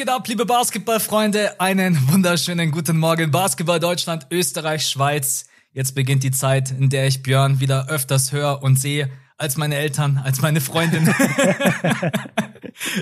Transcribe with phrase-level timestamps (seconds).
[0.00, 1.60] Geht ab, liebe Basketballfreunde?
[1.60, 3.30] Einen wunderschönen guten Morgen.
[3.30, 5.44] Basketball Deutschland, Österreich, Schweiz.
[5.74, 9.74] Jetzt beginnt die Zeit, in der ich Björn wieder öfters höre und sehe als meine
[9.74, 11.06] Eltern, als meine Freundin.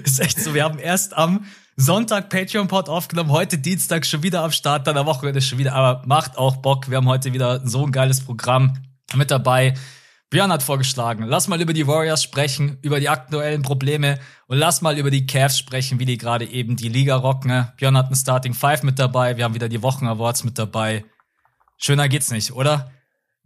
[0.02, 0.54] ist echt so.
[0.54, 1.44] Wir haben erst am
[1.76, 6.02] Sonntag Patreon-Pod aufgenommen, heute Dienstag schon wieder am Start, dann am Wochenende schon wieder, aber
[6.04, 6.90] macht auch Bock.
[6.90, 8.76] Wir haben heute wieder so ein geiles Programm
[9.14, 9.74] mit dabei.
[10.30, 14.82] Björn hat vorgeschlagen, lass mal über die Warriors sprechen, über die aktuellen Probleme und lass
[14.82, 17.68] mal über die Cavs sprechen, wie die gerade eben die Liga rocken.
[17.78, 21.06] Björn hat einen Starting Five mit dabei, wir haben wieder die Wochen Awards mit dabei.
[21.78, 22.90] Schöner geht's nicht, oder?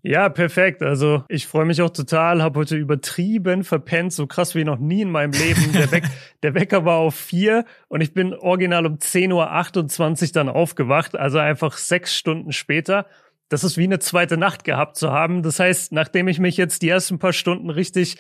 [0.05, 0.83] Ja, perfekt.
[0.83, 5.03] Also ich freue mich auch total, habe heute übertrieben verpennt, so krass wie noch nie
[5.03, 5.73] in meinem Leben.
[5.73, 6.05] Der, Weck,
[6.43, 11.39] der Wecker war auf vier und ich bin original um 10.28 Uhr dann aufgewacht, also
[11.39, 13.07] einfach sechs Stunden später
[13.53, 15.43] das ist wie eine zweite Nacht gehabt zu haben.
[15.43, 18.17] Das heißt, nachdem ich mich jetzt die ersten paar Stunden richtig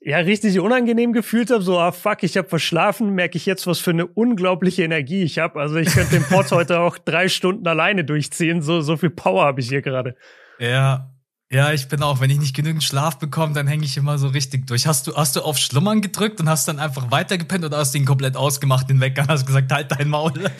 [0.00, 3.80] ja, richtig unangenehm gefühlt habe, so, ah fuck, ich habe verschlafen, merke ich jetzt, was
[3.80, 5.60] für eine unglaubliche Energie ich habe.
[5.60, 8.62] Also ich könnte den Pod heute auch drei Stunden alleine durchziehen.
[8.62, 10.14] So, so viel Power habe ich hier gerade.
[10.60, 11.10] Ja,
[11.50, 14.28] ja, ich bin auch, wenn ich nicht genügend Schlaf bekomme, dann hänge ich immer so
[14.28, 14.86] richtig durch.
[14.86, 17.98] Hast du, hast du auf Schlummern gedrückt und hast dann einfach weitergepennt oder hast du
[17.98, 20.32] ihn komplett ausgemacht, den Wecker und hast gesagt, halt dein Maul?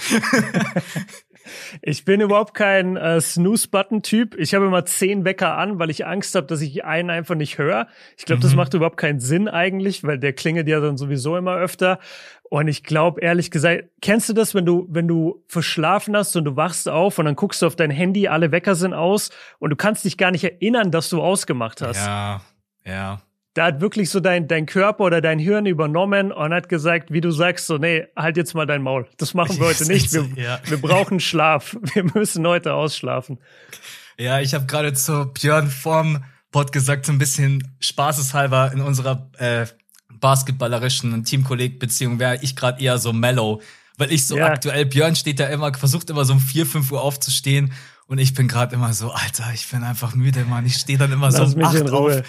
[1.82, 4.36] Ich bin überhaupt kein äh, Snooze-Button-Typ.
[4.38, 7.58] Ich habe immer zehn Wecker an, weil ich Angst habe, dass ich einen einfach nicht
[7.58, 7.88] höre.
[8.16, 8.42] Ich glaube, mhm.
[8.42, 11.98] das macht überhaupt keinen Sinn eigentlich, weil der klingelt ja dann sowieso immer öfter.
[12.50, 16.44] Und ich glaube, ehrlich gesagt, kennst du das, wenn du, wenn du verschlafen hast und
[16.44, 19.70] du wachst auf und dann guckst du auf dein Handy, alle Wecker sind aus und
[19.70, 22.06] du kannst dich gar nicht erinnern, dass du ausgemacht hast.
[22.06, 22.40] Ja,
[22.84, 23.20] ja
[23.58, 27.20] da hat wirklich so dein, dein Körper oder dein Hirn übernommen und hat gesagt, wie
[27.20, 29.08] du sagst, so, nee, halt jetzt mal dein Maul.
[29.16, 30.12] Das machen wir heute nicht.
[30.12, 30.60] Wir, ja.
[30.64, 31.76] wir brauchen Schlaf.
[31.92, 33.38] Wir müssen heute ausschlafen.
[34.16, 36.22] Ja, ich habe gerade zu Björn vorm
[36.52, 39.66] Pod gesagt, so ein bisschen spaßeshalber in unserer äh,
[40.20, 43.60] basketballerischen Teamkolleg-Beziehung wäre ich gerade eher so mellow.
[43.96, 44.46] Weil ich so ja.
[44.46, 47.72] aktuell, Björn steht da immer, versucht immer so um vier, fünf Uhr aufzustehen
[48.08, 50.64] und ich bin gerade immer so, Alter, ich bin einfach müde, Mann.
[50.64, 52.22] Ich stehe dann immer Lass so um acht auf.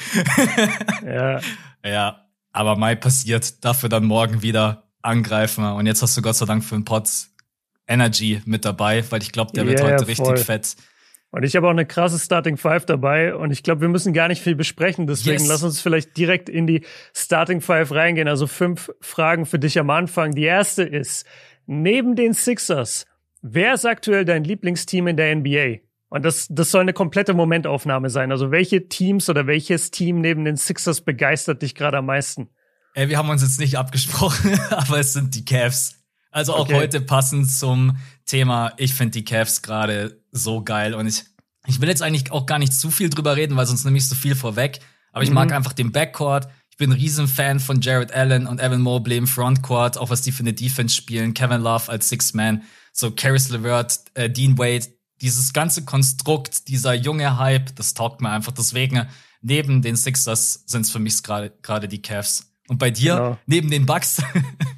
[1.06, 1.40] ja.
[1.86, 3.64] ja, aber Mai passiert.
[3.64, 5.64] Dafür dann morgen wieder angreifen.
[5.64, 7.10] Und jetzt hast du Gott sei Dank für den Pod
[7.88, 10.76] Energy mit dabei, weil ich glaube, der wird yeah, heute richtig fett.
[11.32, 14.28] Und ich habe auch eine krasse Starting Five dabei und ich glaube, wir müssen gar
[14.28, 15.08] nicht viel besprechen.
[15.08, 15.48] Deswegen yes.
[15.48, 18.28] lass uns vielleicht direkt in die Starting Five reingehen.
[18.28, 20.36] Also fünf Fragen für dich am Anfang.
[20.36, 21.26] Die erste ist,
[21.68, 23.06] neben den Sixers,
[23.42, 25.80] Wer ist aktuell dein Lieblingsteam in der NBA?
[26.10, 28.32] Und das, das soll eine komplette Momentaufnahme sein.
[28.32, 32.50] Also welche Teams oder welches Team neben den Sixers begeistert dich gerade am meisten?
[32.96, 35.96] Ey, wir haben uns jetzt nicht abgesprochen, aber es sind die Cavs.
[36.32, 36.76] Also auch okay.
[36.76, 38.74] heute passend zum Thema.
[38.78, 41.24] Ich finde die Cavs gerade so geil und ich,
[41.66, 44.08] ich will jetzt eigentlich auch gar nicht zu viel drüber reden, weil sonst nehme ich
[44.08, 44.80] so viel vorweg.
[45.12, 45.36] Aber ich mhm.
[45.36, 46.48] mag einfach den Backcourt.
[46.80, 50.32] Ich bin ein Riesenfan von Jared Allen und Evan Mobley im Frontcourt, auch was die
[50.32, 51.34] für eine Defense spielen.
[51.34, 52.64] Kevin Love als Six Man
[52.94, 54.86] so Caris LeVert, äh, Dean Wade,
[55.20, 58.54] dieses ganze Konstrukt, dieser junge Hype, das taugt mir einfach.
[58.54, 59.06] Deswegen,
[59.42, 62.50] neben den Sixers sind es für mich gerade die Cavs.
[62.70, 63.38] Und bei dir, genau.
[63.46, 64.24] neben den Bucks?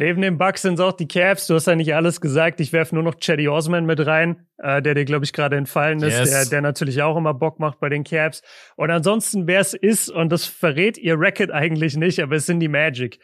[0.00, 1.48] Neben den Bucks sind es auch die Cavs.
[1.48, 2.60] Du hast ja nicht alles gesagt.
[2.60, 6.00] Ich werfe nur noch Chetty Osman mit rein, äh, der dir, glaube ich, gerade entfallen
[6.04, 6.30] ist, yes.
[6.30, 8.42] der, der natürlich auch immer Bock macht bei den Cavs.
[8.76, 12.60] Und ansonsten, wer es ist, und das verrät ihr Racket eigentlich nicht, aber es sind
[12.60, 13.18] die Magic.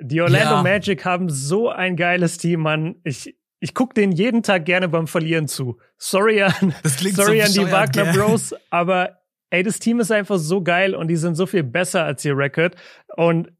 [0.00, 0.62] Die Orlando ja.
[0.64, 2.96] Magic haben so ein geiles Team, Mann.
[3.04, 5.78] Ich, ich gucke denen jeden Tag gerne beim Verlieren zu.
[5.96, 8.12] Sorry an, sorry so an die Wagner yeah.
[8.12, 12.02] Bros, aber ey, das Team ist einfach so geil und die sind so viel besser
[12.02, 12.74] als ihr Record.
[13.14, 13.52] Und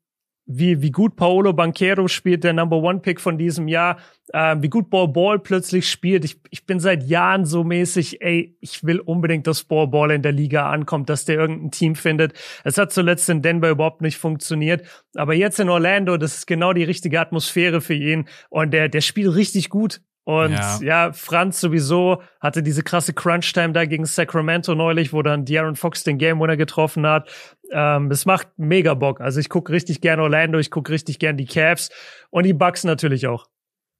[0.53, 3.99] wie, wie gut Paolo Banquero spielt, der Number One Pick von diesem Jahr,
[4.33, 6.25] äh, wie gut Ball Ball plötzlich spielt.
[6.25, 10.23] Ich, ich bin seit Jahren so mäßig, ey, ich will unbedingt, dass Ball Ball in
[10.23, 12.33] der Liga ankommt, dass der irgendein Team findet.
[12.65, 14.83] Es hat zuletzt in Denver überhaupt nicht funktioniert.
[15.15, 18.27] Aber jetzt in Orlando, das ist genau die richtige Atmosphäre für ihn.
[18.49, 20.01] Und der, der spielt richtig gut.
[20.31, 20.79] Und ja.
[20.81, 21.13] ja.
[21.13, 26.19] Franz sowieso hatte diese krasse Crunch-Time da gegen Sacramento neulich, wo dann De'Aaron Fox den
[26.19, 27.29] Game Winner getroffen hat.
[27.73, 29.21] Ähm, es macht mega Bock.
[29.21, 31.91] Also ich gucke richtig gern Orlando, ich gucke richtig gern die Cavs
[32.31, 33.49] und die Bucks natürlich auch.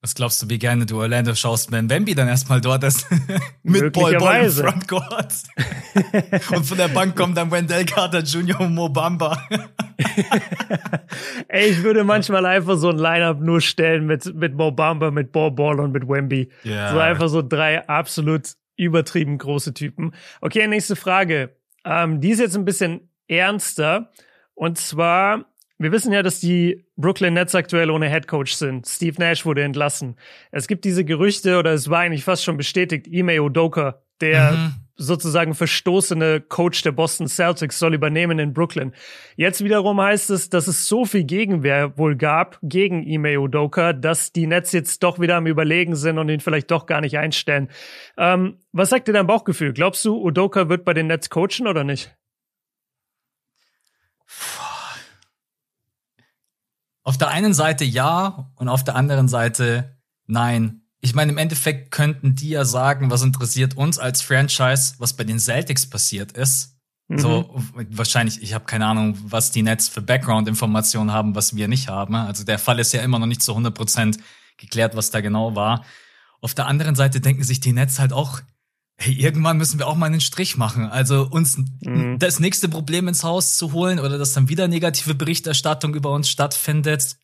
[0.03, 3.07] Was glaubst du, wie gerne du Orlando schaust, wenn Wemby dann erstmal dort ist?
[3.63, 5.35] Mit Paul Ball im Frontcourt.
[6.53, 8.61] und von der Bank kommt dann Wendell Carter Jr.
[8.61, 9.47] und Mobamba.
[11.49, 15.51] Ey, ich würde manchmal einfach so ein Lineup nur stellen mit, mit Mobamba, mit Ball
[15.51, 16.51] Ball und mit Wemby.
[16.65, 16.93] Yeah.
[16.93, 20.15] So einfach so drei absolut übertrieben große Typen.
[20.41, 21.57] Okay, nächste Frage.
[21.85, 24.11] Ähm, die ist jetzt ein bisschen ernster.
[24.55, 25.45] Und zwar,
[25.81, 28.87] wir wissen ja, dass die Brooklyn Nets aktuell ohne Head Coach sind.
[28.87, 30.17] Steve Nash wurde entlassen.
[30.51, 34.75] Es gibt diese Gerüchte, oder es war eigentlich fast schon bestätigt, Ime Odoka, der mhm.
[34.97, 38.93] sozusagen verstoßene Coach der Boston Celtics soll übernehmen in Brooklyn.
[39.37, 44.33] Jetzt wiederum heißt es, dass es so viel Gegenwehr wohl gab gegen Ime Udoka, dass
[44.33, 47.71] die Nets jetzt doch wieder am Überlegen sind und ihn vielleicht doch gar nicht einstellen.
[48.19, 49.73] Ähm, was sagt dir dein Bauchgefühl?
[49.73, 52.15] Glaubst du, Udoka wird bei den Nets coachen oder nicht?
[57.03, 60.83] Auf der einen Seite ja und auf der anderen Seite nein.
[61.01, 65.25] Ich meine, im Endeffekt könnten die ja sagen, was interessiert uns als Franchise, was bei
[65.25, 66.77] den Celtics passiert ist.
[67.09, 67.19] Mhm.
[67.19, 67.55] So,
[67.89, 72.15] wahrscheinlich, ich habe keine Ahnung, was die Nets für Background-Informationen haben, was wir nicht haben.
[72.15, 74.19] Also der Fall ist ja immer noch nicht zu 100%
[74.59, 75.85] geklärt, was da genau war.
[76.41, 78.41] Auf der anderen Seite denken sich die Nets halt auch,
[79.01, 80.87] hey, irgendwann müssen wir auch mal einen Strich machen.
[80.87, 82.19] Also uns mhm.
[82.19, 86.29] das nächste Problem ins Haus zu holen oder dass dann wieder negative Berichterstattung über uns
[86.29, 87.17] stattfindet.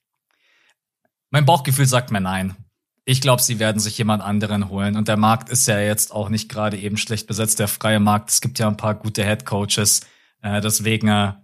[1.31, 2.57] Mein Bauchgefühl sagt mir nein.
[3.05, 4.97] Ich glaube, sie werden sich jemand anderen holen.
[4.97, 8.31] Und der Markt ist ja jetzt auch nicht gerade eben schlecht besetzt, der freie Markt.
[8.31, 10.01] Es gibt ja ein paar gute Head Coaches.
[10.43, 11.35] Äh, deswegen äh,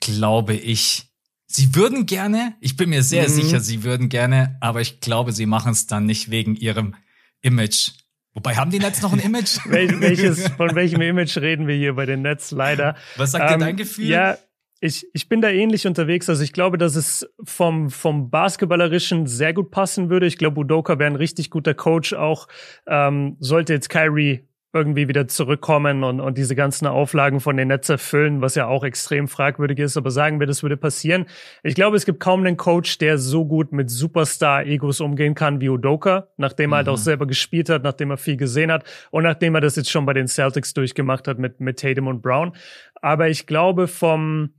[0.00, 1.12] glaube ich,
[1.46, 3.32] sie würden gerne, ich bin mir sehr mhm.
[3.32, 6.94] sicher, sie würden gerne, aber ich glaube, sie machen es dann nicht wegen ihrem
[7.42, 7.90] Image.
[8.34, 9.58] Wobei haben die Nets noch ein Image?
[9.64, 12.96] Wel welches, von welchem Image reden wir hier bei den Nets leider?
[13.16, 14.06] Was sagt ähm, dir dein Gefühl?
[14.06, 14.36] Ja,
[14.80, 16.28] ich, ich bin da ähnlich unterwegs.
[16.28, 20.26] Also ich glaube, dass es vom, vom Basketballerischen sehr gut passen würde.
[20.26, 22.48] Ich glaube, Udoka wäre ein richtig guter Coach auch.
[22.86, 27.88] Ähm, sollte jetzt Kyrie irgendwie wieder zurückkommen und, und diese ganzen Auflagen von den Netz
[27.88, 29.96] erfüllen, was ja auch extrem fragwürdig ist.
[29.96, 31.26] Aber sagen wir, das würde passieren.
[31.62, 35.68] Ich glaube, es gibt kaum einen Coach, der so gut mit Superstar-Egos umgehen kann wie
[35.68, 37.02] Udoka, nachdem er halt auch mhm.
[37.02, 40.12] selber gespielt hat, nachdem er viel gesehen hat und nachdem er das jetzt schon bei
[40.12, 42.52] den Celtics durchgemacht hat mit, mit Tatum und Brown.
[43.00, 44.50] Aber ich glaube, vom,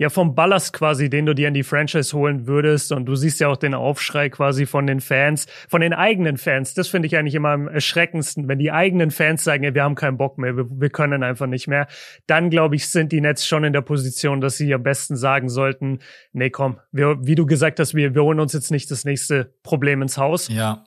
[0.00, 2.90] ja vom Ballast quasi, den du dir in die Franchise holen würdest.
[2.90, 6.72] Und du siehst ja auch den Aufschrei quasi von den Fans, von den eigenen Fans.
[6.72, 9.96] Das finde ich eigentlich immer am erschreckendsten, wenn die eigenen Fans sagen, ja, wir haben
[9.96, 11.86] keinen Bock mehr, wir, wir können einfach nicht mehr.
[12.26, 15.50] Dann glaube ich, sind die Nets schon in der Position, dass sie am besten sagen
[15.50, 15.98] sollten,
[16.32, 19.52] nee, komm, wir, wie du gesagt hast, wir, wir holen uns jetzt nicht das nächste
[19.62, 20.48] Problem ins Haus.
[20.48, 20.82] Ja.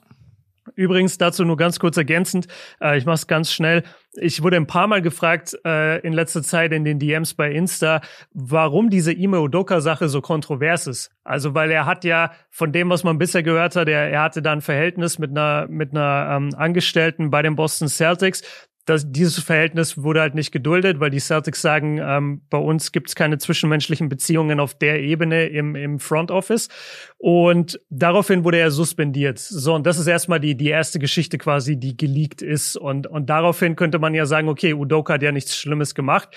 [0.74, 2.48] Übrigens dazu nur ganz kurz ergänzend,
[2.80, 3.84] äh, ich mache es ganz schnell.
[4.16, 8.00] Ich wurde ein paar Mal gefragt äh, in letzter Zeit in den DMs bei Insta,
[8.32, 11.10] warum diese Ime Udoka-Sache so kontrovers ist.
[11.24, 14.42] Also weil er hat ja von dem, was man bisher gehört hat, er, er hatte
[14.42, 18.42] da ein Verhältnis mit einer mit einer ähm, Angestellten bei den Boston Celtics
[18.84, 23.08] das, dieses Verhältnis wurde halt nicht geduldet, weil die Celtics sagen, ähm, bei uns gibt
[23.08, 26.68] es keine zwischenmenschlichen Beziehungen auf der Ebene im, im Front Office.
[27.16, 29.38] Und daraufhin wurde er suspendiert.
[29.38, 32.76] So, und das ist erstmal die, die erste Geschichte quasi, die geleakt ist.
[32.76, 36.28] Und, und daraufhin könnte man ja sagen, okay, Udoka hat ja nichts Schlimmes gemacht.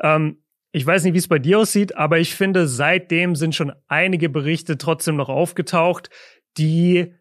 [0.00, 0.38] Ähm,
[0.70, 4.28] ich weiß nicht, wie es bei dir aussieht, aber ich finde, seitdem sind schon einige
[4.28, 6.10] Berichte trotzdem noch aufgetaucht,
[6.58, 7.14] die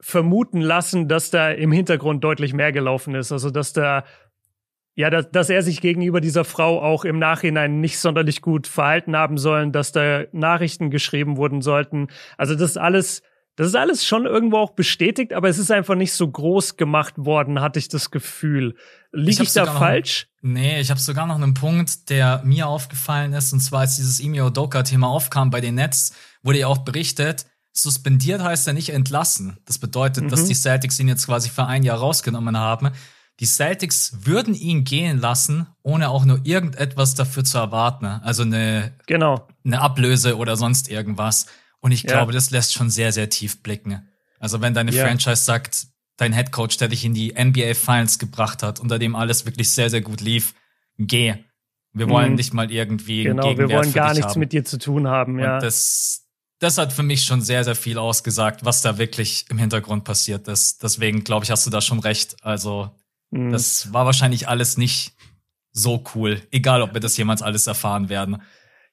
[0.00, 3.32] vermuten lassen, dass da im Hintergrund deutlich mehr gelaufen ist.
[3.32, 4.04] Also, dass da
[4.98, 9.14] ja, dass, dass er sich gegenüber dieser Frau auch im Nachhinein nicht sonderlich gut verhalten
[9.14, 12.08] haben sollen, dass da Nachrichten geschrieben wurden sollten.
[12.36, 13.22] Also das ist alles,
[13.54, 17.14] das ist alles schon irgendwo auch bestätigt, aber es ist einfach nicht so groß gemacht
[17.16, 18.74] worden, hatte ich das Gefühl.
[19.12, 20.26] Liege ich, ich da falsch?
[20.40, 23.94] Noch, nee, ich habe sogar noch einen Punkt, der mir aufgefallen ist, und zwar als
[23.94, 26.12] dieses Emi Odoka-Thema aufkam bei den Nets,
[26.42, 29.58] wurde ja auch berichtet, suspendiert heißt ja nicht entlassen.
[29.64, 30.28] Das bedeutet, mhm.
[30.28, 32.90] dass die Celtics ihn jetzt quasi für ein Jahr rausgenommen haben.
[33.40, 38.06] Die Celtics würden ihn gehen lassen, ohne auch nur irgendetwas dafür zu erwarten.
[38.06, 39.46] Also eine, genau.
[39.64, 41.46] eine Ablöse oder sonst irgendwas.
[41.80, 42.36] Und ich glaube, ja.
[42.36, 44.08] das lässt schon sehr, sehr tief blicken.
[44.40, 45.04] Also wenn deine ja.
[45.04, 49.14] Franchise sagt, dein Head Coach, der dich in die NBA Finals gebracht hat, unter dem
[49.14, 50.54] alles wirklich sehr, sehr gut lief,
[50.98, 51.34] geh.
[51.92, 52.36] Wir wollen mhm.
[52.36, 54.40] nicht mal irgendwie Genau, wir wollen gar nichts haben.
[54.40, 55.54] mit dir zu tun haben, ja.
[55.54, 56.26] Und das,
[56.58, 60.48] das hat für mich schon sehr, sehr viel ausgesagt, was da wirklich im Hintergrund passiert
[60.48, 60.82] ist.
[60.82, 62.36] Deswegen glaube ich, hast du da schon recht.
[62.44, 62.90] Also
[63.30, 63.50] Mhm.
[63.50, 65.14] Das war wahrscheinlich alles nicht
[65.72, 68.42] so cool, egal ob wir das jemals alles erfahren werden.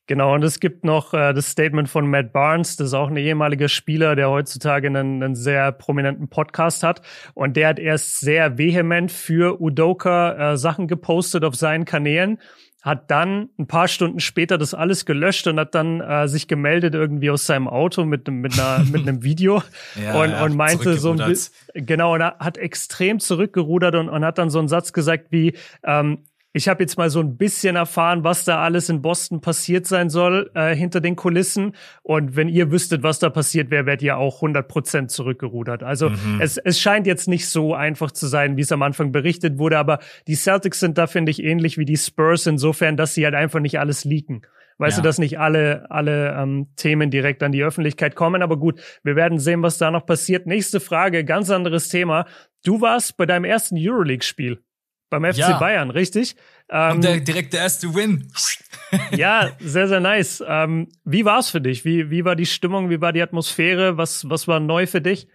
[0.08, 3.18] Genau, und es gibt noch äh, das Statement von Matt Barnes, das ist auch ein
[3.18, 7.02] ehemaliger Spieler, der heutzutage einen, einen sehr prominenten Podcast hat.
[7.34, 12.38] Und der hat erst sehr vehement für Udoka äh, Sachen gepostet auf seinen Kanälen
[12.86, 16.94] hat dann ein paar Stunden später das alles gelöscht und hat dann äh, sich gemeldet
[16.94, 19.64] irgendwie aus seinem Auto mit, mit, einer, mit einem Video
[20.02, 21.36] ja, und, und meinte so ein
[21.74, 25.58] genau, und er hat extrem zurückgerudert und, und hat dann so einen Satz gesagt wie,
[25.84, 26.20] ähm,
[26.56, 30.10] ich habe jetzt mal so ein bisschen erfahren, was da alles in Boston passiert sein
[30.10, 31.76] soll äh, hinter den Kulissen.
[32.02, 35.84] Und wenn ihr wüsstet, was da passiert wäre, wärt ihr auch 100 Prozent zurückgerudert.
[35.84, 36.40] Also mhm.
[36.40, 39.78] es, es scheint jetzt nicht so einfach zu sein, wie es am Anfang berichtet wurde.
[39.78, 43.36] Aber die Celtics sind da, finde ich, ähnlich wie die Spurs insofern, dass sie halt
[43.36, 44.44] einfach nicht alles leaken.
[44.78, 45.02] Weißt ja.
[45.02, 48.42] du, dass nicht alle, alle ähm, Themen direkt an die Öffentlichkeit kommen.
[48.42, 50.48] Aber gut, wir werden sehen, was da noch passiert.
[50.48, 52.26] Nächste Frage, ganz anderes Thema.
[52.64, 54.62] Du warst bei deinem ersten Euroleague-Spiel
[55.20, 55.60] beim FC ja.
[55.60, 56.36] Bayern, richtig?
[56.70, 58.32] Ähm, Und der, direkt der erste Win.
[59.12, 60.44] ja, sehr, sehr nice.
[60.48, 61.86] Ähm, wie war es für dich?
[61.86, 62.90] Wie, wie war die Stimmung?
[62.90, 63.98] Wie war die Atmosphäre?
[63.98, 65.28] Was, was war neu für dich?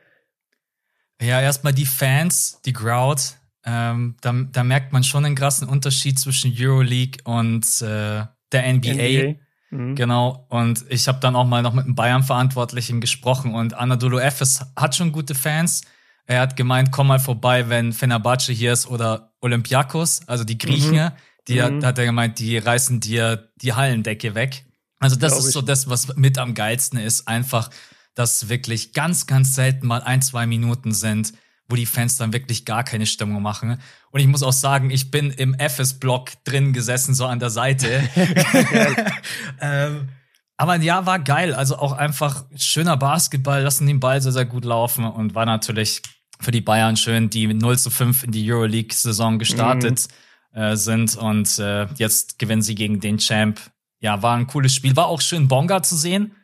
[1.21, 3.23] Ja, erstmal die Fans, die Crowd.
[3.65, 8.93] Ähm, da, da merkt man schon einen krassen Unterschied zwischen Euroleague und äh, der NBA.
[8.93, 9.35] NBA.
[9.71, 9.95] Mhm.
[9.95, 10.47] Genau.
[10.49, 14.97] Und ich habe dann auch mal noch mit einem Bayern-Verantwortlichen gesprochen und Anadolu Efes hat
[14.97, 15.83] schon gute Fans.
[16.27, 20.97] Er hat gemeint, komm mal vorbei, wenn Fenerbahce hier ist oder Olympiakos, also die Griechen.
[20.97, 21.13] Mhm.
[21.49, 21.85] Die hat, mhm.
[21.85, 24.65] hat er gemeint, die reißen dir die Hallendecke weg.
[24.99, 27.27] Also das Glaub ist so das, was mit am geilsten ist.
[27.27, 27.71] Einfach,
[28.15, 31.33] dass wirklich ganz, ganz selten mal ein, zwei Minuten sind,
[31.69, 33.81] wo die Fans dann wirklich gar keine Stimmung machen.
[34.11, 38.09] Und ich muss auch sagen, ich bin im FS-Block drin gesessen, so an der Seite.
[39.61, 40.09] ähm,
[40.57, 41.55] aber ja, war geil.
[41.55, 46.03] Also auch einfach schöner Basketball, lassen den Ball sehr, sehr gut laufen und war natürlich
[46.41, 50.09] für die Bayern schön, die 0 zu 5 in die Euroleague-Saison gestartet
[50.53, 50.61] mhm.
[50.61, 53.61] äh, sind und äh, jetzt gewinnen sie gegen den Champ.
[54.01, 54.97] Ja, war ein cooles Spiel.
[54.97, 56.35] War auch schön, Bonga zu sehen.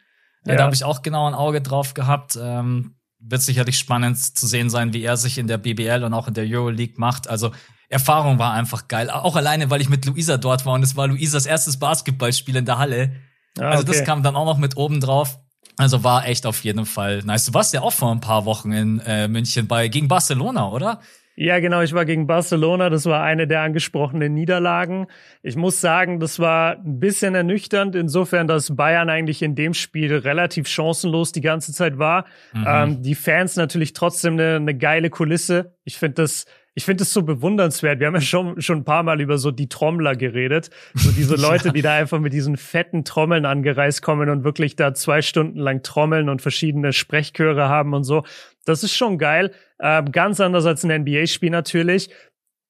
[0.45, 0.57] Ja.
[0.57, 2.39] Da habe ich auch genau ein Auge drauf gehabt.
[2.41, 6.29] Ähm, wird sicherlich spannend zu sehen sein, wie er sich in der BBL und auch
[6.29, 7.29] in der Euroleague macht.
[7.29, 7.51] Also
[7.89, 9.11] Erfahrung war einfach geil.
[9.11, 12.65] Auch alleine, weil ich mit Luisa dort war und es war Luisas erstes Basketballspiel in
[12.65, 13.17] der Halle.
[13.59, 15.39] Ah, also das kam dann auch noch mit oben drauf.
[15.77, 17.47] Also war echt auf jeden Fall nice.
[17.47, 21.01] Du warst ja auch vor ein paar Wochen in äh, München bei gegen Barcelona, oder?
[21.39, 21.83] Ja, genau.
[21.83, 22.89] Ich war gegen Barcelona.
[22.89, 25.07] Das war eine der angesprochenen Niederlagen.
[25.43, 30.17] Ich muss sagen, das war ein bisschen ernüchternd, insofern, dass Bayern eigentlich in dem Spiel
[30.17, 32.25] relativ chancenlos die ganze Zeit war.
[32.55, 32.65] Mhm.
[32.67, 35.75] Ähm, die Fans natürlich trotzdem eine, eine geile Kulisse.
[35.85, 36.47] Ich finde das
[36.79, 38.01] ich finde es so bewundernswert.
[38.01, 40.69] Wir haben ja schon, schon ein paar Mal über so die Trommler geredet.
[40.95, 41.73] So diese Leute, ja.
[41.73, 45.83] die da einfach mit diesen fetten Trommeln angereist kommen und wirklich da zwei Stunden lang
[45.83, 48.25] trommeln und verschiedene Sprechchöre haben und so.
[48.67, 49.53] Das ist schon geil.
[49.79, 52.11] Äh, ganz anders als ein NBA-Spiel natürlich.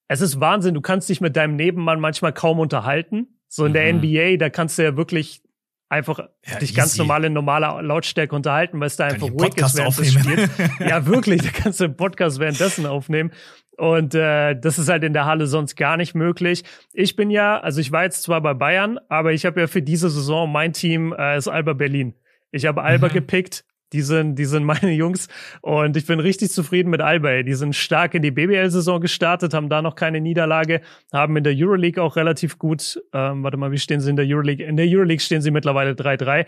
[0.07, 0.73] Es ist Wahnsinn.
[0.73, 3.27] Du kannst dich mit deinem Nebenmann manchmal kaum unterhalten.
[3.49, 3.99] So in der mhm.
[3.99, 5.41] NBA, da kannst du ja wirklich
[5.89, 6.73] einfach ja, dich easy.
[6.73, 10.49] ganz normal in normaler Lautstärke unterhalten, weil es da einfach ruhig ist während des Spiels.
[10.79, 13.31] ja, wirklich, da kannst du einen Podcast währenddessen aufnehmen.
[13.77, 16.63] Und äh, das ist halt in der Halle sonst gar nicht möglich.
[16.93, 19.83] Ich bin ja, also ich war jetzt zwar bei Bayern, aber ich habe ja für
[19.83, 22.15] diese Saison mein Team äh, ist Alba Berlin.
[22.51, 23.13] Ich habe Alba mhm.
[23.13, 23.63] gepickt.
[23.93, 25.29] Die sind, die sind meine Jungs
[25.61, 27.43] und ich bin richtig zufrieden mit Alba.
[27.43, 30.81] Die sind stark in die BBL-Saison gestartet, haben da noch keine Niederlage,
[31.13, 34.25] haben in der Euroleague auch relativ gut, ähm, warte mal, wie stehen sie in der
[34.27, 34.65] Euroleague?
[34.65, 36.45] In der Euroleague stehen sie mittlerweile 3-3.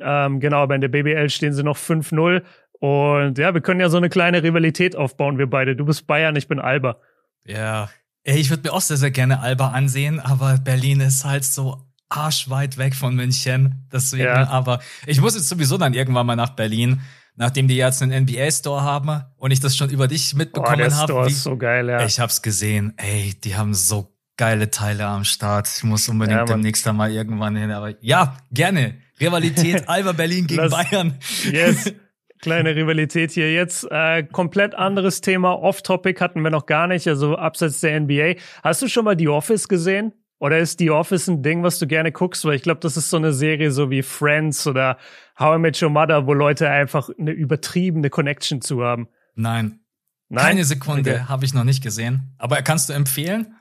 [0.00, 2.42] Ähm, genau, aber in der BBL stehen sie noch 5-0
[2.80, 5.74] und ja, wir können ja so eine kleine Rivalität aufbauen, wir beide.
[5.74, 6.98] Du bist Bayern, ich bin Alba.
[7.44, 7.90] Ja.
[8.24, 11.88] Ey, ich würde mir auch sehr, sehr gerne Alba ansehen, aber Berlin ist halt so
[12.08, 13.86] arschweit weg von München.
[13.92, 14.48] Deswegen, ja.
[14.48, 17.00] aber ich muss jetzt sowieso dann irgendwann mal nach Berlin,
[17.36, 20.82] nachdem die jetzt einen NBA-Store haben und ich das schon über dich mitbekommen habe.
[20.82, 22.04] Der Store ist so geil, ja.
[22.04, 22.94] Ich hab's gesehen.
[22.96, 25.68] Ey, die haben so geile Teile am Start.
[25.76, 27.70] Ich muss unbedingt ja, demnächst einmal irgendwann hin.
[27.70, 28.94] Aber ja, gerne.
[29.20, 31.18] Rivalität Alba Berlin gegen Lass, Bayern.
[31.44, 31.92] Yes.
[32.40, 33.86] Kleine Rivalität hier jetzt.
[33.90, 35.54] Äh, komplett anderes Thema.
[35.54, 38.34] Off-Topic hatten wir noch gar nicht, also abseits der NBA.
[38.62, 40.12] Hast du schon mal The Office gesehen?
[40.40, 42.44] Oder ist The Office ein Ding, was du gerne guckst?
[42.44, 44.98] Weil ich glaube, das ist so eine Serie so wie Friends oder
[45.38, 49.08] How I Met Your Mother, wo Leute einfach eine übertriebene Connection zu haben.
[49.34, 49.80] Nein.
[50.28, 50.44] Nein?
[50.44, 51.24] Keine Sekunde okay.
[51.26, 52.34] habe ich noch nicht gesehen.
[52.38, 53.54] Aber kannst du empfehlen?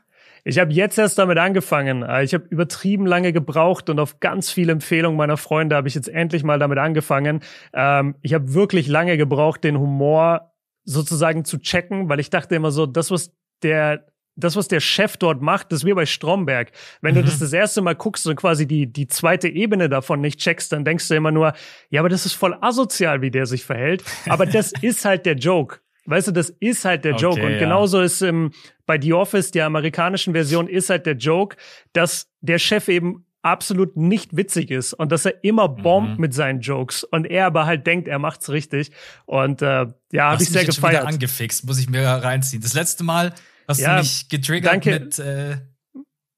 [0.47, 2.03] Ich habe jetzt erst damit angefangen.
[2.03, 5.95] Äh, ich habe übertrieben lange gebraucht und auf ganz viele Empfehlungen meiner Freunde habe ich
[5.95, 7.41] jetzt endlich mal damit angefangen.
[7.73, 10.53] Ähm, ich habe wirklich lange gebraucht, den Humor
[10.85, 14.05] sozusagen zu checken, weil ich dachte immer so, das was der
[14.39, 16.71] das, was der Chef dort macht, das ist wie bei Stromberg.
[17.01, 17.21] Wenn mhm.
[17.21, 20.71] du das das erste Mal guckst und quasi die, die zweite Ebene davon nicht checkst,
[20.71, 21.53] dann denkst du immer nur,
[21.89, 24.03] ja, aber das ist voll asozial, wie der sich verhält.
[24.29, 25.79] Aber das ist halt der Joke.
[26.07, 27.41] Weißt du, das ist halt der Joke.
[27.41, 28.51] Okay, und genauso ist im,
[28.85, 31.57] bei The Office, der amerikanischen Version, ist halt der Joke,
[31.91, 36.21] dass der Chef eben absolut nicht witzig ist und dass er immer bombt mhm.
[36.21, 38.91] mit seinen Jokes und er aber halt denkt, er macht's richtig.
[39.25, 40.75] Und äh, ja, habe ich sehr gefeiert.
[40.75, 42.61] Schon wieder angefixt, muss ich mir reinziehen.
[42.61, 43.33] Das letzte Mal
[43.67, 44.99] hast ja, du mich getriggert danke.
[44.99, 45.57] mit äh,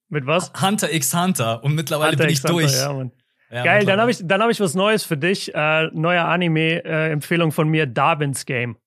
[0.10, 0.52] mit was?
[0.60, 2.74] Hunter x Hunter und mittlerweile Hunter bin ich durch.
[2.74, 3.10] Ja,
[3.52, 5.54] ja, Geil, dann habe ich dann habe ich was Neues für dich.
[5.54, 8.78] Äh, neuer Anime äh, Empfehlung von mir Darwin's Game.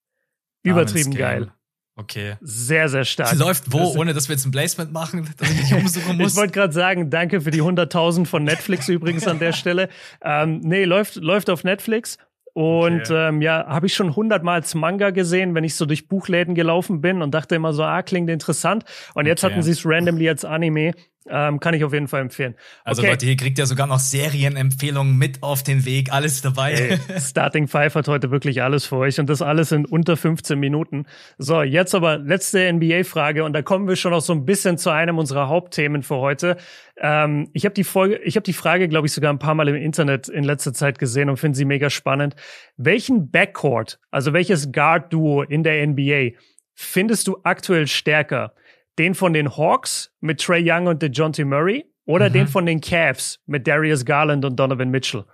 [0.63, 1.53] Übertrieben geil.
[1.95, 2.37] Okay.
[2.41, 3.29] Sehr, sehr stark.
[3.29, 6.17] Sie läuft wo, das ohne dass wir jetzt ein Placement machen, dass ich mich umsuchen
[6.19, 6.33] muss?
[6.33, 9.89] ich wollte gerade sagen, danke für die 100.000 von Netflix übrigens an der Stelle.
[10.25, 12.17] Ähm, nee, läuft, läuft auf Netflix.
[12.55, 13.29] Und okay.
[13.29, 17.01] ähm, ja, habe ich schon hundertmal als Manga gesehen, wenn ich so durch Buchläden gelaufen
[17.01, 18.85] bin und dachte immer so, ah, klingt interessant.
[19.15, 19.53] Und jetzt okay.
[19.53, 20.93] hatten sie es randomly als Anime.
[21.29, 22.57] Ähm, kann ich auf jeden Fall empfehlen.
[22.85, 23.13] Also okay.
[23.13, 26.73] Leute, hier kriegt ihr sogar noch Serienempfehlungen mit auf den Weg, alles dabei.
[26.73, 30.59] Ey, Starting Five hat heute wirklich alles für euch und das alles in unter 15
[30.59, 31.07] Minuten.
[31.39, 34.91] So, jetzt aber letzte NBA-Frage und da kommen wir schon auch so ein bisschen zu
[34.91, 36.57] einem unserer Hauptthemen für heute.
[36.97, 39.69] Ähm, ich habe die Folge, ich habe die Frage, glaube ich, sogar ein paar Mal
[39.69, 42.35] im Internet in letzter Zeit gesehen und finde sie mega spannend.
[42.77, 46.37] Welchen Backcourt, also welches Guard-Duo in der NBA
[46.75, 48.55] findest du aktuell stärker?
[48.99, 52.33] Den von den Hawks mit Trey Young und DeJounte Murray oder mhm.
[52.33, 55.25] den von den Cavs mit Darius Garland und Donovan Mitchell?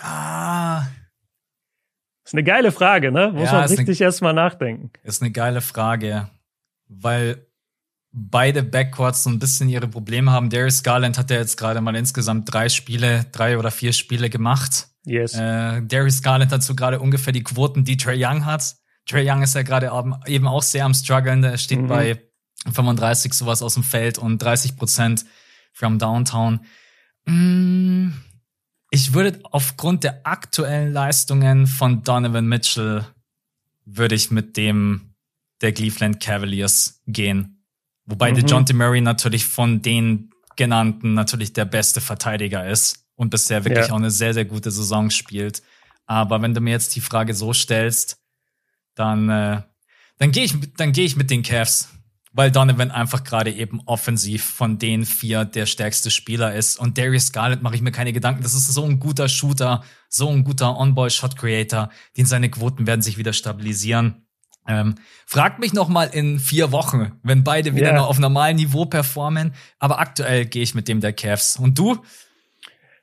[0.00, 0.86] Ah.
[2.24, 3.32] ist eine geile Frage, ne?
[3.32, 4.90] Muss ja, man richtig erstmal nachdenken.
[5.02, 6.30] Ist eine geile Frage,
[6.88, 7.46] weil
[8.14, 10.48] beide Backcourts so ein bisschen ihre Probleme haben.
[10.48, 14.88] Darius Garland hat ja jetzt gerade mal insgesamt drei Spiele, drei oder vier Spiele gemacht.
[15.04, 15.34] Yes.
[15.34, 18.76] Äh, Darius Garland hat so gerade ungefähr die Quoten, die Trey Young hat.
[19.06, 19.90] Trey Young ist ja gerade
[20.26, 21.42] eben auch sehr am struggeln.
[21.42, 21.88] Der steht mhm.
[21.88, 22.22] bei
[22.72, 25.24] 35 sowas aus dem Feld und 30 Prozent
[25.72, 26.60] from Downtown.
[27.26, 28.10] Mm,
[28.90, 33.04] ich würde aufgrund der aktuellen Leistungen von Donovan Mitchell
[33.84, 35.14] würde ich mit dem
[35.60, 37.64] der Cleveland Cavaliers gehen.
[38.06, 38.36] Wobei mhm.
[38.36, 43.92] DeJounte Murray natürlich von den genannten natürlich der beste Verteidiger ist und bisher wirklich ja.
[43.92, 45.62] auch eine sehr, sehr gute Saison spielt.
[46.06, 48.18] Aber wenn du mir jetzt die Frage so stellst,
[48.94, 49.62] dann, äh,
[50.18, 51.88] dann gehe ich, dann gehe ich mit den Cavs,
[52.32, 56.78] weil Donovan einfach gerade eben offensiv von den vier der stärkste Spieler ist.
[56.78, 58.42] Und Darius Garland mache ich mir keine Gedanken.
[58.42, 61.90] Das ist so ein guter Shooter, so ein guter On-Ball-Shot-Creator.
[62.16, 64.26] Den seine Quoten werden sich wieder stabilisieren.
[64.66, 64.94] Ähm,
[65.26, 67.96] fragt mich noch mal in vier Wochen, wenn beide wieder yeah.
[67.96, 69.54] noch auf normalem Niveau performen.
[69.78, 71.58] Aber aktuell gehe ich mit dem der Cavs.
[71.58, 71.98] Und du?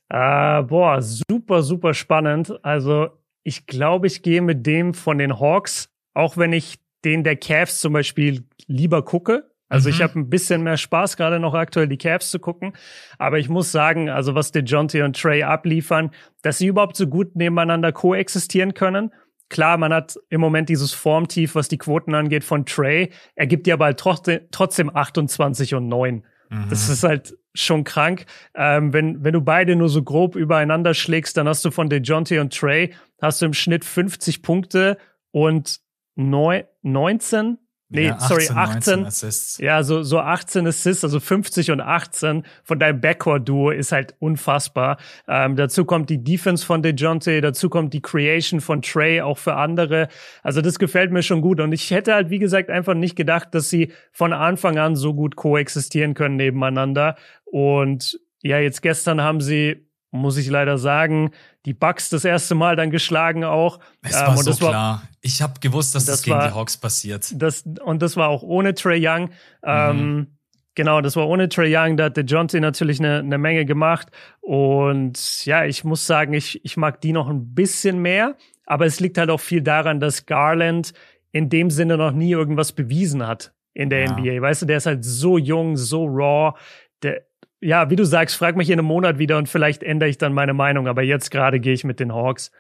[0.10, 2.54] Äh, boah, super, super spannend.
[2.64, 3.10] Also
[3.44, 7.80] ich glaube, ich gehe mit dem von den Hawks, auch wenn ich den der Cavs
[7.80, 9.50] zum Beispiel lieber gucke.
[9.70, 9.96] Also mhm.
[9.96, 12.74] ich habe ein bisschen mehr Spaß, gerade noch aktuell die Cavs zu gucken.
[13.18, 17.36] Aber ich muss sagen, also was DeJounte und Trey abliefern, dass sie überhaupt so gut
[17.36, 19.12] nebeneinander koexistieren können.
[19.50, 23.10] Klar, man hat im Moment dieses Formtief, was die Quoten angeht, von Trey.
[23.36, 26.24] Er gibt dir aber halt trotzdem 28 und 9.
[26.50, 26.66] Mhm.
[26.70, 28.26] Das ist halt schon krank.
[28.56, 32.40] Ähm, wenn, wenn du beide nur so grob übereinander schlägst, dann hast du von DeJounte
[32.40, 34.98] und Trey, hast du im Schnitt 50 Punkte
[35.32, 35.80] und
[36.16, 37.58] neun, 19
[37.94, 39.06] Nee, ja, 18, sorry, 18.
[39.06, 39.58] Assists.
[39.58, 44.98] Ja, so, so 18 Assists, also 50 und 18 von deinem Backcourt-Duo ist halt unfassbar.
[45.28, 49.56] Ähm, dazu kommt die Defense von DeJounte, dazu kommt die Creation von Trey, auch für
[49.56, 50.08] andere.
[50.42, 51.60] Also das gefällt mir schon gut.
[51.60, 55.14] Und ich hätte halt, wie gesagt, einfach nicht gedacht, dass sie von Anfang an so
[55.14, 57.18] gut koexistieren können nebeneinander.
[57.44, 61.32] Und ja, jetzt gestern haben sie muss ich leider sagen.
[61.66, 63.80] Die Bucks das erste Mal dann geschlagen auch.
[64.02, 64.74] Es war ähm, so klar.
[64.74, 67.32] War, ich habe gewusst, dass das, das gegen war, die Hawks passiert.
[67.36, 69.30] Das, und das war auch ohne Trey Young.
[69.64, 70.28] Ähm, mhm.
[70.76, 71.98] Genau, das war ohne Trey Young.
[71.98, 74.10] Da hat der Jonte natürlich eine, eine Menge gemacht.
[74.42, 78.36] Und ja, ich muss sagen, ich, ich mag die noch ein bisschen mehr.
[78.66, 80.94] Aber es liegt halt auch viel daran, dass Garland
[81.32, 84.14] in dem Sinne noch nie irgendwas bewiesen hat in der ja.
[84.14, 84.42] NBA.
[84.42, 86.58] Weißt du, der ist halt so jung, so raw.
[87.04, 87.24] Der,
[87.62, 90.34] ja, wie du sagst, frag mich in einem Monat wieder und vielleicht ändere ich dann
[90.34, 90.88] meine Meinung.
[90.88, 92.52] Aber jetzt gerade gehe ich mit den Hawks.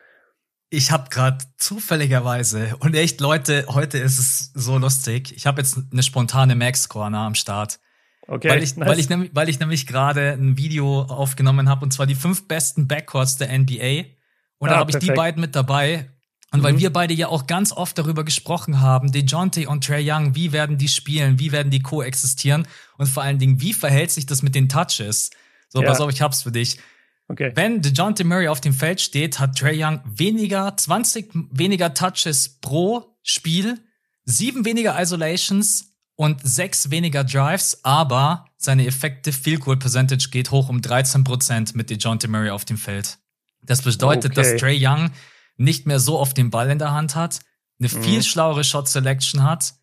[0.69, 5.33] Ich habe gerade zufälligerweise und echt Leute, heute ist es so lustig.
[5.35, 7.79] Ich habe jetzt eine spontane Max Corner am Start.
[8.27, 8.49] Okay.
[8.49, 8.87] Weil ich, nice.
[8.87, 12.47] weil ich, nämlich, weil ich nämlich gerade ein Video aufgenommen habe und zwar die fünf
[12.47, 14.05] besten Backcourts der NBA.
[14.59, 16.09] Und ah, da habe ich die beiden mit dabei.
[16.51, 16.63] Und mhm.
[16.63, 20.51] weil wir beide ja auch ganz oft darüber gesprochen haben, DeJounte und Trey Young, wie
[20.51, 24.43] werden die spielen, wie werden die koexistieren und vor allen Dingen, wie verhält sich das
[24.43, 25.31] mit den Touches?
[25.69, 25.87] So, ja.
[25.87, 26.77] pass auf, ich hab's für dich.
[27.29, 27.53] Okay.
[27.55, 33.15] Wenn DeJounte Murray auf dem Feld steht, hat Trey Young weniger, 20 weniger Touches pro
[33.23, 33.79] Spiel,
[34.25, 40.67] sieben weniger Isolations und sechs weniger Drives, aber seine Effective Field Goal Percentage geht hoch
[40.67, 43.17] um 13 Prozent mit DeJounte Murray auf dem Feld.
[43.61, 44.51] Das bedeutet, okay.
[44.51, 45.11] dass Trey Young
[45.57, 47.39] nicht mehr so oft den Ball in der Hand hat,
[47.79, 48.03] eine mhm.
[48.03, 49.73] viel schlauere Shot Selection hat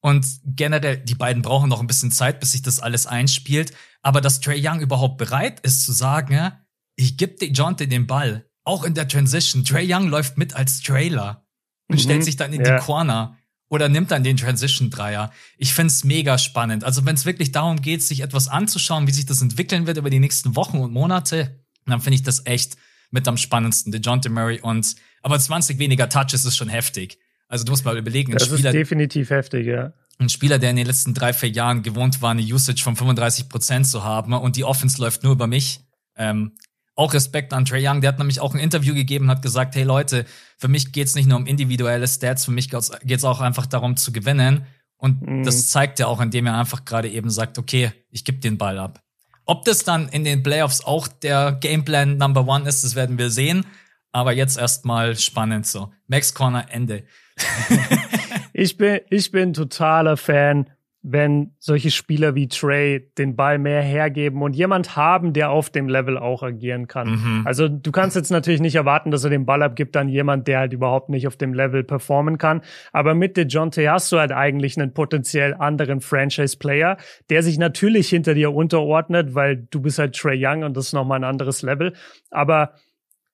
[0.00, 3.72] und generell, die beiden brauchen noch ein bisschen Zeit, bis sich das alles einspielt.
[4.02, 6.52] Aber dass Trey Young überhaupt bereit ist zu sagen,
[6.96, 9.64] ich gebe DeJounte den Ball, auch in der Transition.
[9.64, 11.46] Trey Young läuft mit als Trailer
[11.88, 12.02] und mhm.
[12.02, 12.78] stellt sich dann in ja.
[12.78, 13.36] die Corner
[13.68, 15.30] oder nimmt dann den Transition-Dreier.
[15.58, 16.84] Ich find's mega spannend.
[16.84, 20.10] Also wenn es wirklich darum geht, sich etwas anzuschauen, wie sich das entwickeln wird über
[20.10, 22.76] die nächsten Wochen und Monate, dann finde ich das echt
[23.10, 23.92] mit am spannendsten.
[23.92, 27.18] DeJounte Murray und aber 20 weniger Touches ist schon heftig.
[27.48, 28.32] Also du musst mal überlegen.
[28.32, 29.92] Das Spieler, ist definitiv heftig, ja.
[30.18, 33.48] Ein Spieler, der in den letzten drei, vier Jahren gewohnt war, eine Usage von 35
[33.48, 35.80] Prozent zu haben und die Offense läuft nur über mich.
[36.16, 36.52] Ähm,
[36.98, 39.76] auch Respekt an Trey Young, der hat nämlich auch ein Interview gegeben und hat gesagt,
[39.76, 40.24] hey Leute,
[40.56, 44.10] für mich geht's nicht nur um individuelle Stats, für mich geht's auch einfach darum zu
[44.10, 44.66] gewinnen.
[44.96, 45.44] Und mhm.
[45.44, 48.80] das zeigt er auch, indem er einfach gerade eben sagt, okay, ich gebe den Ball
[48.80, 49.00] ab.
[49.44, 53.30] Ob das dann in den Playoffs auch der Gameplan Number One ist, das werden wir
[53.30, 53.64] sehen.
[54.12, 55.92] Aber jetzt erstmal spannend so.
[56.06, 57.04] Max Corner, Ende.
[58.52, 60.70] ich bin, ich bin totaler Fan
[61.02, 65.88] wenn solche Spieler wie Trey den Ball mehr hergeben und jemand haben, der auf dem
[65.88, 67.10] Level auch agieren kann.
[67.10, 67.42] Mhm.
[67.44, 70.58] Also du kannst jetzt natürlich nicht erwarten, dass er den Ball abgibt an jemand, der
[70.58, 72.62] halt überhaupt nicht auf dem Level performen kann.
[72.92, 76.96] Aber mit DeJounte hast du halt eigentlich einen potenziell anderen Franchise-Player,
[77.30, 80.92] der sich natürlich hinter dir unterordnet, weil du bist halt Trey Young und das ist
[80.94, 81.92] nochmal ein anderes Level.
[82.30, 82.74] Aber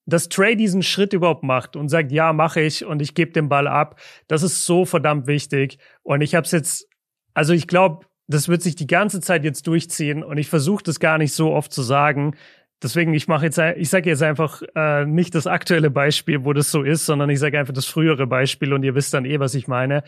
[0.06, 3.48] dass Trey diesen Schritt überhaupt macht und sagt, ja, mache ich und ich gebe den
[3.48, 5.78] Ball ab, das ist so verdammt wichtig.
[6.02, 6.88] Und ich habe es jetzt
[7.34, 10.98] also ich glaube, das wird sich die ganze Zeit jetzt durchziehen und ich versuche das
[11.00, 12.36] gar nicht so oft zu sagen.
[12.82, 16.70] Deswegen, ich mache jetzt, ich sage jetzt einfach äh, nicht das aktuelle Beispiel, wo das
[16.70, 19.54] so ist, sondern ich sage einfach das frühere Beispiel und ihr wisst dann eh, was
[19.54, 20.04] ich meine.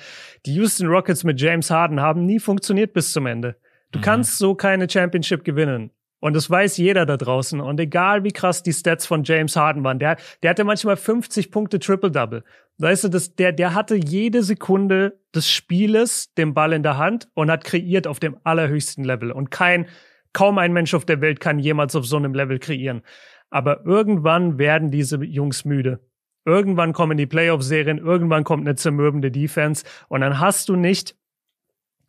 [0.46, 3.56] Die Houston Rockets mit James Harden haben nie funktioniert bis zum Ende.
[3.92, 4.02] Du mhm.
[4.02, 5.90] kannst so keine Championship gewinnen.
[6.26, 7.60] Und das weiß jeder da draußen.
[7.60, 11.52] Und egal wie krass die Stats von James Harden waren, der, der hatte manchmal 50
[11.52, 12.42] Punkte Triple-Double.
[12.78, 17.28] Weißt du, das, der, der hatte jede Sekunde des Spieles den Ball in der Hand
[17.34, 19.30] und hat kreiert auf dem allerhöchsten Level.
[19.30, 19.86] Und kein,
[20.32, 23.02] kaum ein Mensch auf der Welt kann jemals auf so einem Level kreieren.
[23.50, 26.00] Aber irgendwann werden diese Jungs müde.
[26.44, 31.14] Irgendwann kommen die Playoff-Serien, irgendwann kommt eine zermürbende Defense und dann hast du nicht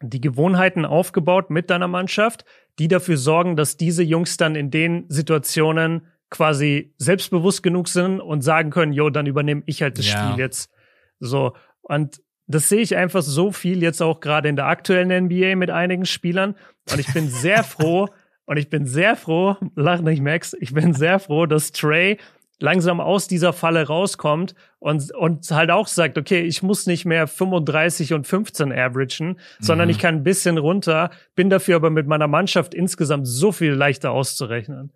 [0.01, 2.45] die Gewohnheiten aufgebaut mit deiner Mannschaft,
[2.79, 8.41] die dafür sorgen, dass diese Jungs dann in den Situationen quasi selbstbewusst genug sind und
[8.41, 10.27] sagen können, jo, dann übernehme ich halt das ja.
[10.27, 10.71] Spiel jetzt.
[11.19, 11.53] So.
[11.81, 15.69] Und das sehe ich einfach so viel jetzt auch gerade in der aktuellen NBA mit
[15.69, 16.55] einigen Spielern.
[16.91, 18.07] Und ich bin sehr froh,
[18.47, 22.17] und ich bin sehr froh, lach nicht Max, ich bin sehr froh, dass Trey
[22.59, 27.27] langsam aus dieser Falle rauskommt und, und halt auch sagt, okay, ich muss nicht mehr
[27.27, 29.37] 35 und 15 averagen, mhm.
[29.59, 33.73] sondern ich kann ein bisschen runter, bin dafür aber mit meiner Mannschaft insgesamt so viel
[33.73, 34.91] leichter auszurechnen.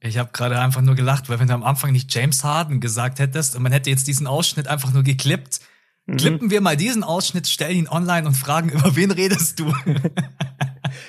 [0.00, 3.18] Ich habe gerade einfach nur gelacht, weil wenn du am Anfang nicht James Harden gesagt
[3.18, 5.60] hättest und man hätte jetzt diesen Ausschnitt einfach nur geklippt,
[6.06, 6.16] mhm.
[6.16, 9.72] klippen wir mal diesen Ausschnitt, stellen ihn online und fragen, über wen redest du?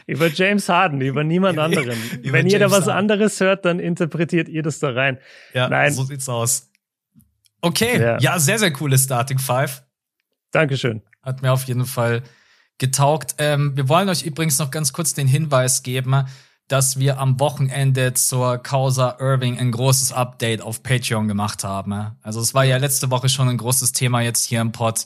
[0.05, 1.97] Über James Harden, über niemand anderen.
[2.23, 3.11] über wenn jeder was Harden.
[3.11, 5.17] anderes hört, dann interpretiert ihr das da rein.
[5.53, 5.93] Ja, Nein.
[5.93, 6.69] so sieht's aus.
[7.61, 8.19] Okay, ja.
[8.19, 9.83] ja, sehr, sehr coole Starting Five.
[10.51, 11.01] Dankeschön.
[11.21, 12.23] Hat mir auf jeden Fall
[12.77, 13.35] getaugt.
[13.37, 16.25] Ähm, wir wollen euch übrigens noch ganz kurz den Hinweis geben,
[16.67, 22.15] dass wir am Wochenende zur Causa Irving ein großes Update auf Patreon gemacht haben.
[22.21, 25.05] Also es war ja letzte Woche schon ein großes Thema jetzt hier im Pod.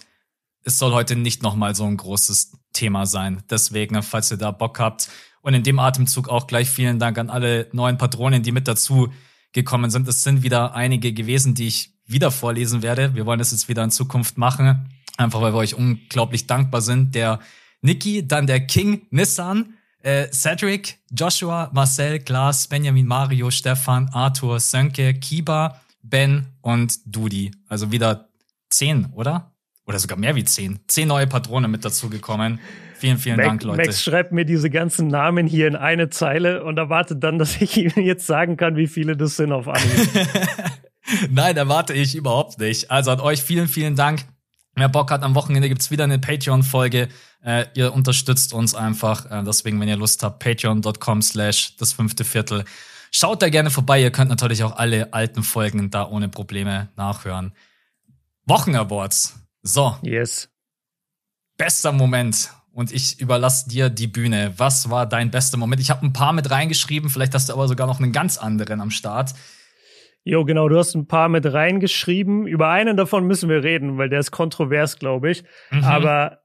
[0.64, 3.44] Es soll heute nicht nochmal so ein großes Thema sein.
[3.50, 5.10] Deswegen, falls ihr da Bock habt.
[5.42, 9.12] Und in dem Atemzug auch gleich vielen Dank an alle neuen Patronen, die mit dazu
[9.54, 10.08] gekommen sind.
[10.08, 13.16] Es sind wieder einige gewesen, die ich wieder vorlesen werde.
[13.16, 14.90] Wir wollen es jetzt wieder in Zukunft machen.
[15.18, 17.16] Einfach weil wir euch unglaublich dankbar sind.
[17.16, 17.40] Der
[17.82, 25.14] Niki, dann der King Nissan, äh, Cedric, Joshua, Marcel, Klaas, Benjamin, Mario, Stefan, Arthur, Sönke,
[25.16, 27.52] Kiba, Ben und Dudi.
[27.68, 28.30] Also wieder
[28.70, 29.51] zehn, oder?
[29.86, 30.80] Oder sogar mehr wie zehn.
[30.88, 32.60] Zehn neue Patronen mit dazugekommen.
[32.96, 33.78] Vielen, vielen Mac, Dank, Leute.
[33.78, 37.78] Max schreibt mir diese ganzen Namen hier in eine Zeile und erwartet dann, dass ich
[37.98, 40.10] ihm jetzt sagen kann, wie viele das sind auf Anhieb.
[41.30, 42.92] Nein, erwarte ich überhaupt nicht.
[42.92, 44.26] Also an euch vielen, vielen Dank.
[44.76, 47.10] Wer Bock hat, am Wochenende gibt's wieder eine Patreon-Folge.
[47.44, 49.30] Äh, ihr unterstützt uns einfach.
[49.30, 52.64] Äh, deswegen, wenn ihr Lust habt, patreon.com slash das fünfte Viertel.
[53.12, 54.02] Schaut da gerne vorbei.
[54.02, 57.54] Ihr könnt natürlich auch alle alten Folgen da ohne Probleme nachhören.
[58.46, 59.41] Wochenawards.
[59.64, 59.96] So.
[60.02, 60.50] Yes.
[61.58, 62.52] Bester Moment.
[62.74, 64.54] Und ich überlasse dir die Bühne.
[64.58, 65.82] Was war dein bester Moment?
[65.82, 67.10] Ich habe ein paar mit reingeschrieben.
[67.10, 69.34] Vielleicht hast du aber sogar noch einen ganz anderen am Start.
[70.24, 72.48] Jo, genau, du hast ein paar mit reingeschrieben.
[72.48, 75.44] Über einen davon müssen wir reden, weil der ist kontrovers, glaube ich.
[75.72, 75.84] Mhm.
[75.84, 76.41] Aber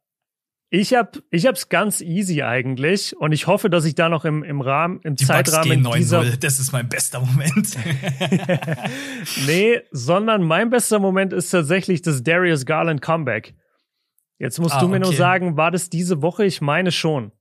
[0.69, 4.43] ich hab, ich hab's ganz easy eigentlich und ich hoffe, dass ich da noch im,
[4.43, 6.25] im Rahmen, im Die Zeitrahmen Bugs dieser.
[6.37, 7.77] Das ist mein bester Moment.
[9.47, 13.55] nee, sondern mein bester Moment ist tatsächlich das Darius Garland Comeback.
[14.39, 15.05] Jetzt musst ah, du mir okay.
[15.05, 16.45] nur sagen, war das diese Woche?
[16.45, 17.33] Ich meine schon.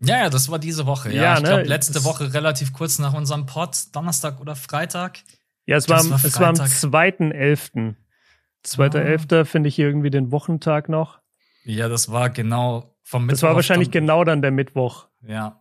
[0.00, 1.12] Ja, ja, das war diese Woche.
[1.12, 1.48] Ja, ja ich ne?
[1.48, 5.18] glaube letzte Woche relativ kurz nach unserem Pod, Donnerstag oder Freitag.
[5.66, 7.96] Ja, es war, war es war am 2.11.
[8.64, 9.40] 2.11.
[9.40, 9.44] Ah.
[9.44, 11.20] finde ich irgendwie den Wochentag noch.
[11.68, 13.34] Ja, das war genau vom Mittwoch.
[13.34, 15.06] Das war wahrscheinlich genau dann der Mittwoch.
[15.26, 15.60] Ja.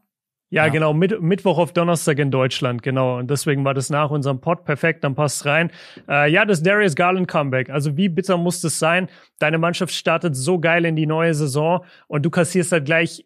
[0.50, 0.72] Ja, ja.
[0.72, 3.18] genau, Mit Mittwoch auf Donnerstag in Deutschland, genau.
[3.18, 5.70] Und deswegen war das nach unserem Pod perfekt, dann passt rein.
[6.08, 7.70] Äh, ja, das Darius Garland Comeback.
[7.70, 9.10] Also wie bitter muss das sein?
[9.40, 13.26] Deine Mannschaft startet so geil in die neue Saison und du kassierst halt gleich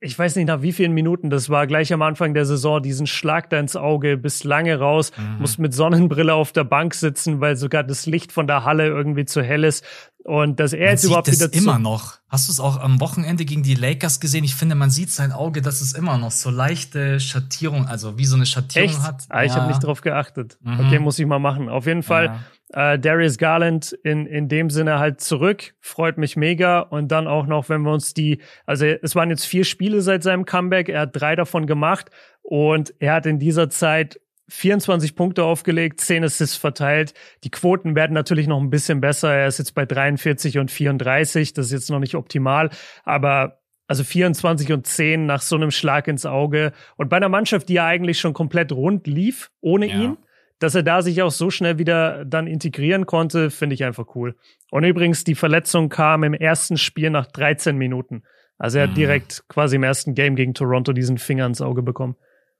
[0.00, 3.06] ich weiß nicht nach wie vielen Minuten, das war gleich am Anfang der Saison, diesen
[3.06, 5.40] Schlag da ins Auge, bis lange raus, mhm.
[5.40, 9.24] musst mit Sonnenbrille auf der Bank sitzen, weil sogar das Licht von der Halle irgendwie
[9.24, 9.84] zu hell ist.
[10.26, 12.18] Und dass er man jetzt überhaupt wieder immer noch.
[12.28, 14.42] Hast du es auch am Wochenende gegen die Lakers gesehen?
[14.42, 18.24] Ich finde, man sieht sein Auge, dass es immer noch so leichte Schattierung, also wie
[18.24, 19.02] so eine Schattierung Echt?
[19.02, 19.22] hat.
[19.28, 19.58] Ah, ich ja.
[19.58, 20.58] habe nicht drauf geachtet.
[20.64, 20.80] Mhm.
[20.80, 21.68] Okay, muss ich mal machen.
[21.68, 22.40] Auf jeden Fall
[22.74, 22.94] ja.
[22.94, 26.80] äh, Darius Garland in in dem Sinne halt zurück, freut mich mega.
[26.80, 30.24] Und dann auch noch, wenn wir uns die, also es waren jetzt vier Spiele seit
[30.24, 32.10] seinem Comeback, er hat drei davon gemacht
[32.42, 37.14] und er hat in dieser Zeit 24 Punkte aufgelegt, 10 Assists verteilt.
[37.44, 39.34] Die Quoten werden natürlich noch ein bisschen besser.
[39.34, 41.52] Er ist jetzt bei 43 und 34.
[41.52, 42.70] Das ist jetzt noch nicht optimal,
[43.04, 46.72] aber also 24 und 10 nach so einem Schlag ins Auge.
[46.96, 49.94] Und bei einer Mannschaft, die ja eigentlich schon komplett rund lief, ohne ja.
[49.94, 50.16] ihn,
[50.58, 54.36] dass er da sich auch so schnell wieder dann integrieren konnte, finde ich einfach cool.
[54.70, 58.22] Und übrigens, die Verletzung kam im ersten Spiel nach 13 Minuten.
[58.58, 58.96] Also er hat mhm.
[58.96, 62.16] direkt quasi im ersten Game gegen Toronto diesen Finger ins Auge bekommen.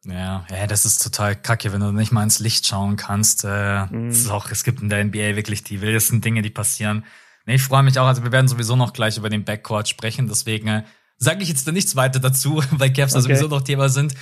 [0.08, 3.44] Ja, ja, das ist total kacke, wenn du nicht mal ins Licht schauen kannst.
[3.44, 4.10] Äh, mhm.
[4.10, 7.04] ist auch, es gibt in der NBA wirklich die wildesten Dinge, die passieren.
[7.44, 8.06] Nee, ich freue mich auch.
[8.06, 10.28] Also wir werden sowieso noch gleich über den Backcourt sprechen.
[10.28, 10.82] Deswegen äh,
[11.16, 13.22] sage ich jetzt da nichts weiter dazu, weil Cavs okay.
[13.22, 14.14] sowieso noch Thema sind.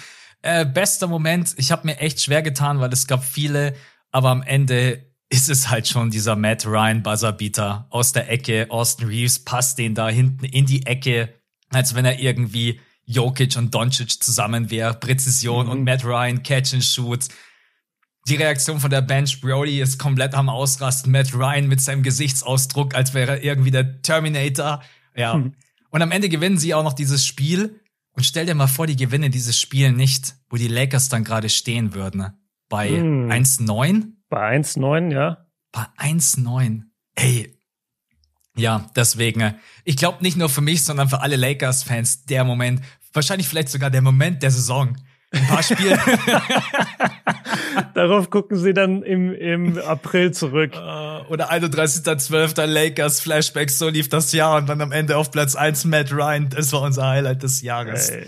[0.43, 3.75] Äh, bester Moment, ich habe mir echt schwer getan, weil es gab viele,
[4.11, 8.67] aber am Ende ist es halt schon dieser Matt Ryan Buzzerbeater aus der Ecke.
[8.69, 11.33] Austin Reeves passt den da hinten in die Ecke,
[11.71, 14.95] als wenn er irgendwie Jokic und Doncic zusammen wäre.
[14.95, 15.73] Präzision mhm.
[15.73, 17.29] und Matt Ryan, Catch and Shoot.
[18.27, 21.13] Die Reaktion von der Bench, Brody ist komplett am Ausrasten.
[21.13, 24.83] Matt Ryan mit seinem Gesichtsausdruck, als wäre er irgendwie der Terminator.
[25.15, 25.37] Ja.
[25.37, 25.55] Mhm.
[25.91, 27.81] Und am Ende gewinnen sie auch noch dieses Spiel.
[28.13, 31.49] Und stell dir mal vor, die gewinnen dieses Spiel nicht, wo die Lakers dann gerade
[31.49, 32.33] stehen würden.
[32.69, 33.31] Bei mhm.
[33.31, 34.13] 1-9?
[34.29, 35.47] Bei 1-9, ja.
[35.71, 36.83] Bei 1-9.
[37.15, 37.54] Ey,
[38.57, 42.81] ja, deswegen, äh, ich glaube nicht nur für mich, sondern für alle Lakers-Fans der Moment,
[43.13, 44.97] wahrscheinlich vielleicht sogar der Moment der Saison.
[45.33, 45.99] Ein paar Spiele.
[47.95, 50.75] Darauf gucken sie dann im, im April zurück.
[50.75, 52.67] Uh, oder 31.12.
[52.67, 56.51] Lakers Flashback, so lief das Jahr und dann am Ende auf Platz 1 Matt Ryan.
[56.51, 58.11] Das war unser Highlight des Jahres.
[58.11, 58.27] Ey.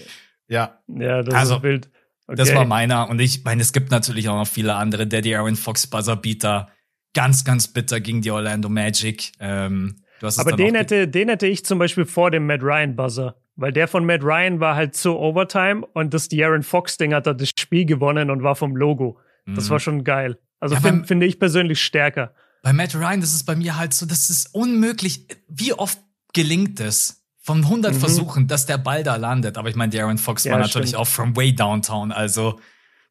[0.48, 0.80] Ja.
[0.88, 1.90] Ja, das also, ist wild.
[2.26, 2.36] Okay.
[2.36, 3.08] Das war meiner.
[3.08, 5.06] Und ich meine, es gibt natürlich auch noch viele andere.
[5.06, 6.70] Daddy Aaron Fox Buzzerbeater.
[7.14, 9.32] Ganz, ganz bitter gegen die Orlando Magic.
[9.38, 13.36] Ähm, aber den hätte, den hätte ich zum Beispiel vor dem Matt Ryan Buzzer.
[13.56, 17.32] Weil der von Matt Ryan war halt so Overtime und das De'Aaron Fox-Ding hat da
[17.32, 19.18] das Spiel gewonnen und war vom Logo.
[19.46, 19.70] Das mhm.
[19.70, 20.38] war schon geil.
[20.60, 22.34] Also ja, find, finde ich persönlich stärker.
[22.62, 25.26] Bei Matt Ryan, das ist bei mir halt so, das ist unmöglich.
[25.48, 25.98] Wie oft
[26.34, 27.98] gelingt es von 100 mhm.
[27.98, 29.56] Versuchen, dass der Ball da landet?
[29.56, 31.00] Aber ich meine, De'Aaron Fox ja, war natürlich stimmt.
[31.00, 32.12] auch from way downtown.
[32.12, 32.60] Also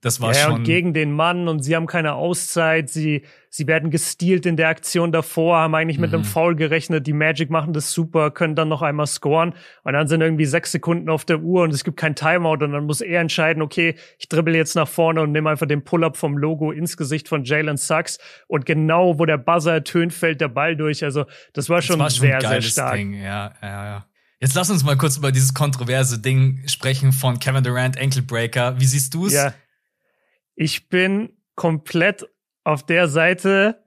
[0.05, 0.53] das war ja, schon.
[0.53, 2.91] und gegen den Mann und sie haben keine Auszeit.
[2.91, 6.17] Sie, sie werden gestealt in der Aktion davor, haben eigentlich mit mhm.
[6.17, 7.07] einem Foul gerechnet.
[7.07, 9.55] Die Magic machen das super, können dann noch einmal scoren.
[9.81, 12.63] Und dann sind irgendwie sechs Sekunden auf der Uhr und es gibt kein Timeout.
[12.63, 15.83] Und dann muss er entscheiden, okay, ich dribbel jetzt nach vorne und nehme einfach den
[15.83, 18.19] Pull-up vom Logo ins Gesicht von Jalen Sachs.
[18.45, 21.03] Und genau, wo der Buzzer ertönt, fällt der Ball durch.
[21.03, 22.95] Also, das war schon, das war schon sehr, sehr stark.
[22.97, 23.15] Ding.
[23.15, 24.05] Ja, ja, ja.
[24.39, 28.79] Jetzt lass uns mal kurz über dieses kontroverse Ding sprechen von Kevin Durant, Ankle Breaker.
[28.79, 29.33] Wie siehst du es?
[29.33, 29.51] Ja
[30.55, 32.27] ich bin komplett
[32.63, 33.83] auf der Seite,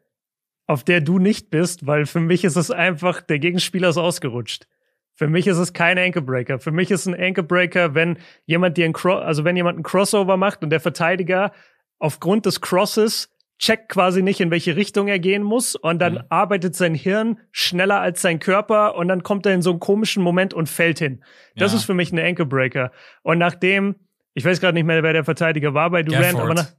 [0.66, 4.66] auf der du nicht bist, weil für mich ist es einfach, der Gegenspieler ist ausgerutscht.
[5.14, 6.60] Für mich ist es kein Ankle-Breaker.
[6.60, 10.36] Für mich ist ein Ankle-Breaker, wenn jemand dir ein Cro also wenn jemand ein Crossover
[10.36, 11.52] macht und der Verteidiger
[11.98, 13.28] aufgrund des Crosses
[13.58, 16.24] checkt quasi nicht, in welche Richtung er gehen muss und dann mhm.
[16.28, 20.22] arbeitet sein Hirn schneller als sein Körper und dann kommt er in so einen komischen
[20.22, 21.24] Moment und fällt hin.
[21.56, 21.78] Das ja.
[21.78, 22.92] ist für mich ein Ankle-Breaker.
[23.22, 23.96] Und nachdem
[24.34, 26.42] ich weiß gerade nicht mehr, wer der Verteidiger war bei Durant, Gafford.
[26.42, 26.72] aber nach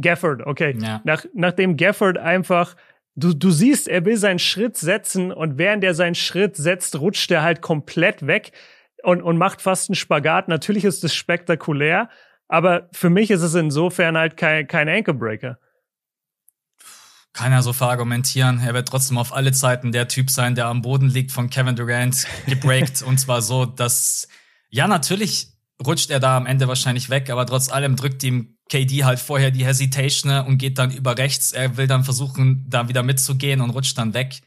[0.00, 0.76] Gafford, okay.
[0.80, 1.00] Ja.
[1.04, 2.76] Nach, nachdem Gafford einfach
[3.18, 7.30] Du, du siehst, er will seinen Schritt setzen und während er seinen Schritt setzt, rutscht
[7.30, 8.52] er halt komplett weg
[9.02, 10.48] und, und macht fast einen Spagat.
[10.48, 12.10] Natürlich ist es spektakulär,
[12.46, 15.58] aber für mich ist es insofern halt kein, kein Ankle-Breaker.
[17.32, 18.60] Keiner so verargumentieren.
[18.60, 21.74] Er wird trotzdem auf alle Zeiten der Typ sein, der am Boden liegt von Kevin
[21.74, 23.00] Durant gebreakt.
[23.06, 24.28] und zwar so, dass,
[24.68, 29.04] ja, natürlich rutscht er da am Ende wahrscheinlich weg, aber trotz allem drückt ihm KD
[29.04, 31.52] halt vorher die Hesitation und geht dann über rechts.
[31.52, 34.40] Er will dann versuchen, da wieder mitzugehen und rutscht dann weg.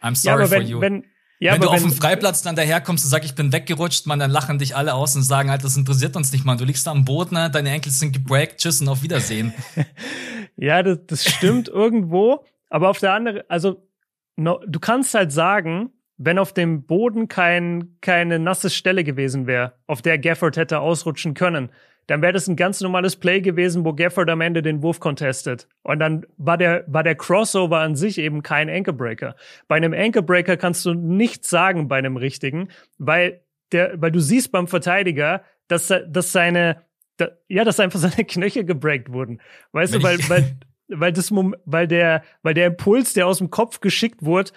[0.00, 0.80] I'm sorry ja, for you.
[0.80, 1.04] Wenn,
[1.38, 4.30] ja, wenn du auf dem Freiplatz dann daherkommst und sagst, ich bin weggerutscht, man, dann
[4.30, 6.58] lachen dich alle aus und sagen halt, das interessiert uns nicht, man.
[6.58, 7.50] Du liegst da am Boden, ne?
[7.50, 9.54] deine Enkel sind gebreakt, tschüss und auf Wiedersehen.
[10.56, 12.44] ja, das, das stimmt irgendwo.
[12.68, 13.88] Aber auf der anderen, also
[14.36, 15.90] no, du kannst halt sagen,
[16.24, 21.34] wenn auf dem Boden kein, keine nasse Stelle gewesen wäre, auf der Gafford hätte ausrutschen
[21.34, 21.70] können,
[22.06, 25.68] dann wäre das ein ganz normales Play gewesen, wo Gafford am Ende den Wurf contestet.
[25.82, 29.36] Und dann war der, war der Crossover an sich eben kein Ankle-Breaker.
[29.68, 33.40] Bei einem Ankle-Breaker kannst du nichts sagen bei einem richtigen, weil
[33.72, 36.82] der, weil du siehst beim Verteidiger, dass, dass seine,
[37.16, 39.40] da, ja, dass einfach seine Knöchel gebreakt wurden.
[39.72, 40.56] Weißt Wenn du, weil, weil,
[40.88, 44.50] weil das, weil der, weil der Impuls, der aus dem Kopf geschickt wurde,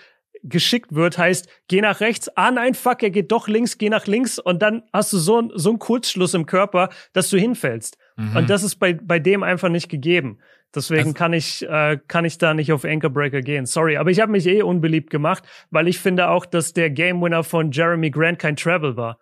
[0.50, 4.08] geschickt wird, heißt, geh nach rechts, ah nein, fuck, er geht doch links, geh nach
[4.08, 7.98] links und dann hast du so, so einen Kurzschluss im Körper, dass du hinfällst.
[8.16, 8.36] Mhm.
[8.36, 10.40] Und das ist bei, bei dem einfach nicht gegeben.
[10.74, 13.66] Deswegen also, kann ich äh, kann ich da nicht auf Anchor Breaker gehen.
[13.66, 17.22] Sorry, aber ich habe mich eh unbeliebt gemacht, weil ich finde auch, dass der Game
[17.22, 19.18] Winner von Jeremy Grant kein Travel war.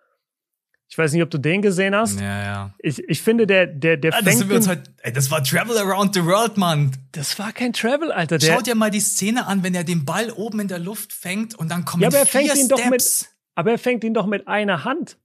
[0.88, 2.20] Ich weiß nicht, ob du den gesehen hast.
[2.20, 2.74] Ja, ja.
[2.78, 5.42] Ich, ich finde, der, der, der ah, das, sind wir uns halt, ey, das war
[5.42, 6.92] Travel Around the World, Mann.
[7.12, 8.38] Das war kein Travel, Alter.
[8.38, 11.12] Der, Schau dir mal die Szene an, wenn er den Ball oben in der Luft
[11.12, 12.68] fängt und dann kommen ja, aber er fängt ihn Steps.
[12.68, 15.18] doch mit, aber er fängt ihn doch mit einer Hand.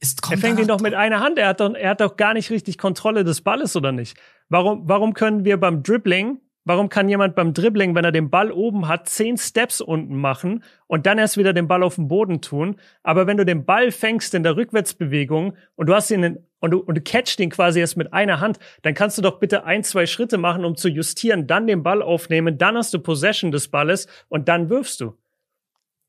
[0.00, 1.38] Ist, er fängt ihn doch mit einer Hand.
[1.38, 4.16] Er hat doch, er hat doch gar nicht richtig Kontrolle des Balles, oder nicht?
[4.48, 8.52] Warum, warum können wir beim Dribbling Warum kann jemand beim Dribbling, wenn er den Ball
[8.52, 12.42] oben hat, zehn Steps unten machen und dann erst wieder den Ball auf den Boden
[12.42, 12.76] tun?
[13.02, 16.72] Aber wenn du den Ball fängst in der Rückwärtsbewegung und du hast ihn in, und
[16.72, 19.64] du, und du catchst ihn quasi erst mit einer Hand, dann kannst du doch bitte
[19.64, 23.50] ein, zwei Schritte machen, um zu justieren, dann den Ball aufnehmen, dann hast du Possession
[23.50, 25.16] des Balles und dann wirfst du.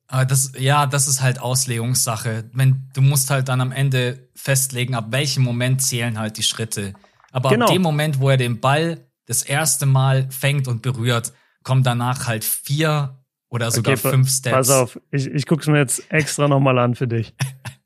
[0.07, 2.49] Aber das, ja, das ist halt Auslegungssache.
[2.51, 6.95] Wenn, du musst halt dann am Ende festlegen, ab welchem Moment zählen halt die Schritte.
[7.31, 7.67] Aber genau.
[7.67, 12.25] ab dem Moment, wo er den Ball das erste Mal fängt und berührt, kommen danach
[12.25, 13.15] halt vier
[13.49, 14.55] oder sogar okay, fünf Steps.
[14.55, 17.35] Pass auf, ich, ich guck's mir jetzt extra nochmal an für dich.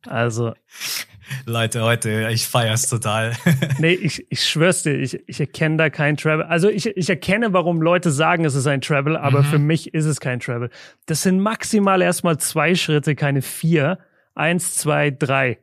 [0.08, 0.53] Also.
[1.45, 3.34] Leute, heute, ich feier's total.
[3.79, 6.45] nee, ich, ich schwör's dir, ich, ich erkenne da kein Travel.
[6.45, 9.45] Also ich, ich erkenne, warum Leute sagen, es ist ein Travel, aber mhm.
[9.45, 10.69] für mich ist es kein Travel.
[11.08, 13.99] Das sind maximal erstmal zwei Schritte, keine vier.
[14.34, 15.60] Eins, zwei, drei.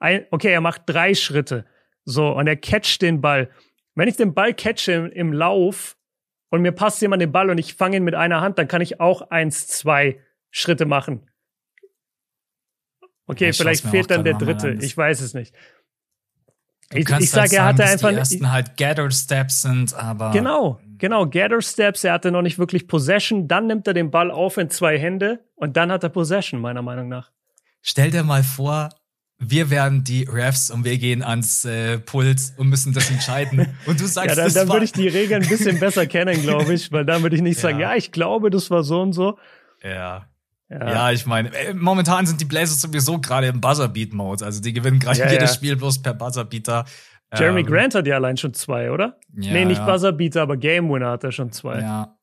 [0.00, 1.64] Ein, okay, er macht drei Schritte.
[2.04, 3.48] So, und er catcht den Ball.
[3.94, 5.96] Wenn ich den Ball catche im, im Lauf
[6.50, 8.80] und mir passt jemand den Ball und ich fange ihn mit einer Hand, dann kann
[8.80, 11.28] ich auch eins, zwei Schritte machen.
[13.26, 14.76] Okay, ich vielleicht fehlt dann der dritte.
[14.80, 15.54] Ich weiß es nicht.
[16.90, 18.10] Du ich, ich sage, halt er hatte einfach.
[18.10, 20.30] Die ersten halt Gather Steps sind, aber.
[20.32, 22.04] Genau, genau, Gather Steps.
[22.04, 23.48] Er hatte noch nicht wirklich Possession.
[23.48, 26.82] Dann nimmt er den Ball auf in zwei Hände und dann hat er Possession, meiner
[26.82, 27.30] Meinung nach.
[27.80, 28.90] Stell dir mal vor,
[29.38, 33.76] wir werden die Refs und wir gehen ans äh, Pult und müssen das entscheiden.
[33.86, 36.72] Und du sagst, ja, dann, dann würde ich die Regeln ein bisschen besser kennen, glaube
[36.72, 37.62] ich, weil dann würde ich nicht ja.
[37.62, 39.38] sagen, ja, ich glaube, das war so und so.
[39.82, 40.26] Ja.
[40.70, 44.44] Ja, ja ich meine, äh, momentan sind die Blazers sowieso gerade im Buzzerbeat-Mode.
[44.44, 46.84] Also die gewinnen gerade ja, jedes Spiel bloß per Buzzerbeater.
[47.36, 49.18] Jeremy ähm, Grant hat ja allein schon zwei, oder?
[49.36, 51.80] Ja, nee, nicht Buzzerbeater, aber Game Winner hat er schon zwei.
[51.80, 52.16] Ja,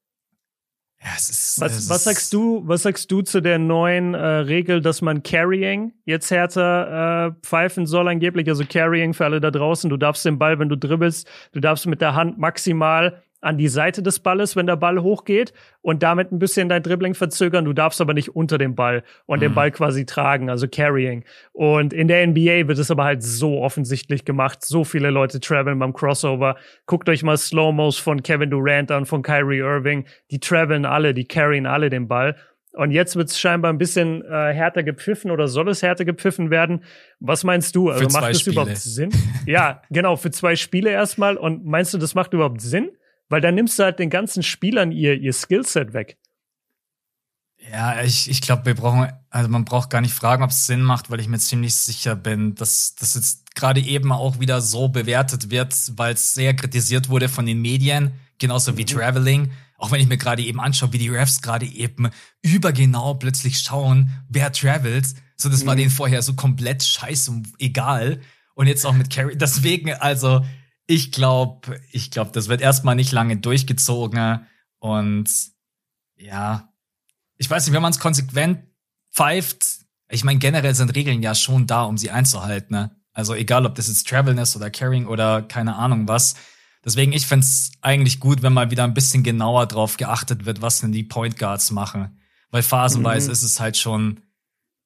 [1.03, 4.19] ja, es ist, was, es was sagst du, was sagst du zu der neuen äh,
[4.19, 8.47] Regel, dass man Carrying jetzt härter äh, pfeifen soll angeblich?
[8.47, 9.89] Also Carrying für alle da draußen.
[9.89, 13.67] Du darfst den Ball, wenn du dribbelst, du darfst mit der Hand maximal an die
[13.67, 17.65] Seite des Balles, wenn der Ball hochgeht und damit ein bisschen dein Dribbling verzögern.
[17.65, 19.41] Du darfst aber nicht unter dem Ball und mhm.
[19.41, 21.23] den Ball quasi tragen, also carrying.
[21.51, 24.63] Und in der NBA wird es aber halt so offensichtlich gemacht.
[24.63, 26.55] So viele Leute traveln beim Crossover.
[26.85, 30.05] Guckt euch mal Slow-Mos von Kevin Durant an, von Kyrie Irving.
[30.29, 32.35] Die traveln alle, die carryen alle den Ball.
[32.73, 36.51] Und jetzt wird es scheinbar ein bisschen äh, härter gepfiffen oder soll es härter gepfiffen
[36.51, 36.83] werden?
[37.19, 37.89] Was meinst du?
[37.89, 38.53] Also macht das Spiele.
[38.53, 39.09] überhaupt Sinn?
[39.45, 41.35] ja, genau, für zwei Spiele erstmal.
[41.35, 42.91] Und meinst du, das macht überhaupt Sinn?
[43.31, 46.17] Weil dann nimmst du halt den ganzen Spielern ihr, ihr Skillset weg.
[47.71, 50.81] Ja, ich, ich glaube, wir brauchen, also man braucht gar nicht fragen, ob es Sinn
[50.81, 54.89] macht, weil ich mir ziemlich sicher bin, dass das jetzt gerade eben auch wieder so
[54.89, 58.87] bewertet wird, weil es sehr kritisiert wurde von den Medien, genauso wie mhm.
[58.87, 59.51] Traveling.
[59.77, 62.09] Auch wenn ich mir gerade eben anschaue, wie die Refs gerade eben
[62.41, 65.07] übergenau plötzlich schauen, wer travelt.
[65.37, 65.67] So, das mhm.
[65.67, 68.19] war denen vorher so komplett scheiße und egal.
[68.55, 69.37] Und jetzt auch mit Carrie.
[69.37, 70.43] Deswegen, also,
[70.91, 74.45] ich glaube, ich glaube, das wird erstmal nicht lange durchgezogen.
[74.79, 75.29] Und
[76.17, 76.73] ja,
[77.37, 78.59] ich weiß nicht, wenn man es konsequent
[79.13, 79.65] pfeift,
[80.09, 82.75] ich meine, generell sind Regeln ja schon da, um sie einzuhalten.
[82.75, 82.91] Ne?
[83.13, 86.35] Also egal, ob das jetzt Traveln ist oder Carrying oder keine Ahnung was.
[86.83, 90.81] Deswegen, ich find's eigentlich gut, wenn mal wieder ein bisschen genauer drauf geachtet wird, was
[90.81, 92.19] denn die Point Guards machen.
[92.49, 93.31] Weil phasenweise mhm.
[93.31, 94.19] ist es halt schon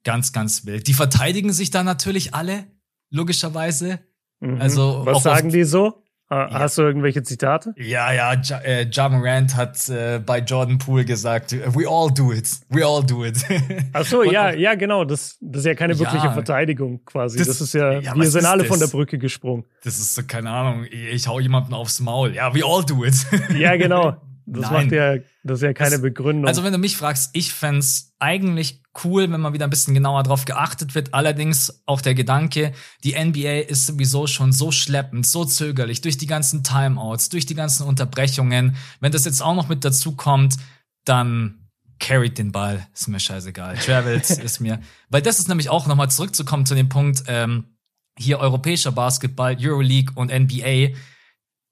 [0.03, 0.85] ganz, ganz wild.
[0.85, 2.67] Die verteidigen sich da natürlich alle,
[3.09, 3.99] logischerweise.
[4.39, 4.61] Mhm.
[4.61, 6.01] Also Was sagen die so?
[6.29, 6.49] Ja.
[6.51, 7.73] Hast du irgendwelche Zitate?
[7.77, 12.33] Ja, ja, ja, äh, ja Morant hat äh, bei Jordan Poole gesagt, we all do
[12.33, 13.37] it, we all do it.
[13.93, 17.37] Ach so, ja, ja, genau, das, das ist ja keine wirkliche ja, Verteidigung quasi.
[17.37, 18.67] Das, das ist ja, wir sind alle das?
[18.69, 19.65] von der Brücke gesprungen.
[19.83, 22.33] Das ist so, keine Ahnung, ich, ich hau jemanden aufs Maul.
[22.33, 23.15] Ja, we all do it.
[23.55, 24.17] ja, genau.
[24.47, 24.73] Das Nein.
[24.73, 26.47] macht ja, das ist ja keine das, Begründung.
[26.47, 27.85] Also wenn du mich fragst, ich fände
[28.19, 31.13] eigentlich cool, wenn man wieder ein bisschen genauer drauf geachtet wird.
[31.13, 32.71] Allerdings auch der Gedanke,
[33.03, 37.55] die NBA ist sowieso schon so schleppend, so zögerlich, durch die ganzen Timeouts, durch die
[37.55, 38.75] ganzen Unterbrechungen.
[38.99, 40.57] Wenn das jetzt auch noch mit dazu kommt,
[41.05, 41.65] dann
[41.99, 43.77] carried den Ball, ist mir scheißegal.
[43.77, 44.79] Travels ist mir,
[45.09, 47.75] weil das ist nämlich auch nochmal zurückzukommen zu dem Punkt, ähm,
[48.17, 50.95] hier europäischer Basketball, Euroleague und NBA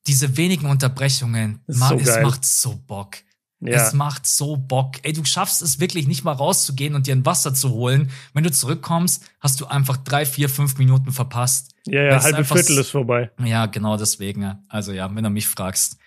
[0.07, 3.17] diese wenigen Unterbrechungen, Mann, so es macht so Bock.
[3.65, 3.77] Ja.
[3.77, 4.97] Es macht so Bock.
[5.03, 8.11] Ey, du schaffst es wirklich nicht mal rauszugehen und dir ein Wasser zu holen.
[8.33, 11.73] Wenn du zurückkommst, hast du einfach drei, vier, fünf Minuten verpasst.
[11.85, 13.31] Ja, ja, halbe Viertel ist vorbei.
[13.41, 14.59] Ja, genau deswegen.
[14.67, 15.97] Also ja, wenn du mich fragst,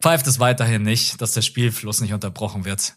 [0.00, 2.96] pfeift es weiterhin nicht, dass der Spielfluss nicht unterbrochen wird.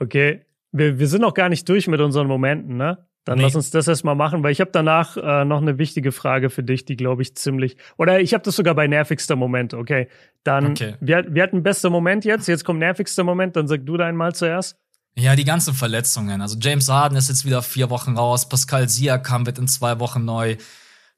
[0.00, 3.06] Okay, wir, wir sind noch gar nicht durch mit unseren Momenten, ne?
[3.24, 3.44] Dann nee.
[3.44, 6.62] lass uns das erstmal machen, weil ich habe danach äh, noch eine wichtige Frage für
[6.62, 7.76] dich, die glaube ich ziemlich.
[7.96, 10.08] Oder ich habe das sogar bei nervigster Moment, okay.
[10.42, 10.96] Dann, okay.
[11.00, 14.34] Wir, wir hatten bester Moment jetzt, jetzt kommt nervigster Moment, dann sag du deinen mal
[14.34, 14.76] zuerst.
[15.16, 16.42] Ja, die ganzen Verletzungen.
[16.42, 20.24] Also James Harden ist jetzt wieder vier Wochen raus, Pascal Siakam wird in zwei Wochen
[20.24, 20.56] neu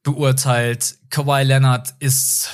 [0.04, 2.50] beurteilt, Kawhi Leonard ist,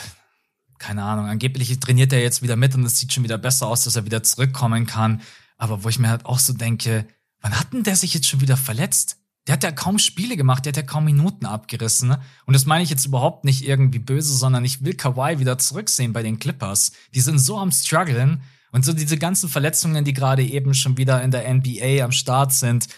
[0.78, 3.84] keine Ahnung, angeblich trainiert er jetzt wieder mit und es sieht schon wieder besser aus,
[3.84, 5.20] dass er wieder zurückkommen kann.
[5.58, 7.06] Aber wo ich mir halt auch so denke,
[7.42, 9.18] wann hat denn der sich jetzt schon wieder verletzt?
[9.46, 12.10] Der hat ja kaum Spiele gemacht, der hat ja kaum Minuten abgerissen.
[12.10, 12.20] Ne?
[12.46, 16.12] Und das meine ich jetzt überhaupt nicht irgendwie böse, sondern ich will Kawhi wieder zurücksehen
[16.12, 16.92] bei den Clippers.
[17.14, 21.22] Die sind so am struggeln und so diese ganzen Verletzungen, die gerade eben schon wieder
[21.22, 22.88] in der NBA am Start sind,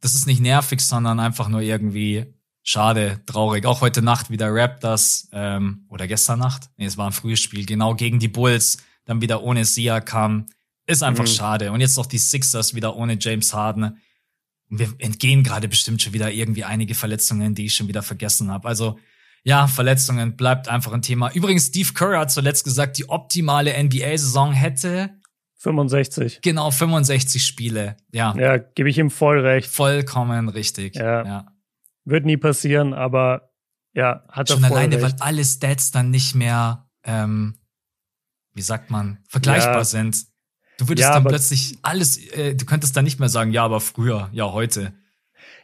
[0.00, 3.66] das ist nicht nervig, sondern einfach nur irgendwie schade, traurig.
[3.66, 7.66] Auch heute Nacht wieder Raptors ähm, oder gestern Nacht, nee, es war ein frühes Spiel,
[7.66, 10.46] genau gegen die Bulls, dann wieder ohne Sia kam.
[10.86, 11.28] Ist einfach mhm.
[11.28, 11.72] schade.
[11.72, 13.98] Und jetzt noch die Sixers wieder ohne James Harden
[14.78, 18.66] wir entgehen gerade bestimmt schon wieder irgendwie einige Verletzungen, die ich schon wieder vergessen habe.
[18.66, 18.98] Also
[19.44, 21.30] ja, Verletzungen bleibt einfach ein Thema.
[21.32, 25.10] Übrigens, Steve Kerr hat zuletzt gesagt, die optimale NBA-Saison hätte
[25.58, 26.40] 65.
[26.42, 27.96] Genau, 65 Spiele.
[28.12, 28.34] Ja.
[28.36, 29.68] Ja, gebe ich ihm voll recht.
[29.68, 30.96] Vollkommen richtig.
[30.96, 31.24] Ja.
[31.24, 31.46] ja.
[32.04, 33.52] Wird nie passieren, aber
[33.92, 35.04] ja, hat er Schon alleine, recht.
[35.04, 37.58] weil alle Stats dann nicht mehr, ähm,
[38.54, 39.84] wie sagt man, vergleichbar ja.
[39.84, 40.31] sind.
[40.82, 43.80] Du würdest ja, dann plötzlich alles, äh, du könntest dann nicht mehr sagen, ja, aber
[43.80, 44.92] früher, ja, heute.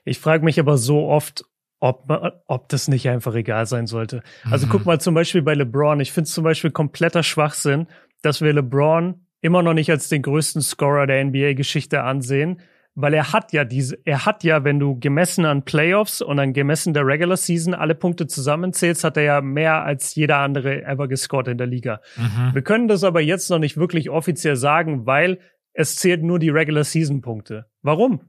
[0.05, 1.45] Ich frage mich aber so oft,
[1.81, 2.09] ob,
[2.47, 4.23] ob das nicht einfach egal sein sollte.
[4.49, 4.71] Also mhm.
[4.71, 5.99] guck mal zum Beispiel bei LeBron.
[6.01, 7.89] Ich finde es zum Beispiel kompletter Schwachsinn,
[8.23, 12.61] dass wir LeBron immer noch nicht als den größten Scorer der NBA-Geschichte ansehen,
[13.01, 16.53] weil er hat ja diese, er hat ja, wenn du gemessen an Playoffs und an
[16.53, 21.07] gemessen der Regular Season alle Punkte zusammenzählst, hat er ja mehr als jeder andere ever
[21.07, 22.01] gescored in der Liga.
[22.17, 22.55] Mhm.
[22.55, 25.39] Wir können das aber jetzt noch nicht wirklich offiziell sagen, weil
[25.75, 27.67] es zählt nur die Regular Season Punkte.
[27.83, 28.21] Warum?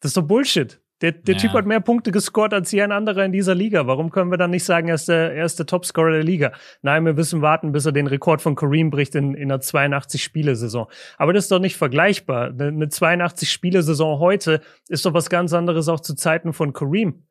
[0.00, 0.80] Das ist doch Bullshit.
[1.00, 1.40] Der, der ja.
[1.40, 3.86] Typ hat mehr Punkte gescored als je ein anderer in dieser Liga.
[3.86, 6.52] Warum können wir dann nicht sagen, er ist der, er ist der Topscorer der Liga?
[6.82, 10.88] Nein, wir müssen warten, bis er den Rekord von Kareem bricht in, in einer 82-Spiele-Saison.
[11.16, 12.48] Aber das ist doch nicht vergleichbar.
[12.48, 17.22] Eine 82-Spiele-Saison heute ist doch was ganz anderes auch zu Zeiten von Kareem.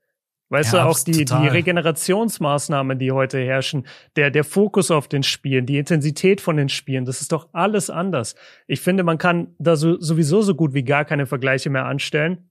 [0.50, 5.24] Weißt ja, du, auch die, die Regenerationsmaßnahmen, die heute herrschen, der, der Fokus auf den
[5.24, 8.36] Spielen, die Intensität von den Spielen, das ist doch alles anders.
[8.66, 12.50] Ich finde, man kann da so, sowieso so gut wie gar keine Vergleiche mehr anstellen.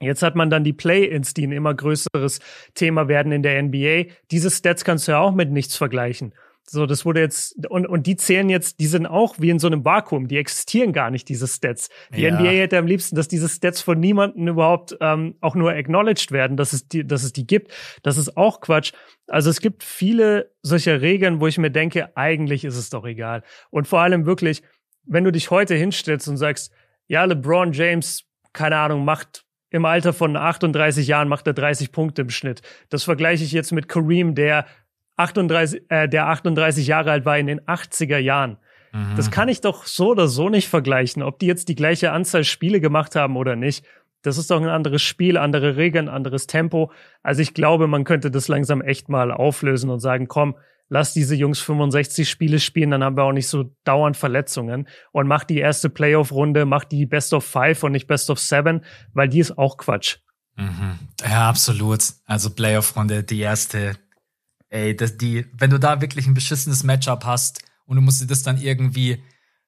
[0.00, 2.40] Jetzt hat man dann die Play-ins, die ein immer größeres
[2.74, 4.12] Thema werden in der NBA.
[4.30, 6.34] Diese Stats kannst du ja auch mit nichts vergleichen.
[6.72, 9.66] So, das wurde jetzt, und, und die zählen jetzt, die sind auch wie in so
[9.66, 11.88] einem Vakuum, die existieren gar nicht, diese Stats.
[12.14, 12.32] Die ja.
[12.32, 16.56] NBA hätte am liebsten, dass diese Stats von niemandem überhaupt ähm, auch nur acknowledged werden,
[16.56, 17.72] dass es, die, dass es die gibt.
[18.04, 18.92] Das ist auch Quatsch.
[19.26, 23.42] Also es gibt viele solcher Regeln, wo ich mir denke, eigentlich ist es doch egal.
[23.70, 24.62] Und vor allem wirklich,
[25.04, 26.72] wenn du dich heute hinstellst und sagst,
[27.08, 32.22] ja, LeBron James, keine Ahnung, macht im Alter von 38 Jahren macht er 30 Punkte
[32.22, 32.62] im Schnitt.
[32.88, 34.66] Das vergleiche ich jetzt mit Kareem, der
[35.16, 38.58] 38, äh, der 38 Jahre alt war in den 80er Jahren.
[38.92, 39.14] Mhm.
[39.16, 42.44] Das kann ich doch so oder so nicht vergleichen, ob die jetzt die gleiche Anzahl
[42.44, 43.84] Spiele gemacht haben oder nicht.
[44.22, 46.92] Das ist doch ein anderes Spiel, andere Regeln, anderes Tempo.
[47.22, 50.56] Also ich glaube, man könnte das langsam echt mal auflösen und sagen, komm,
[50.90, 55.26] lass diese Jungs 65 Spiele spielen, dann haben wir auch nicht so dauernd Verletzungen und
[55.26, 58.84] mach die erste Playoff-Runde, mach die Best of Five und nicht Best of Seven,
[59.14, 60.18] weil die ist auch Quatsch.
[60.56, 60.98] Mhm.
[61.22, 62.04] Ja, absolut.
[62.26, 63.96] Also Playoff-Runde, die erste.
[64.68, 68.26] Ey, das, die, wenn du da wirklich ein beschissenes Matchup hast und du musst dir
[68.26, 69.22] das dann irgendwie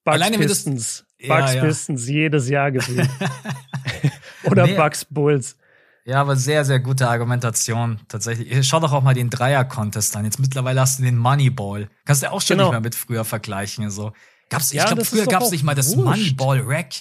[0.05, 2.15] Bugs alleine Pistons, das, Bugs ja, Pistons ja.
[2.15, 3.09] jedes Jahr gefühlt.
[4.45, 4.75] Oder nee.
[4.75, 5.57] Bugs Bulls.
[6.05, 8.67] Ja, aber sehr, sehr gute Argumentation tatsächlich.
[8.67, 10.25] Schau doch auch mal den Dreier-Contest an.
[10.25, 11.89] Jetzt mittlerweile hast du den Moneyball.
[12.05, 12.69] Kannst du auch schon genau.
[12.69, 13.89] nicht mehr mit früher vergleichen.
[13.91, 14.13] So.
[14.51, 16.93] Gab's, ja, ich glaube, früher gab es nicht mal das Moneyball-Rack.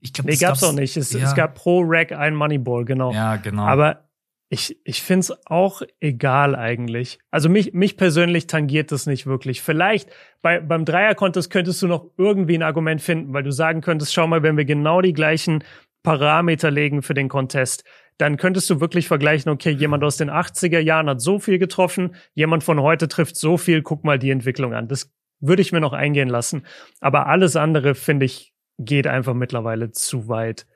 [0.00, 0.96] Ich glaube, nee, das gab's, gab's auch nicht.
[0.96, 1.20] Es, ja.
[1.20, 3.12] es gab pro Rack ein Moneyball, genau.
[3.12, 3.64] Ja, genau.
[3.64, 4.08] Aber
[4.48, 7.20] ich, ich finde es auch egal eigentlich.
[7.30, 9.62] Also mich, mich persönlich tangiert das nicht wirklich.
[9.62, 10.10] Vielleicht
[10.42, 14.26] bei, beim Dreier-Contest könntest du noch irgendwie ein Argument finden, weil du sagen könntest, schau
[14.26, 15.62] mal, wenn wir genau die gleichen
[16.02, 17.84] Parameter legen für den Contest,
[18.20, 22.14] dann könntest du wirklich vergleichen, okay, jemand aus den 80er Jahren hat so viel getroffen,
[22.34, 24.88] jemand von heute trifft so viel, guck mal die Entwicklung an.
[24.88, 25.10] Das
[25.40, 26.66] würde ich mir noch eingehen lassen.
[27.00, 30.66] Aber alles andere, finde ich, geht einfach mittlerweile zu weit.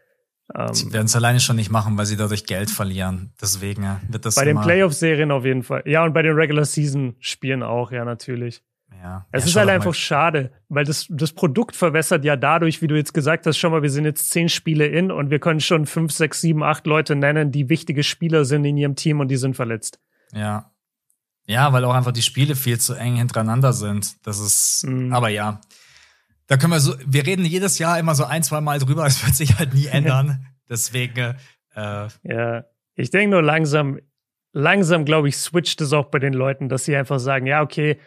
[0.55, 3.33] Ähm, sie werden es alleine schon nicht machen, weil sie dadurch Geld verlieren.
[3.41, 4.35] Deswegen wird das.
[4.35, 5.83] Bei den Playoff-Serien auf jeden Fall.
[5.87, 8.63] Ja, und bei den Regular Season-Spielen auch, ja, natürlich.
[9.05, 9.27] Ja.
[9.33, 9.93] Es ja, ist halt einfach mal.
[9.93, 13.83] schade, weil das, das Produkt verwässert ja dadurch, wie du jetzt gesagt hast, schon mal,
[13.83, 17.15] wir sind jetzt zehn Spiele in und wir können schon fünf, sechs, sieben, acht Leute
[17.15, 20.01] nennen, die wichtige Spieler sind in ihrem Team und die sind verletzt.
[20.33, 20.71] Ja.
[21.47, 24.27] Ja, weil auch einfach die Spiele viel zu eng hintereinander sind.
[24.27, 25.13] Das ist, mhm.
[25.13, 25.61] aber ja.
[26.47, 29.23] Da können wir so, wir reden jedes Jahr immer so ein, zwei Mal drüber, es
[29.23, 30.47] wird sich halt nie ändern.
[30.71, 31.37] Deswegen,
[31.75, 33.99] äh, Ja, ich denke nur langsam,
[34.55, 37.99] langsam, glaube ich, switcht es auch bei den Leuten, dass sie einfach sagen, ja, okay,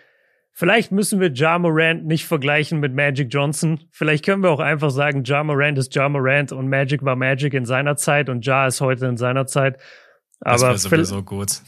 [0.57, 3.79] vielleicht müssen wir Ja Morant nicht vergleichen mit Magic Johnson.
[3.91, 7.53] Vielleicht können wir auch einfach sagen, Ja Morant ist Ja Morant und Magic war Magic
[7.53, 9.77] in seiner Zeit und Ja ist heute in seiner Zeit.
[10.41, 11.61] Aber das sowieso gut.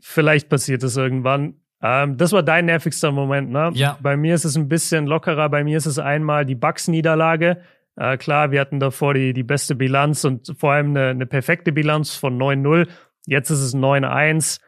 [0.00, 1.56] Vielleicht passiert es irgendwann.
[1.82, 3.70] Ähm, das war dein nervigster Moment, ne?
[3.74, 3.98] Ja.
[4.00, 5.48] Bei mir ist es ein bisschen lockerer.
[5.48, 7.62] Bei mir ist es einmal die Bucks-Niederlage.
[7.96, 11.72] Äh, klar, wir hatten davor die, die beste Bilanz und vor allem eine, eine perfekte
[11.72, 12.88] Bilanz von 9-0.
[13.26, 14.60] Jetzt ist es 9-1.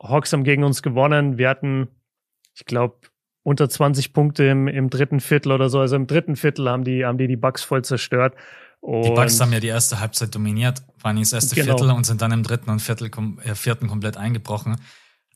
[0.00, 1.38] Hawks haben gegen uns gewonnen.
[1.38, 1.88] Wir hatten,
[2.54, 2.98] ich glaube,
[3.46, 5.78] unter 20 Punkte im, im dritten Viertel oder so.
[5.78, 8.34] Also im dritten Viertel haben die, haben die die Bucks voll zerstört.
[8.80, 11.76] Und die Bucks haben ja die erste Halbzeit dominiert, waren das erste genau.
[11.76, 13.08] Viertel und sind dann im dritten und Viertel,
[13.44, 14.78] äh, vierten komplett eingebrochen.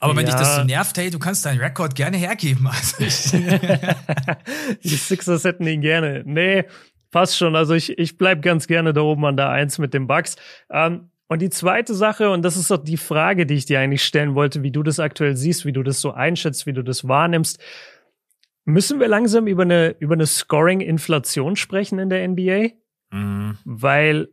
[0.00, 0.32] Aber wenn ja.
[0.32, 2.68] dich das so nervt, hey, du kannst deinen Rekord gerne hergeben.
[2.98, 3.36] Also
[4.82, 6.24] die Sixers hätten ihn gerne.
[6.26, 6.64] Nee,
[7.12, 7.54] passt schon.
[7.54, 10.34] Also ich, ich bleib ganz gerne da oben an der Eins mit den Bucks.
[10.68, 14.02] Ähm, und die zweite Sache, und das ist auch die Frage, die ich dir eigentlich
[14.02, 17.06] stellen wollte, wie du das aktuell siehst, wie du das so einschätzt, wie du das
[17.06, 17.60] wahrnimmst.
[18.70, 22.70] Müssen wir langsam über eine, über eine Scoring-Inflation sprechen in der NBA?
[23.10, 23.58] Mhm.
[23.64, 24.28] Weil,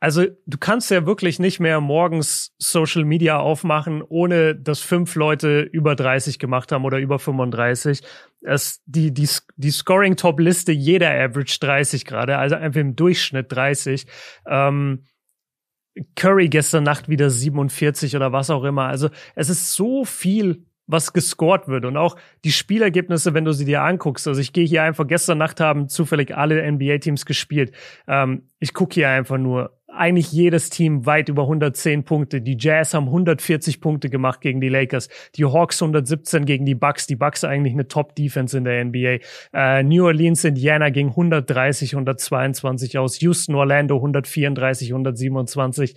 [0.00, 5.60] also du kannst ja wirklich nicht mehr morgens Social Media aufmachen, ohne dass fünf Leute
[5.60, 8.02] über 30 gemacht haben oder über 35.
[8.40, 14.06] Es, die, die, die Scoring-Top-Liste, jeder Average 30 gerade, also einfach im Durchschnitt 30.
[14.46, 15.04] Ähm,
[16.16, 18.86] Curry gestern Nacht wieder 47 oder was auch immer.
[18.86, 23.64] Also es ist so viel, was gescored wird und auch die Spielergebnisse, wenn du sie
[23.64, 24.28] dir anguckst.
[24.28, 27.72] Also ich gehe hier einfach, gestern Nacht haben zufällig alle NBA-Teams gespielt.
[28.06, 32.40] Ähm, ich gucke hier einfach nur eigentlich jedes Team weit über 110 Punkte.
[32.40, 35.08] Die Jazz haben 140 Punkte gemacht gegen die Lakers.
[35.36, 37.06] Die Hawks 117 gegen die Bucks.
[37.06, 39.18] Die Bucks eigentlich eine Top-Defense in der NBA.
[39.52, 43.20] Äh, New Orleans, Indiana ging 130, 122 aus.
[43.20, 45.96] Houston, Orlando 134, 127.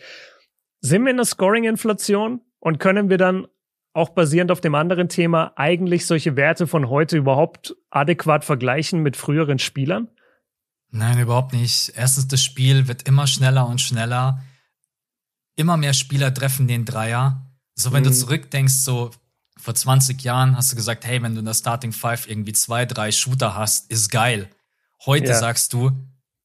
[0.81, 2.41] Sind wir in der Scoring-Inflation?
[2.59, 3.47] Und können wir dann
[3.95, 9.15] auch basierend auf dem anderen Thema eigentlich solche Werte von heute überhaupt adäquat vergleichen mit
[9.15, 10.09] früheren Spielern?
[10.91, 11.93] Nein, überhaupt nicht.
[11.95, 14.43] Erstens, das Spiel wird immer schneller und schneller.
[15.55, 17.49] Immer mehr Spieler treffen den Dreier.
[17.73, 18.07] So, wenn mhm.
[18.07, 19.11] du zurückdenkst, so
[19.57, 22.85] vor 20 Jahren hast du gesagt, hey, wenn du in der Starting Five irgendwie zwei,
[22.85, 24.49] drei Shooter hast, ist geil.
[25.05, 25.39] Heute ja.
[25.39, 25.91] sagst du,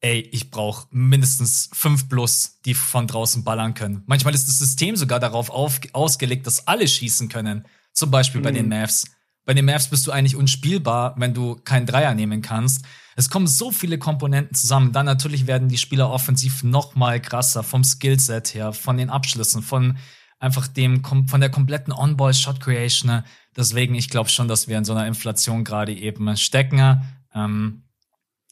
[0.01, 4.03] ey, ich brauche mindestens fünf plus, die von draußen ballern können.
[4.07, 7.67] Manchmal ist das System sogar darauf auf, ausgelegt, dass alle schießen können.
[7.93, 8.45] Zum Beispiel mhm.
[8.45, 8.71] bei den mhm.
[8.71, 9.05] Mavs.
[9.45, 12.85] Bei den Mavs bist du eigentlich unspielbar, wenn du keinen Dreier nehmen kannst.
[13.17, 14.93] Es kommen so viele Komponenten zusammen.
[14.93, 19.63] Dann natürlich werden die Spieler offensiv noch mal krasser vom Skillset her, von den Abschlüssen,
[19.63, 19.99] von
[20.39, 23.23] einfach dem von der kompletten On-Ball Shot Creation.
[23.57, 27.03] Deswegen, ich glaube schon, dass wir in so einer Inflation gerade eben stecken.
[27.35, 27.83] Ähm,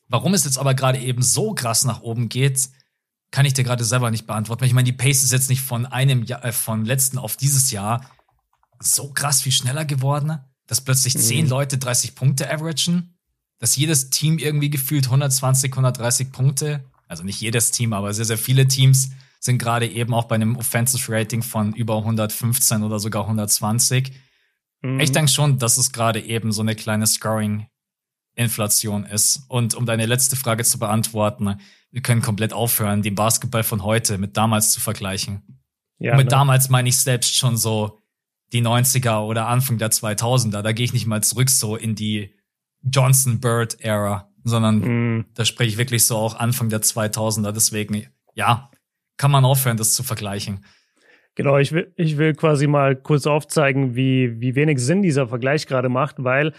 [0.08, 2.68] warum es jetzt aber gerade eben so krass nach oben geht,
[3.30, 4.64] kann ich dir gerade selber nicht beantworten.
[4.64, 7.70] Ich meine, die Pace ist jetzt nicht von einem Jahr, äh, von letzten auf dieses
[7.70, 8.04] Jahr
[8.80, 11.20] so krass viel schneller geworden, dass plötzlich mhm.
[11.20, 13.14] zehn Leute 30 Punkte averagen
[13.58, 18.38] dass jedes Team irgendwie gefühlt 120, 130 Punkte, also nicht jedes Team, aber sehr, sehr
[18.38, 23.22] viele Teams sind gerade eben auch bei einem Offensive Rating von über 115 oder sogar
[23.22, 24.12] 120.
[24.82, 25.00] Mhm.
[25.00, 27.06] Ich denke schon, dass es gerade eben so eine kleine
[28.38, 29.44] Scoring-Inflation ist.
[29.48, 31.56] Und um deine letzte Frage zu beantworten,
[31.90, 35.42] wir können komplett aufhören, den Basketball von heute mit damals zu vergleichen.
[35.98, 36.30] Ja, mit ne?
[36.30, 37.98] damals meine ich selbst schon so
[38.52, 40.62] die 90er oder Anfang der 2000er.
[40.62, 42.34] Da gehe ich nicht mal zurück so in die
[42.82, 44.78] Johnson Bird Era, sondern
[45.18, 45.24] mm.
[45.34, 47.52] da spreche ich wirklich so auch Anfang der 2000er.
[47.52, 48.70] Deswegen, ja,
[49.16, 50.64] kann man aufhören, das zu vergleichen.
[51.34, 55.66] Genau, ich will, ich will quasi mal kurz aufzeigen, wie, wie wenig Sinn dieser Vergleich
[55.66, 56.52] gerade macht, weil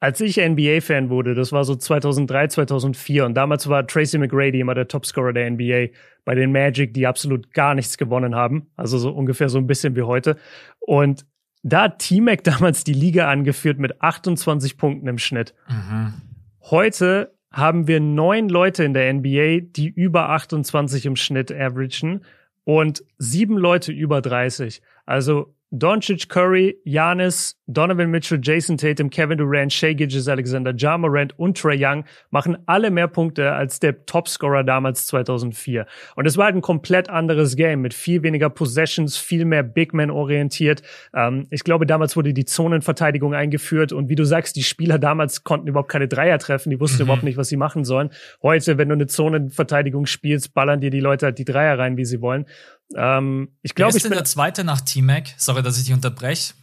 [0.00, 4.74] als ich NBA-Fan wurde, das war so 2003, 2004 und damals war Tracy McGrady immer
[4.74, 5.88] der Topscorer der NBA
[6.24, 9.96] bei den Magic, die absolut gar nichts gewonnen haben, also so ungefähr so ein bisschen
[9.96, 10.36] wie heute.
[10.80, 11.24] Und
[11.62, 15.54] da hat T-Mac damals die Liga angeführt mit 28 Punkten im Schnitt.
[15.68, 16.14] Mhm.
[16.62, 22.22] Heute haben wir neun Leute in der NBA, die über 28 im Schnitt averagen
[22.64, 24.82] und sieben Leute über 30.
[25.06, 31.36] Also Doncic, Curry, Giannis, Donovan Mitchell, Jason Tatum, Kevin Durant, Shea Gidges, Alexander, Ja Morant
[31.36, 35.86] und Trey Young machen alle mehr Punkte als der Topscorer damals 2004.
[36.14, 39.92] Und es war halt ein komplett anderes Game mit viel weniger Possessions, viel mehr Big
[39.92, 40.82] Man orientiert.
[41.12, 45.42] Ähm, ich glaube, damals wurde die Zonenverteidigung eingeführt und wie du sagst, die Spieler damals
[45.42, 47.06] konnten überhaupt keine Dreier treffen, die wussten mhm.
[47.06, 48.10] überhaupt nicht, was sie machen sollen.
[48.40, 52.04] Heute, wenn du eine Zonenverteidigung spielst, ballern dir die Leute halt die Dreier rein, wie
[52.04, 52.46] sie wollen.
[52.94, 55.34] Ähm, ich glaube, ich bin der zweite nach T-Mac.
[55.36, 56.54] Sorry, dass ich dich unterbreche.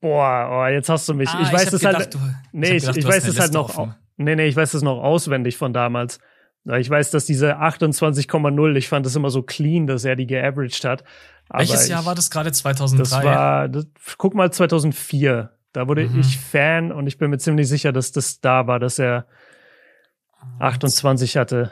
[0.00, 1.28] Boah, oh, jetzt hast du mich.
[1.28, 2.14] Ah, ich weiß es halt.
[2.14, 2.18] Du,
[2.52, 3.76] nee, ich, gedacht, ich weiß es halt noch.
[3.76, 3.94] Offen.
[4.16, 6.18] Nee, nee, ich weiß es noch auswendig von damals.
[6.78, 10.84] Ich weiß, dass diese 28,0, ich fand das immer so clean, dass er die geaveraged
[10.84, 11.04] hat.
[11.48, 12.52] Aber Welches Jahr ich, war das gerade?
[12.52, 13.02] 2003?
[13.02, 13.86] Das war, das,
[14.18, 15.50] guck mal, 2004.
[15.72, 16.20] Da wurde mhm.
[16.20, 19.26] ich Fan und ich bin mir ziemlich sicher, dass das da war, dass er
[20.58, 21.70] 28 hatte.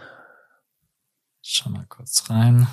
[1.42, 2.66] Schau mal kurz rein.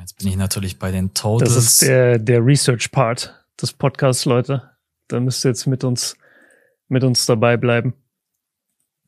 [0.00, 1.54] Jetzt bin ich natürlich bei den Totals.
[1.54, 4.70] Das ist der, der Research-Part des Podcasts, Leute.
[5.08, 6.16] Da müsst ihr jetzt mit uns,
[6.88, 7.94] mit uns dabei bleiben.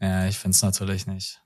[0.01, 1.41] Ja, ich finde es natürlich nicht.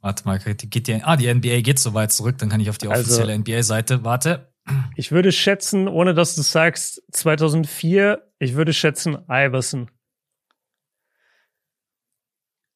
[0.00, 2.78] Warte mal, geht die, ah, die NBA geht so weit zurück, dann kann ich auf
[2.78, 4.04] die also offizielle also, NBA-Seite.
[4.04, 4.52] Warte.
[4.94, 9.90] Ich würde schätzen, ohne dass du sagst, 2004, ich würde schätzen Iverson.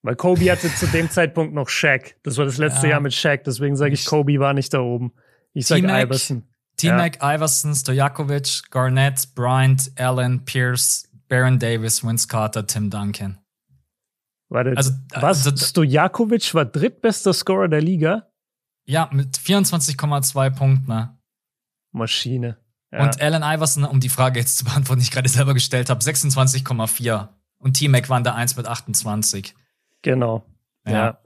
[0.02, 2.16] Weil Kobe hatte zu dem Zeitpunkt noch Shaq.
[2.22, 2.92] Das war das letzte ja.
[2.92, 5.12] Jahr mit Shaq, deswegen sage ich, Kobe war nicht da oben.
[5.52, 6.44] Ich sag Iverson.
[6.76, 7.34] T-Mac, ja.
[7.34, 13.38] Iverson, Stojakovic, Garnett, Bryant, Allen, Pierce, Baron Davis, Vince Carter, Tim Duncan.
[14.48, 15.46] Warte, also, was?
[15.46, 18.30] Also, Stojakovic war drittbester Scorer der Liga?
[18.84, 20.88] Ja, mit 24,2 Punkten.
[20.88, 21.16] Ne?
[21.92, 22.56] Maschine.
[22.90, 23.04] Ja.
[23.04, 26.00] Und Allen Iverson, um die Frage jetzt zu beantworten, die ich gerade selber gestellt habe,
[26.00, 27.28] 26,4.
[27.58, 29.54] Und T-Mac waren da 1 mit 28.
[30.02, 30.44] Genau.
[30.86, 30.92] ja.
[30.92, 31.18] ja.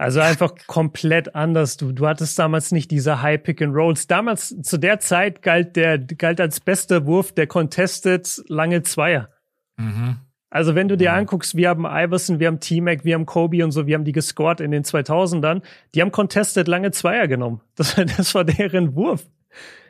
[0.00, 1.76] Also einfach komplett anders.
[1.76, 4.06] Du, du hattest damals nicht diese High Pick and Rolls.
[4.06, 9.28] Damals, zu der Zeit galt der, galt als bester Wurf der Contested lange Zweier.
[9.76, 10.16] Mhm.
[10.48, 11.16] Also wenn du dir ja.
[11.16, 14.12] anguckst, wir haben Iverson, wir haben T-Mac, wir haben Kobe und so, wir haben die
[14.12, 15.60] gescored in den 2000ern.
[15.94, 17.60] Die haben Contested lange Zweier genommen.
[17.74, 19.26] Das, das war deren Wurf.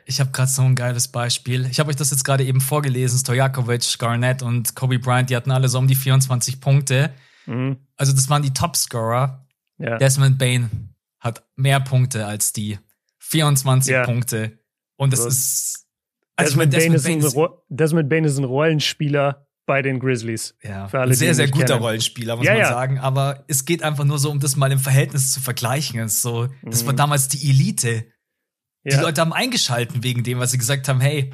[0.05, 1.67] Ich habe gerade so ein geiles Beispiel.
[1.71, 3.17] Ich habe euch das jetzt gerade eben vorgelesen.
[3.17, 7.11] Stojakovic, Garnett und Kobe Bryant, die hatten alle so um die 24 Punkte.
[7.45, 7.77] Mhm.
[7.95, 9.47] Also das waren die Topscorer.
[9.81, 9.97] Ja.
[9.97, 12.79] Desmond Bain hat mehr Punkte als die.
[13.19, 14.05] 24 ja.
[14.05, 14.59] Punkte.
[14.97, 15.87] Und es ist.
[16.35, 20.55] Also Desmond, Desmond, Bain ist ein, Desmond Bain ist ein Rollenspieler bei den Grizzlies.
[20.63, 21.81] Ja, für alle, ein sehr, sehr guter kennen.
[21.81, 22.69] Rollenspieler, muss ja, man ja.
[22.69, 22.99] sagen.
[22.99, 25.99] Aber es geht einfach nur so, um das mal im Verhältnis zu vergleichen.
[25.99, 26.87] Es ist so, das mhm.
[26.87, 28.05] war damals die Elite.
[28.83, 29.01] Die ja.
[29.01, 31.31] Leute haben eingeschalten wegen dem, was sie gesagt haben, hey,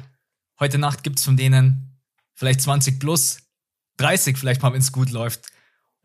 [0.60, 1.98] heute Nacht gibt's von denen
[2.34, 3.38] vielleicht 20 plus,
[3.96, 5.48] 30 vielleicht mal, wenn es gut läuft.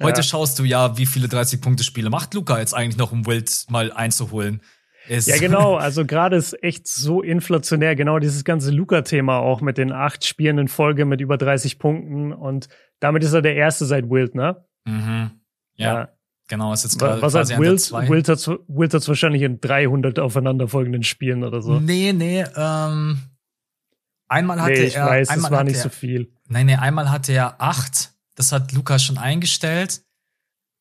[0.01, 0.23] Heute ja.
[0.23, 4.61] schaust du ja, wie viele 30-Punkte-Spiele macht Luca jetzt eigentlich noch, um Wild mal einzuholen.
[5.07, 5.75] Ist ja, genau.
[5.75, 7.95] Also gerade ist echt so inflationär.
[7.95, 12.31] Genau dieses ganze Luca-Thema auch mit den acht Spielen in Folge mit über 30 Punkten.
[12.31, 12.69] Und
[12.99, 14.65] damit ist er der Erste seit Wild, ne?
[14.85, 15.31] Mhm.
[15.75, 15.93] Ja.
[15.93, 16.09] ja.
[16.47, 17.91] Genau, ist jetzt gerade Was hat Wild?
[17.91, 21.79] Wild hat Wild hat's wahrscheinlich in 300 aufeinanderfolgenden Spielen oder so.
[21.79, 23.17] Nee, nee, ähm,
[24.27, 25.05] einmal hatte nee, ich er.
[25.05, 26.33] weiß, einmal es war nicht er, so viel.
[26.47, 30.01] Nein, nee, einmal hatte er acht das hat Lukas schon eingestellt.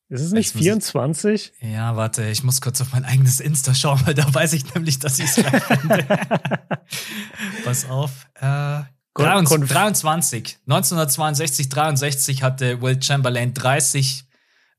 [0.09, 1.53] Ist es nicht 24?
[1.57, 4.73] Ich, ja, warte, ich muss kurz auf mein eigenes Insta schauen, weil da weiß ich
[4.75, 6.05] nämlich, dass ich es finde.
[7.63, 8.27] Pass auf.
[8.35, 8.81] Äh,
[9.15, 10.59] 23, 23.
[10.67, 14.25] 1962, 63 hatte Will Chamberlain 30.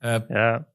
[0.00, 0.66] Äh, ja.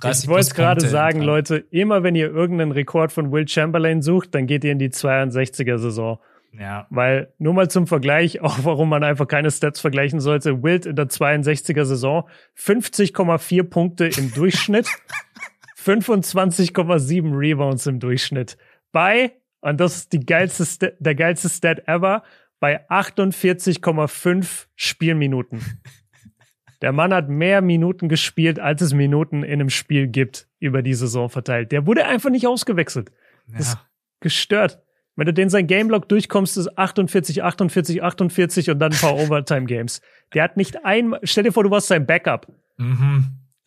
[0.00, 4.34] 30 ich wollte gerade sagen, Leute, immer wenn ihr irgendeinen Rekord von Will Chamberlain sucht,
[4.34, 6.18] dann geht ihr in die 62er Saison.
[6.58, 6.86] Ja.
[6.90, 10.96] Weil nur mal zum Vergleich, auch warum man einfach keine Stats vergleichen sollte, Wild in
[10.96, 14.88] der 62er Saison 50,4 Punkte im Durchschnitt,
[15.78, 18.56] 25,7 Rebounds im Durchschnitt.
[18.92, 22.22] Bei, und das ist die geilste, St der geilste Stat ever,
[22.60, 25.60] bei 48,5 Spielminuten.
[26.80, 30.94] Der Mann hat mehr Minuten gespielt, als es Minuten in einem Spiel gibt, über die
[30.94, 31.72] Saison verteilt.
[31.72, 33.10] Der wurde einfach nicht ausgewechselt.
[33.48, 33.58] Ja.
[33.58, 33.78] Das ist
[34.20, 34.82] gestört.
[35.16, 40.00] Wenn du den sein Gamelog durchkommst, ist 48, 48, 48 und dann ein paar Overtime-Games.
[40.32, 42.48] Der hat nicht ein, stell dir vor, du warst sein Backup.
[42.78, 43.38] Mhm.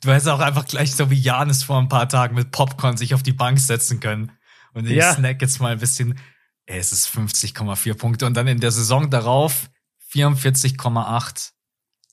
[0.00, 3.14] du hättest auch einfach gleich so wie Janis vor ein paar Tagen mit Popcorn sich
[3.14, 4.32] auf die Bank setzen können.
[4.72, 5.12] Und ich ja.
[5.12, 6.18] snack jetzt mal ein bisschen.
[6.66, 9.68] Ey, es ist 50,4 Punkte und dann in der Saison darauf
[10.12, 11.52] 44,8.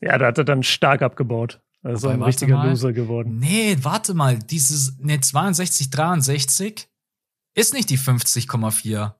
[0.01, 1.61] Ja, da hat er dann stark abgebaut.
[1.83, 2.69] Also ein richtiger mal.
[2.69, 3.39] Loser geworden.
[3.39, 6.90] Nee, warte mal, dieses, nee, 62, 63
[7.55, 9.13] ist nicht die 50,4.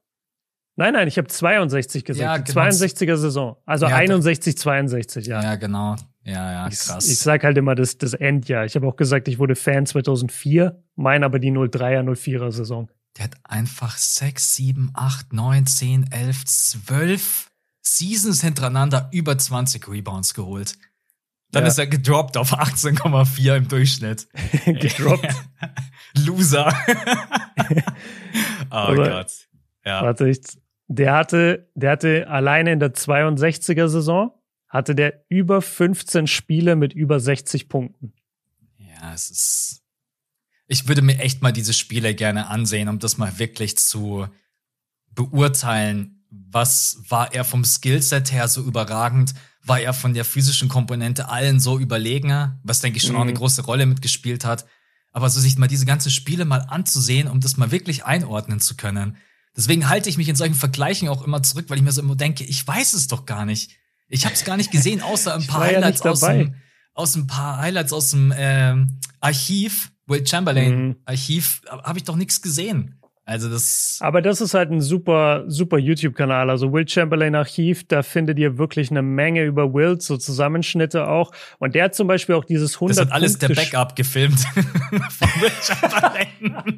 [0.77, 2.49] Nein, nein, ich habe 62 gesagt.
[2.49, 2.69] Ja, genau.
[2.69, 3.57] 62er Saison.
[3.65, 5.43] Also ja, 61, 62, ja.
[5.43, 5.95] Ja, genau.
[6.23, 7.05] Ja, ja, krass.
[7.05, 8.65] Ich, ich sag halt immer das, das Endjahr.
[8.65, 12.89] Ich habe auch gesagt, ich wurde Fan 2004, mein aber die 03er, 04er Saison.
[13.17, 17.51] Der hat einfach 6, 7, 8, 9, 10, 11, 12
[17.82, 20.77] Seasons hintereinander über 20 Rebounds geholt.
[21.51, 21.67] Dann ja.
[21.69, 24.27] ist er gedroppt auf 18,4 im Durchschnitt.
[24.65, 25.36] gedroppt.
[26.18, 26.68] Loser.
[28.72, 29.32] oh Gott.
[29.86, 30.03] Ja.
[30.03, 30.41] Warte, ich,
[30.88, 34.32] der hatte, der hatte alleine in der 62er Saison
[34.72, 38.14] hatte der über 15 Spiele mit über 60 Punkten.
[38.78, 39.82] Ja, es ist.
[40.68, 44.28] Ich würde mir echt mal diese Spiele gerne ansehen, um das mal wirklich zu
[45.09, 46.26] beurteilen.
[46.30, 49.34] Was war er vom Skillset her so überragend?
[49.64, 52.57] War er von der physischen Komponente allen so überlegener?
[52.64, 53.18] Was denke ich schon mhm.
[53.18, 53.38] auch eine mhm.
[53.38, 54.66] große Rolle mitgespielt hat.
[55.12, 58.76] Aber so sich mal diese ganzen Spiele mal anzusehen, um das mal wirklich einordnen zu
[58.76, 59.18] können.
[59.55, 62.16] Deswegen halte ich mich in solchen Vergleichen auch immer zurück, weil ich mir so immer
[62.16, 63.72] denke, ich weiß es doch gar nicht.
[64.07, 66.55] Ich habe es gar nicht gesehen, außer ein paar Highlights ja aus, dem,
[66.93, 70.95] aus ein paar Highlights aus dem ähm, Archiv, Will Chamberlain mhm.
[71.05, 73.01] Archiv, habe ich doch nichts gesehen.
[73.32, 73.97] Also das.
[74.01, 76.49] Aber das ist halt ein super, super YouTube-Kanal.
[76.49, 81.32] Also Will Chamberlain Archiv, da findet ihr wirklich eine Menge über Will, so Zusammenschnitte auch.
[81.57, 84.38] Und der hat zum Beispiel auch dieses 100 Das hat alles der Backup gefilmt
[85.09, 86.77] von Will Chamberlain.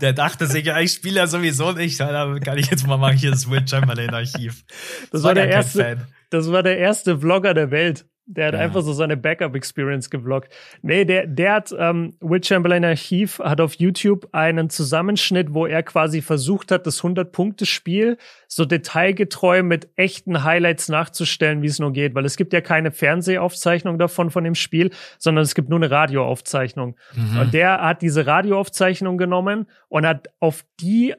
[0.00, 2.00] der dachte sich, ja, ich spiele ja sowieso nicht.
[2.00, 4.64] Da kann ich jetzt mal machen, hier das Will Chamberlain Archiv.
[4.64, 5.78] Das, das war, war der erste.
[5.82, 6.06] Fan.
[6.30, 8.06] Das war der erste Vlogger der Welt.
[8.26, 8.60] Der hat ja.
[8.60, 10.52] einfach so seine Backup-Experience gevloggt.
[10.80, 15.82] Nee, der, der hat, ähm, Will Chamberlain Archiv hat auf YouTube einen Zusammenschnitt, wo er
[15.82, 22.14] quasi versucht hat, das 100-Punkte-Spiel so detailgetreu mit echten Highlights nachzustellen, wie es nur geht.
[22.14, 25.90] Weil es gibt ja keine Fernsehaufzeichnung davon, von dem Spiel, sondern es gibt nur eine
[25.90, 26.96] Radioaufzeichnung.
[27.14, 27.38] Mhm.
[27.38, 31.14] Und der hat diese Radioaufzeichnung genommen und hat auf die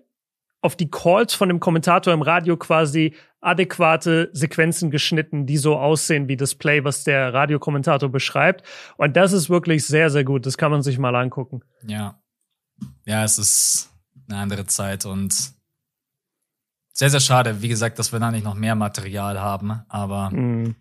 [0.61, 3.13] auf die Calls von dem Kommentator im Radio quasi
[3.43, 8.63] adäquate Sequenzen geschnitten, die so aussehen wie das Play, was der Radiokommentator beschreibt.
[8.97, 10.45] Und das ist wirklich sehr, sehr gut.
[10.45, 11.61] Das kann man sich mal angucken.
[11.85, 12.19] Ja.
[13.05, 13.91] Ja, es ist
[14.29, 15.53] eine andere Zeit und
[16.93, 19.81] sehr, sehr schade, wie gesagt, dass wir da nicht noch mehr Material haben.
[19.89, 20.75] Aber mm.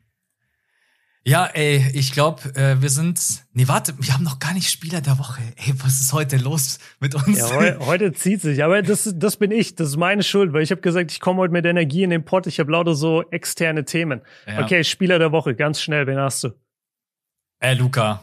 [1.25, 3.45] Ja, ey, ich glaube, äh, wir sind.
[3.53, 5.41] Nee, warte, wir haben noch gar nicht Spieler der Woche.
[5.57, 7.39] Ey, was ist heute los mit uns?
[7.39, 10.63] Ja, heu heute zieht sich, aber das, das bin ich, das ist meine Schuld, weil
[10.63, 13.23] ich habe gesagt, ich komme heute mit Energie in den Pott, ich habe lauter so
[13.31, 14.23] externe Themen.
[14.49, 14.65] Ja.
[14.65, 16.51] Okay, Spieler der Woche, ganz schnell, wen hast du?
[17.61, 18.21] Äh, Luca.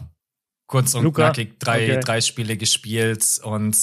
[0.67, 1.23] Kurz und Luca?
[1.23, 1.99] knackig, drei, okay.
[2.01, 3.77] drei Spiele gespielt und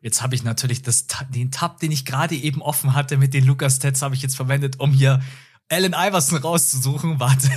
[0.00, 3.44] jetzt habe ich natürlich das, den Tab, den ich gerade eben offen hatte mit den
[3.44, 5.20] Lukas-Stats, habe ich jetzt verwendet, um hier
[5.68, 7.18] Allen Iverson rauszusuchen.
[7.18, 7.50] Warte.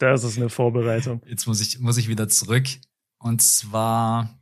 [0.00, 1.22] Das ist eine Vorbereitung.
[1.26, 2.66] Jetzt muss ich, muss ich wieder zurück.
[3.18, 4.40] Und zwar,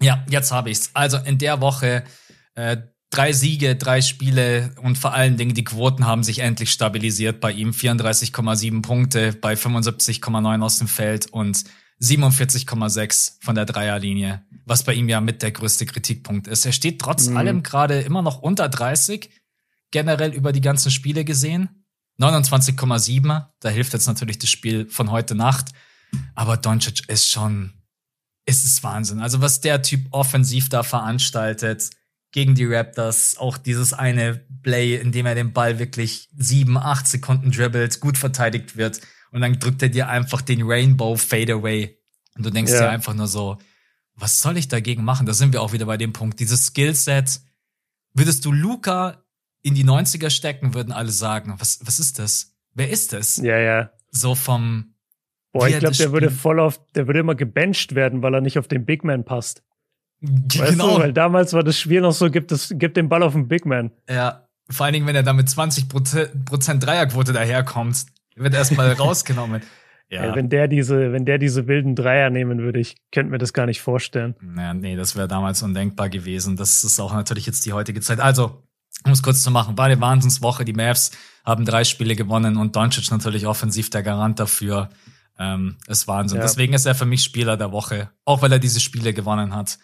[0.00, 0.90] ja, jetzt habe ich's.
[0.94, 2.04] Also in der Woche
[2.54, 2.76] äh,
[3.10, 7.50] drei Siege, drei Spiele und vor allen Dingen die Quoten haben sich endlich stabilisiert bei
[7.50, 7.72] ihm.
[7.72, 11.64] 34,7 Punkte bei 75,9 aus dem Feld und
[12.00, 16.64] 47,6 von der Dreierlinie, was bei ihm ja mit der größte Kritikpunkt ist.
[16.64, 17.36] Er steht trotz mhm.
[17.36, 19.30] allem gerade immer noch unter 30,
[19.90, 21.85] generell über die ganzen Spiele gesehen.
[22.20, 23.46] 29,7.
[23.60, 25.70] Da hilft jetzt natürlich das Spiel von heute Nacht.
[26.34, 27.72] Aber Doncic ist schon,
[28.46, 29.20] ist es Wahnsinn.
[29.20, 31.90] Also was der Typ offensiv da veranstaltet
[32.32, 37.06] gegen die Raptors, auch dieses eine Play, in dem er den Ball wirklich sieben, acht
[37.06, 39.00] Sekunden dribbelt, gut verteidigt wird
[39.30, 41.98] und dann drückt er dir einfach den Rainbow Fadeaway
[42.36, 42.80] und du denkst ja.
[42.80, 43.58] dir einfach nur so,
[44.14, 45.26] was soll ich dagegen machen?
[45.26, 46.40] Da sind wir auch wieder bei dem Punkt.
[46.40, 47.40] Dieses Skillset.
[48.14, 49.25] Würdest du Luca
[49.66, 52.54] in die 90er stecken, würden alle sagen, was, was ist das?
[52.74, 53.36] Wer ist das?
[53.38, 53.90] Ja, ja.
[54.12, 54.94] So vom.
[55.52, 58.58] Boah, ich glaube, der würde voll auf, der würde immer gebencht werden, weil er nicht
[58.60, 59.64] auf den Big Man passt.
[60.20, 60.98] Weißt genau.
[60.98, 63.48] Du, weil damals war das Spiel noch so, gibt es, gibt den Ball auf den
[63.48, 63.90] Big Man.
[64.08, 64.46] Ja.
[64.70, 68.06] Vor allen Dingen, wenn er da mit 20 Prozent Dreierquote daherkommt,
[68.36, 69.62] wird erstmal rausgenommen.
[70.10, 70.26] Ja.
[70.26, 70.34] ja.
[70.36, 73.66] wenn der diese, wenn der diese wilden Dreier nehmen würde, ich könnte mir das gar
[73.66, 74.36] nicht vorstellen.
[74.40, 76.56] Naja, nee, das wäre damals undenkbar gewesen.
[76.56, 78.20] Das ist auch natürlich jetzt die heutige Zeit.
[78.20, 78.62] Also,
[79.06, 80.64] um es kurz zu machen, war eine Wahnsinnswoche.
[80.64, 81.12] Die Mavs
[81.44, 84.90] haben drei Spiele gewonnen und Doncic natürlich offensiv der Garant dafür.
[85.38, 86.38] Ähm, ist Wahnsinn.
[86.38, 86.42] Ja.
[86.42, 89.78] Deswegen ist er für mich Spieler der Woche, auch weil er diese Spiele gewonnen hat.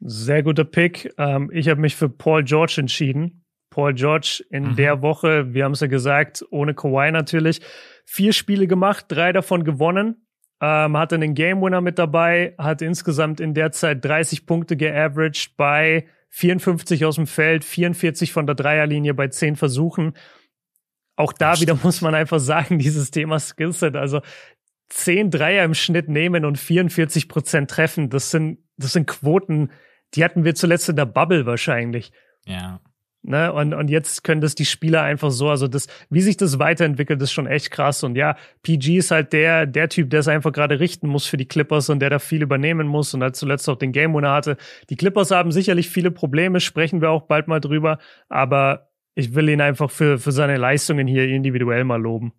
[0.00, 1.12] Sehr guter Pick.
[1.18, 3.44] Ähm, ich habe mich für Paul George entschieden.
[3.70, 4.76] Paul George in mhm.
[4.76, 7.60] der Woche, wir haben es ja gesagt, ohne Kawhi natürlich,
[8.04, 10.26] vier Spiele gemacht, drei davon gewonnen.
[10.62, 15.56] Ähm, hatte einen Game Winner mit dabei, hat insgesamt in der Zeit 30 Punkte geaveraged
[15.58, 16.06] bei
[16.36, 20.12] 54 aus dem Feld, 44 von der Dreierlinie bei 10 Versuchen.
[21.16, 24.20] Auch da wieder muss man einfach sagen, dieses Thema Skillset, also
[24.90, 29.70] 10 Dreier im Schnitt nehmen und 44 Prozent treffen, das sind, das sind Quoten,
[30.12, 32.12] die hatten wir zuletzt in der Bubble wahrscheinlich.
[32.44, 32.82] Ja.
[33.26, 33.52] Ne?
[33.52, 37.20] Und, und jetzt können das die Spieler einfach so, also das, wie sich das weiterentwickelt,
[37.20, 38.04] ist schon echt krass.
[38.04, 41.36] Und ja, PG ist halt der, der Typ, der es einfach gerade richten muss für
[41.36, 44.32] die Clippers und der da viel übernehmen muss und halt zuletzt auch den Game Winner
[44.32, 44.56] hatte.
[44.90, 47.98] Die Clippers haben sicherlich viele Probleme, sprechen wir auch bald mal drüber,
[48.28, 52.32] aber ich will ihn einfach für, für seine Leistungen hier individuell mal loben.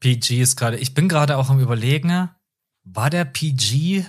[0.00, 2.28] PG ist gerade, ich bin gerade auch am überlegen,
[2.84, 4.04] war der PG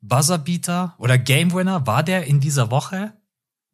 [0.00, 3.12] Buzzerbeater oder Game Winner, war der in dieser Woche?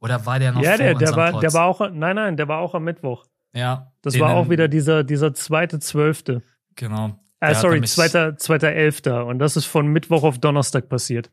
[0.05, 1.43] Oder war der noch Ja, der, der war, Pod?
[1.43, 3.25] der war auch, nein, nein, der war auch am Mittwoch.
[3.55, 3.91] Ja.
[4.03, 6.43] Das war auch wieder dieser, dieser zweite Zwölfte.
[6.77, 7.19] Genau.
[7.41, 9.25] Äh, sorry, zweiter, zweiter Elfter.
[9.25, 11.31] Und das ist von Mittwoch auf Donnerstag passiert.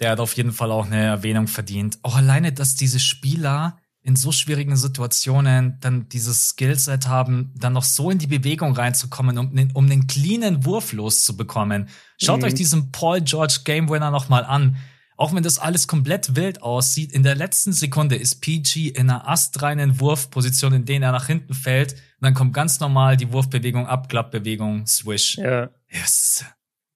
[0.00, 1.98] Der hat auf jeden Fall auch eine Erwähnung verdient.
[2.02, 7.84] Auch alleine, dass diese Spieler in so schwierigen Situationen dann dieses Skillset haben, dann noch
[7.84, 11.88] so in die Bewegung reinzukommen, um, um einen cleanen Wurf loszubekommen.
[12.18, 12.48] Schaut mhm.
[12.48, 14.76] euch diesen Paul George Game Winner nochmal an.
[15.20, 19.28] Auch wenn das alles komplett wild aussieht, in der letzten Sekunde ist PG in einer
[19.28, 21.92] astreinen Wurfposition, in denen er nach hinten fällt.
[21.92, 25.36] Und dann kommt ganz normal die Wurfbewegung, Abklappbewegung, Swish.
[25.36, 25.68] Ja.
[25.90, 26.46] Yes.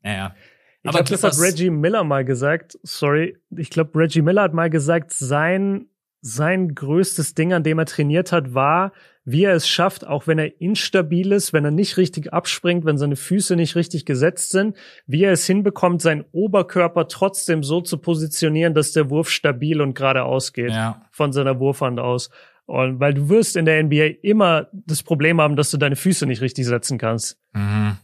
[0.02, 0.34] Naja.
[0.82, 2.78] Ich glaube, das hat Reggie Miller mal gesagt.
[2.82, 3.36] Sorry.
[3.50, 5.90] Ich glaube, Reggie Miller hat mal gesagt, sein
[6.22, 8.92] sein größtes Ding, an dem er trainiert hat, war,
[9.24, 12.98] wie er es schafft, auch wenn er instabil ist, wenn er nicht richtig abspringt, wenn
[12.98, 17.98] seine Füße nicht richtig gesetzt sind, wie er es hinbekommt, seinen Oberkörper trotzdem so zu
[17.98, 21.06] positionieren, dass der Wurf stabil und geradeaus geht ja.
[21.10, 22.30] von seiner Wurfhand aus.
[22.66, 26.26] Und weil du wirst in der NBA immer das Problem haben, dass du deine Füße
[26.26, 27.38] nicht richtig setzen kannst.
[27.52, 27.96] Mhm.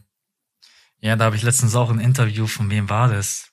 [0.99, 3.51] Ja, da habe ich letztens auch ein Interview von wem war das?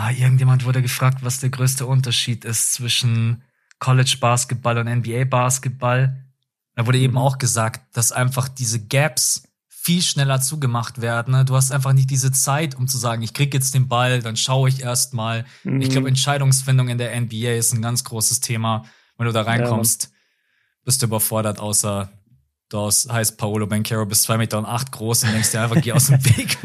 [0.00, 3.42] ah, irgendjemand wurde gefragt, was der größte Unterschied ist zwischen
[3.80, 6.24] College Basketball und NBA Basketball.
[6.76, 7.18] Da wurde eben mhm.
[7.18, 11.32] auch gesagt, dass einfach diese Gaps viel schneller zugemacht werden.
[11.32, 11.44] Ne?
[11.44, 14.36] Du hast einfach nicht diese Zeit, um zu sagen, ich krieg jetzt den Ball, dann
[14.36, 15.46] schaue ich erst mal.
[15.64, 15.80] Mhm.
[15.80, 18.84] Ich glaube, Entscheidungsfindung in der NBA ist ein ganz großes Thema.
[19.16, 20.10] Wenn du da reinkommst, ja,
[20.84, 22.10] bist du überfordert, außer
[22.68, 25.92] du heißt Paolo Bencaro, bist zwei Meter und acht groß und denkst dir einfach, geh
[25.92, 26.58] aus dem Weg.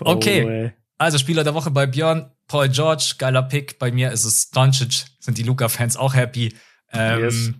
[0.00, 0.72] Okay.
[0.96, 3.78] Also Spieler der Woche bei Björn, Paul George, geiler Pick.
[3.78, 6.54] Bei mir ist es Doncic, sind die Luca-Fans auch happy.
[6.92, 7.52] Ähm, yes.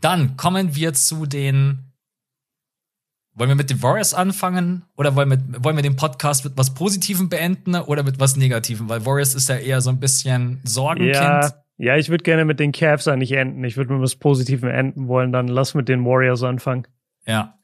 [0.00, 1.92] Dann kommen wir zu den.
[3.34, 6.74] Wollen wir mit den Warriors anfangen oder wollen wir, wollen wir den Podcast mit was
[6.74, 8.88] Positivem beenden oder mit was Negativem?
[8.88, 11.14] Weil Warriors ist ja eher so ein bisschen Sorgenkind.
[11.14, 13.62] Ja, ja ich würde gerne mit den Cavs eigentlich enden.
[13.64, 15.32] Ich würde mit was Positivem enden wollen.
[15.32, 16.86] Dann lass mit den Warriors anfangen.
[17.24, 17.59] Ja,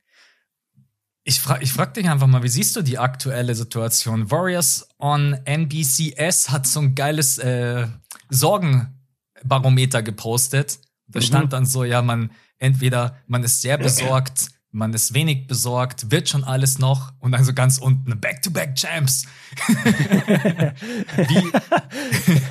[1.28, 4.30] ich frage ich frag dich einfach mal, wie siehst du die aktuelle Situation?
[4.30, 7.88] Warriors on NBCS hat so ein geiles äh,
[8.30, 10.78] Sorgenbarometer gepostet.
[11.08, 11.24] Da mhm.
[11.24, 16.28] stand dann so, ja, man entweder man ist sehr besorgt, man ist wenig besorgt, wird
[16.28, 19.26] schon alles noch und dann so ganz unten Back-to-Back-Champs.
[21.16, 21.52] wie,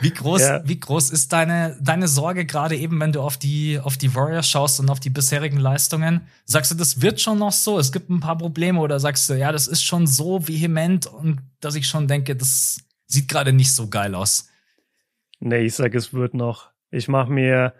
[0.00, 0.62] wie groß, ja.
[0.64, 4.48] wie groß ist deine, deine Sorge gerade eben, wenn du auf die, auf die Warriors
[4.48, 6.22] schaust und auf die bisherigen Leistungen?
[6.44, 7.78] Sagst du, das wird schon noch so?
[7.78, 11.40] Es gibt ein paar Probleme oder sagst du, ja, das ist schon so vehement und
[11.60, 14.48] dass ich schon denke, das sieht gerade nicht so geil aus?
[15.40, 16.70] Nee, ich sag, es wird noch.
[16.90, 17.74] Ich mach mir,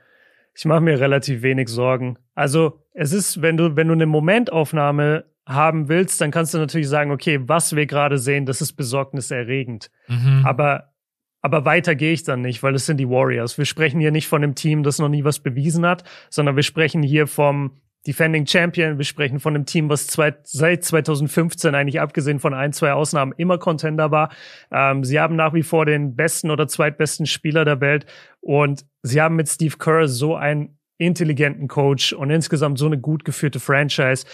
[0.55, 2.19] ich mach mir relativ wenig Sorgen.
[2.35, 6.89] Also, es ist, wenn du, wenn du eine Momentaufnahme haben willst, dann kannst du natürlich
[6.89, 9.91] sagen, okay, was wir gerade sehen, das ist besorgniserregend.
[10.07, 10.43] Mhm.
[10.45, 10.93] Aber
[11.49, 13.57] aber weiter gehe ich dann nicht, weil es sind die Warriors.
[13.57, 16.63] Wir sprechen hier nicht von einem Team, das noch nie was bewiesen hat, sondern wir
[16.63, 18.99] sprechen hier vom Defending Champion.
[18.99, 23.33] Wir sprechen von einem Team, was zwei, seit 2015 eigentlich abgesehen von ein, zwei Ausnahmen
[23.39, 24.31] immer Contender war.
[24.71, 28.05] Ähm, sie haben nach wie vor den besten oder zweitbesten Spieler der Welt
[28.41, 33.25] und sie haben mit Steve Kerr so einen intelligenten Coach und insgesamt so eine gut
[33.25, 34.27] geführte Franchise.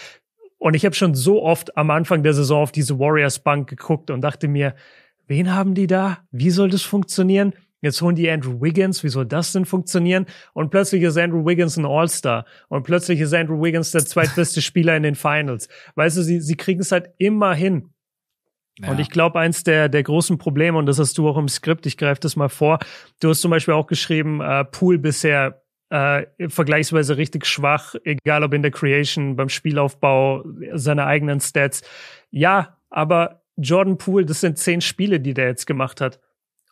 [0.57, 4.11] Und ich habe schon so oft am Anfang der Saison auf diese Warriors Bank geguckt
[4.11, 4.75] und dachte mir,
[5.27, 6.19] wen haben die da?
[6.31, 7.53] Wie soll das funktionieren?
[7.81, 10.25] Jetzt holen die Andrew Wiggins, wie soll das denn funktionieren?
[10.53, 12.45] Und plötzlich ist Andrew Wiggins ein All-Star.
[12.67, 15.69] Und plötzlich ist Andrew Wiggins der zweitbeste Spieler in den Finals.
[15.93, 17.89] Weißt du, sie, sie kriegen es halt immer hin.
[18.79, 18.89] Ja.
[18.89, 21.85] Und ich glaube, eins der, der großen Probleme, und das hast du auch im Skript,
[21.85, 22.79] ich greife das mal vor,
[23.19, 28.53] du hast zum Beispiel auch geschrieben, äh, Pool bisher äh, vergleichsweise richtig schwach, egal ob
[28.53, 31.83] in der Creation, beim Spielaufbau, seine eigenen Stats.
[32.31, 36.19] Ja, aber Jordan Poole, das sind zehn Spiele, die der jetzt gemacht hat.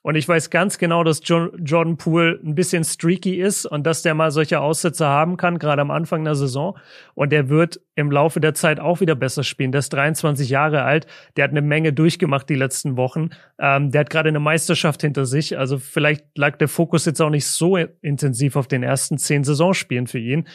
[0.04, 4.14] Und ich weiß ganz genau, dass Jordan Poole ein bisschen streaky ist und dass der
[4.14, 6.78] mal solche Aussätze haben kann, gerade am Anfang der Saison.
[7.16, 9.72] Und der wird im Laufe der Zeit auch wieder besser spielen.
[9.72, 11.08] Der ist 23 Jahre alt,
[11.38, 13.30] der hat eine Menge durchgemacht die letzten Wochen.
[13.58, 15.58] Ähm, der hat gerade eine Meisterschaft hinter sich.
[15.58, 20.08] Also vielleicht lag der Fokus jetzt auch nicht so intensiv auf den ersten zehn Saisonspielen
[20.08, 20.46] für ihn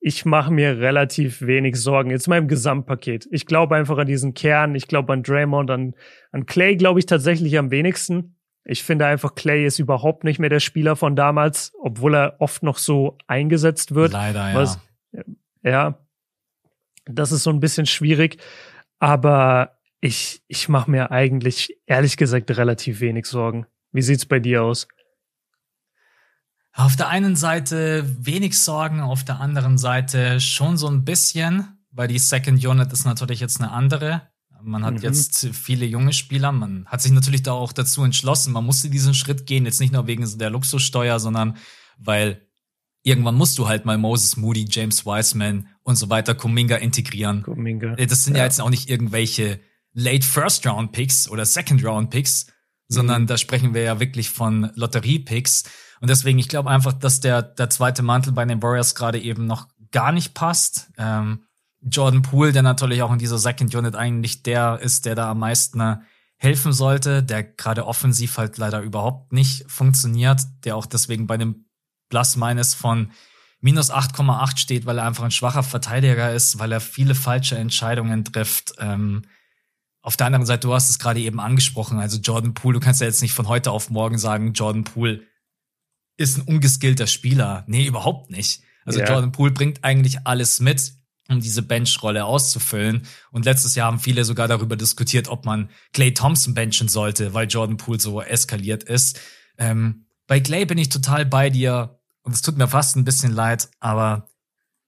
[0.00, 2.10] ich mache mir relativ wenig Sorgen.
[2.10, 3.28] Jetzt mal im Gesamtpaket.
[3.30, 4.74] Ich glaube einfach an diesen Kern.
[4.74, 5.94] Ich glaube an Draymond, an,
[6.30, 8.36] an Clay glaube ich tatsächlich am wenigsten.
[8.64, 12.62] Ich finde einfach, Clay ist überhaupt nicht mehr der Spieler von damals, obwohl er oft
[12.62, 14.12] noch so eingesetzt wird.
[14.12, 14.54] Leider, ja.
[14.54, 14.78] Was,
[15.62, 15.98] ja,
[17.06, 18.36] das ist so ein bisschen schwierig.
[18.98, 23.66] Aber ich, ich mache mir eigentlich, ehrlich gesagt, relativ wenig Sorgen.
[23.90, 24.86] Wie sieht's bei dir aus?
[26.78, 32.06] Auf der einen Seite wenig Sorgen, auf der anderen Seite schon so ein bisschen, weil
[32.06, 34.22] die Second Unit ist natürlich jetzt eine andere.
[34.62, 35.02] Man hat mhm.
[35.02, 36.52] jetzt viele junge Spieler.
[36.52, 38.52] Man hat sich natürlich da auch dazu entschlossen.
[38.52, 41.56] Man musste diesen Schritt gehen, jetzt nicht nur wegen der Luxussteuer, sondern
[41.98, 42.46] weil
[43.02, 47.42] irgendwann musst du halt mal Moses Moody, James Wiseman und so weiter, Kuminga integrieren.
[47.42, 47.96] Kuminga.
[47.96, 49.58] Das sind ja, ja jetzt auch nicht irgendwelche
[49.94, 52.46] Late First Round Picks oder Second Round Picks,
[52.86, 53.26] sondern mhm.
[53.26, 55.64] da sprechen wir ja wirklich von Lotterie Picks.
[56.00, 59.46] Und deswegen, ich glaube einfach, dass der, der zweite Mantel bei den Warriors gerade eben
[59.46, 60.90] noch gar nicht passt.
[60.96, 61.44] Ähm,
[61.80, 65.38] Jordan Poole, der natürlich auch in dieser Second Unit eigentlich der ist, der da am
[65.38, 65.96] meisten äh,
[66.36, 71.66] helfen sollte, der gerade offensiv halt leider überhaupt nicht funktioniert, der auch deswegen bei dem
[72.10, 73.10] Plus-Minus von
[73.60, 78.24] minus 8,8 steht, weil er einfach ein schwacher Verteidiger ist, weil er viele falsche Entscheidungen
[78.24, 78.74] trifft.
[78.78, 79.22] Ähm,
[80.00, 83.00] auf der anderen Seite, du hast es gerade eben angesprochen, also Jordan Poole, du kannst
[83.00, 85.22] ja jetzt nicht von heute auf morgen sagen, Jordan Poole
[86.18, 87.64] ist ein ungeskillter Spieler.
[87.66, 88.62] Nee, überhaupt nicht.
[88.84, 89.06] Also ja.
[89.06, 90.92] Jordan Poole bringt eigentlich alles mit
[91.30, 93.06] um diese Benchrolle auszufüllen.
[93.30, 97.48] Und letztes Jahr haben viele sogar darüber diskutiert, ob man Clay Thompson benchen sollte, weil
[97.48, 99.20] Jordan Poole so eskaliert ist.
[99.58, 103.32] Ähm, bei Clay bin ich total bei dir und es tut mir fast ein bisschen
[103.32, 104.28] leid, aber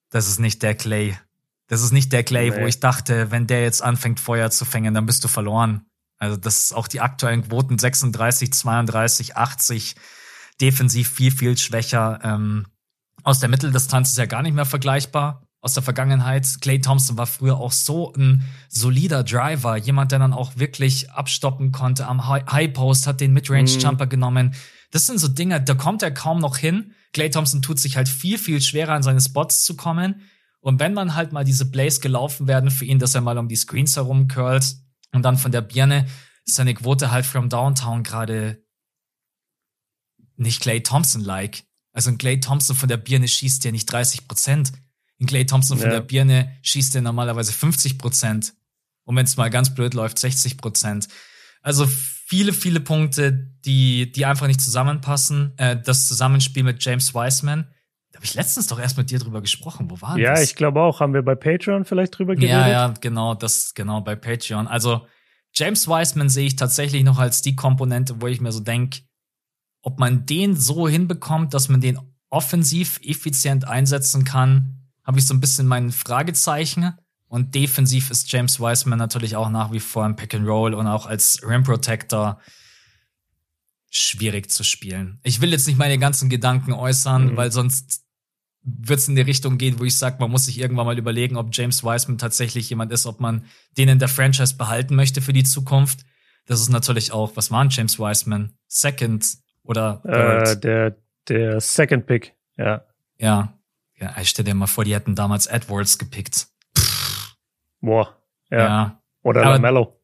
[0.08, 1.16] das ist nicht der Clay.
[1.68, 2.60] Das ist nicht der Clay, nee.
[2.60, 5.86] wo ich dachte, wenn der jetzt anfängt, Feuer zu fängen, dann bist du verloren.
[6.16, 9.94] Also das ist auch die aktuellen Quoten 36, 32, 80,
[10.60, 12.20] defensiv viel, viel schwächer.
[12.22, 12.66] Ähm,
[13.22, 16.46] aus der Mitteldistanz ist ja gar nicht mehr vergleichbar aus der Vergangenheit.
[16.60, 21.72] Clay Thompson war früher auch so ein solider Driver, jemand, der dann auch wirklich abstoppen
[21.72, 24.10] konnte am High Post, hat den Midrange Jumper mhm.
[24.10, 24.54] genommen.
[24.90, 26.92] Das sind so Dinge, da kommt er kaum noch hin.
[27.12, 30.22] Clay Thompson tut sich halt viel, viel schwerer, an seine Spots zu kommen.
[30.60, 33.48] Und wenn man halt mal diese Plays gelaufen werden für ihn, dass er mal um
[33.48, 34.76] die Screens herumcurlt
[35.12, 36.06] und dann von der Birne,
[36.46, 38.62] ist seine Quote halt from Downtown gerade
[40.40, 41.64] nicht Clay Thompson-like.
[41.92, 44.72] Also ein Clay Thompson von der Birne schießt ja nicht 30 Prozent.
[45.18, 45.94] In Clay Thompson von ja.
[45.94, 48.54] der Birne schießt er normalerweise 50 Prozent.
[49.04, 51.08] Und wenn es mal ganz blöd läuft, 60 Prozent.
[51.62, 53.32] Also viele, viele Punkte,
[53.64, 55.52] die, die einfach nicht zusammenpassen.
[55.58, 57.66] Äh, das Zusammenspiel mit James Wiseman.
[58.12, 59.90] Da habe ich letztens doch erst mit dir drüber gesprochen.
[59.90, 60.38] Wo war ja, das?
[60.38, 61.00] Ja, ich glaube auch.
[61.00, 62.50] Haben wir bei Patreon vielleicht drüber geredet?
[62.50, 64.66] Ja, ja, genau, das, genau, bei Patreon.
[64.66, 65.06] Also,
[65.52, 69.00] James Wiseman sehe ich tatsächlich noch als die Komponente, wo ich mir so denke,
[69.82, 75.34] ob man den so hinbekommt, dass man den offensiv effizient einsetzen kann, habe ich so
[75.34, 76.94] ein bisschen mein Fragezeichen.
[77.26, 80.86] Und defensiv ist James Wiseman natürlich auch nach wie vor im Pick and Roll und
[80.86, 82.40] auch als Rim Protector
[83.90, 85.20] schwierig zu spielen.
[85.22, 87.36] Ich will jetzt nicht meine ganzen Gedanken äußern, mhm.
[87.36, 88.02] weil sonst
[88.62, 91.36] wird es in die Richtung gehen, wo ich sage, man muss sich irgendwann mal überlegen,
[91.36, 93.44] ob James Wiseman tatsächlich jemand ist, ob man
[93.78, 96.00] den in der Franchise behalten möchte für die Zukunft.
[96.46, 98.52] Das ist natürlich auch, was waren James Wiseman?
[98.66, 99.24] Second
[99.62, 100.02] oder?
[100.04, 100.96] Äh, der,
[101.28, 102.84] der Second Pick, ja.
[103.18, 103.54] Ja,
[104.00, 106.48] ja, ich stell dir mal vor, die hätten damals Edwards gepickt.
[107.80, 108.16] Boah,
[108.50, 108.58] ja.
[108.58, 109.02] ja.
[109.22, 110.00] Oder aber, Lamello.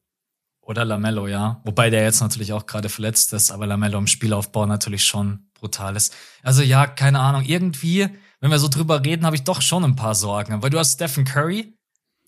[0.61, 1.61] Oder Lamello, ja.
[1.65, 5.97] Wobei der jetzt natürlich auch gerade verletzt ist, aber Lamello im Spielaufbau natürlich schon brutal
[5.97, 6.15] ist.
[6.43, 7.45] Also ja, keine Ahnung.
[7.45, 8.09] Irgendwie,
[8.41, 10.63] wenn wir so drüber reden, habe ich doch schon ein paar Sorgen.
[10.63, 11.79] Weil du hast Stephen Curry,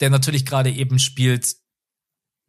[0.00, 1.56] der natürlich gerade eben spielt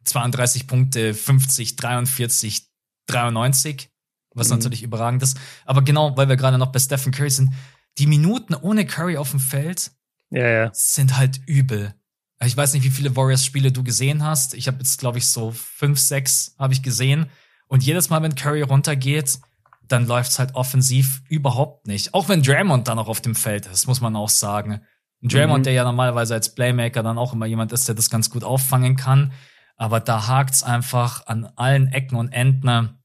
[0.04, 2.66] 32 Punkte, 50, 43,
[3.06, 3.90] 93,
[4.34, 4.56] was mhm.
[4.56, 5.38] natürlich überragend ist.
[5.64, 7.52] Aber genau, weil wir gerade noch bei Stephen Curry sind,
[7.98, 9.90] die Minuten ohne Curry auf dem Feld
[10.30, 10.70] ja, ja.
[10.72, 11.94] sind halt übel.
[12.42, 14.54] Ich weiß nicht, wie viele Warriors-Spiele du gesehen hast.
[14.54, 17.26] Ich habe jetzt, glaube ich, so fünf, sechs habe ich gesehen.
[17.66, 19.38] Und jedes Mal, wenn Curry runtergeht,
[19.86, 22.14] dann läuft's halt offensiv überhaupt nicht.
[22.14, 24.80] Auch wenn Draymond dann auch auf dem Feld ist, muss man auch sagen.
[25.22, 25.64] Draymond, mhm.
[25.64, 28.96] der ja normalerweise als Playmaker dann auch immer jemand ist, der das ganz gut auffangen
[28.96, 29.32] kann.
[29.76, 32.99] Aber da hakt's einfach an allen Ecken und Enden.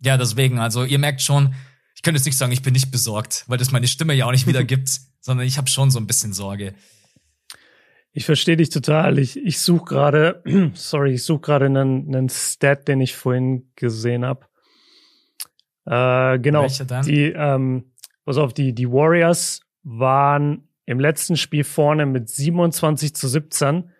[0.00, 1.54] Ja, deswegen, also ihr merkt schon,
[1.94, 4.32] ich könnte jetzt nicht sagen, ich bin nicht besorgt, weil das meine Stimme ja auch
[4.32, 6.74] nicht wieder gibt, sondern ich habe schon so ein bisschen Sorge.
[8.12, 9.18] Ich verstehe dich total.
[9.18, 10.42] Ich, ich suche gerade,
[10.74, 14.46] sorry, ich suche gerade einen, einen Stat, den ich vorhin gesehen habe.
[15.84, 16.62] Äh, genau.
[16.62, 17.04] Welche dann?
[17.04, 17.92] Die, ähm,
[18.24, 23.90] pass auf, die, die Warriors waren im letzten Spiel vorne mit 27 zu 17.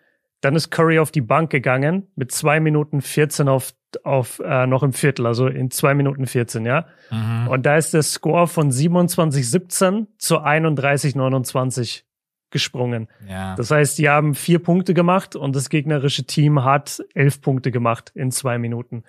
[0.41, 3.73] Dann ist Curry auf die Bank gegangen mit zwei Minuten 14 auf
[4.03, 6.87] auf äh, noch im Viertel, also in zwei Minuten 14, ja.
[7.09, 7.47] Mhm.
[7.47, 12.03] Und da ist der Score von 27-17 zu 31-29
[12.49, 13.07] gesprungen.
[13.27, 13.55] Ja.
[13.55, 18.11] Das heißt, die haben vier Punkte gemacht und das gegnerische Team hat elf Punkte gemacht
[18.15, 19.03] in zwei Minuten.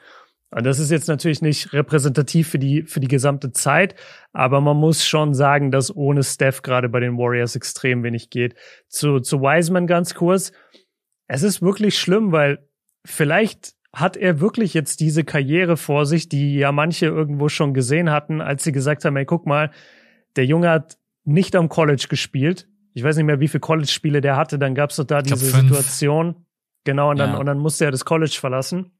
[0.50, 3.94] Und das ist jetzt natürlich nicht repräsentativ für die, für die gesamte Zeit,
[4.32, 8.54] aber man muss schon sagen, dass ohne Steph gerade bei den Warriors extrem wenig geht.
[8.88, 10.52] Zu, zu Wiseman ganz kurz.
[11.28, 12.66] Es ist wirklich schlimm, weil
[13.04, 18.10] vielleicht hat er wirklich jetzt diese Karriere vor sich, die ja manche irgendwo schon gesehen
[18.10, 19.70] hatten, als sie gesagt haben, ey, guck mal,
[20.36, 22.68] der Junge hat nicht am College gespielt.
[22.94, 24.58] Ich weiß nicht mehr, wie viele College-Spiele der hatte.
[24.58, 26.46] Dann gab es doch da diese Situation.
[26.84, 27.36] Genau, und dann, ja.
[27.38, 28.92] und dann musste er das College verlassen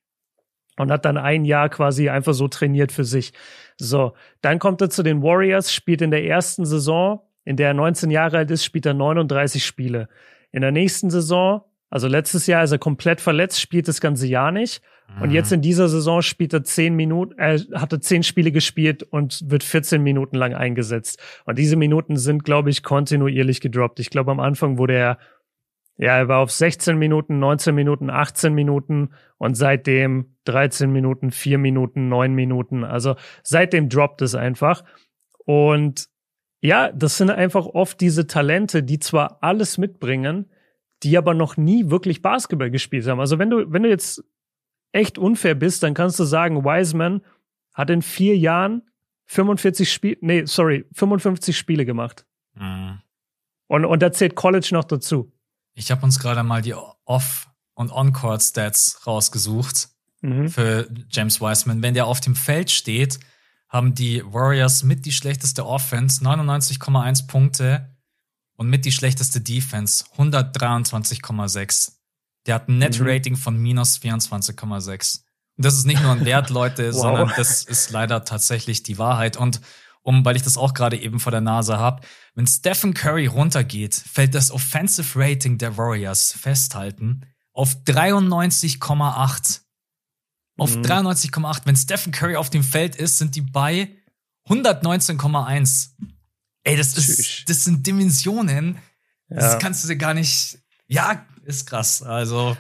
[0.76, 3.32] und hat dann ein Jahr quasi einfach so trainiert für sich.
[3.76, 7.74] So, dann kommt er zu den Warriors, spielt in der ersten Saison, in der er
[7.74, 10.08] 19 Jahre alt ist, spielt er 39 Spiele.
[10.52, 14.52] In der nächsten Saison also letztes Jahr ist er komplett verletzt, spielt das ganze Jahr
[14.52, 14.82] nicht.
[15.16, 15.22] Mhm.
[15.22, 19.42] Und jetzt in dieser Saison spielt er zehn Minuten, er hatte zehn Spiele gespielt und
[19.50, 21.18] wird 14 Minuten lang eingesetzt.
[21.44, 24.00] Und diese Minuten sind, glaube ich, kontinuierlich gedroppt.
[24.00, 25.18] Ich glaube, am Anfang wurde er,
[25.96, 31.58] ja, er war auf 16 Minuten, 19 Minuten, 18 Minuten und seitdem 13 Minuten, 4
[31.58, 32.84] Minuten, 9 Minuten.
[32.84, 34.84] Also seitdem droppt es einfach.
[35.44, 36.08] Und
[36.60, 40.50] ja, das sind einfach oft diese Talente, die zwar alles mitbringen,
[41.02, 43.20] die aber noch nie wirklich Basketball gespielt haben.
[43.20, 44.22] Also wenn du, wenn du jetzt
[44.92, 47.22] echt unfair bist, dann kannst du sagen, Wiseman
[47.72, 48.82] hat in vier Jahren
[49.26, 52.26] 45 Spiele, nee, sorry, 55 Spiele gemacht.
[52.54, 53.00] Mhm.
[53.66, 55.32] Und, und da zählt College noch dazu.
[55.74, 56.74] Ich habe uns gerade mal die
[57.04, 59.90] Off- und On-Court-Stats rausgesucht
[60.22, 60.48] mhm.
[60.48, 61.82] für James Wiseman.
[61.82, 63.20] Wenn der auf dem Feld steht,
[63.68, 67.94] haben die Warriors mit die schlechteste Offense, 99,1 Punkte,
[68.58, 71.92] und mit die schlechteste Defense, 123,6.
[72.46, 73.38] Der hat ein Net-Rating mhm.
[73.38, 75.20] von minus 24,6.
[75.56, 77.00] Und das ist nicht nur ein Wert, Leute, wow.
[77.00, 79.36] sondern das ist leider tatsächlich die Wahrheit.
[79.36, 79.60] Und
[80.02, 82.02] um, weil ich das auch gerade eben vor der Nase habe,
[82.34, 89.60] wenn Stephen Curry runtergeht, fällt das Offensive Rating der Warriors festhalten auf 93,8.
[90.56, 90.82] Auf mhm.
[90.82, 91.60] 93,8.
[91.64, 93.96] Wenn Stephen Curry auf dem Feld ist, sind die bei
[94.48, 95.90] 119,1.
[96.68, 98.78] Ey, das ist, das sind Dimensionen.
[99.28, 99.36] Ja.
[99.36, 100.58] Das kannst du dir gar nicht.
[100.86, 102.02] Ja, ist krass.
[102.02, 102.56] Also.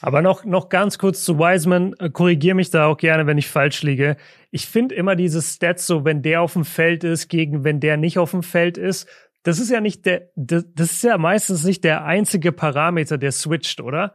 [0.00, 1.94] Aber noch, noch ganz kurz zu Wiseman.
[1.98, 4.16] Äh, korrigiere mich da auch gerne, wenn ich falsch liege.
[4.50, 7.96] Ich finde immer diese Stats so, wenn der auf dem Feld ist, gegen wenn der
[7.96, 9.06] nicht auf dem Feld ist.
[9.42, 13.32] Das ist ja nicht der, das, das ist ja meistens nicht der einzige Parameter, der
[13.32, 14.14] switcht, oder?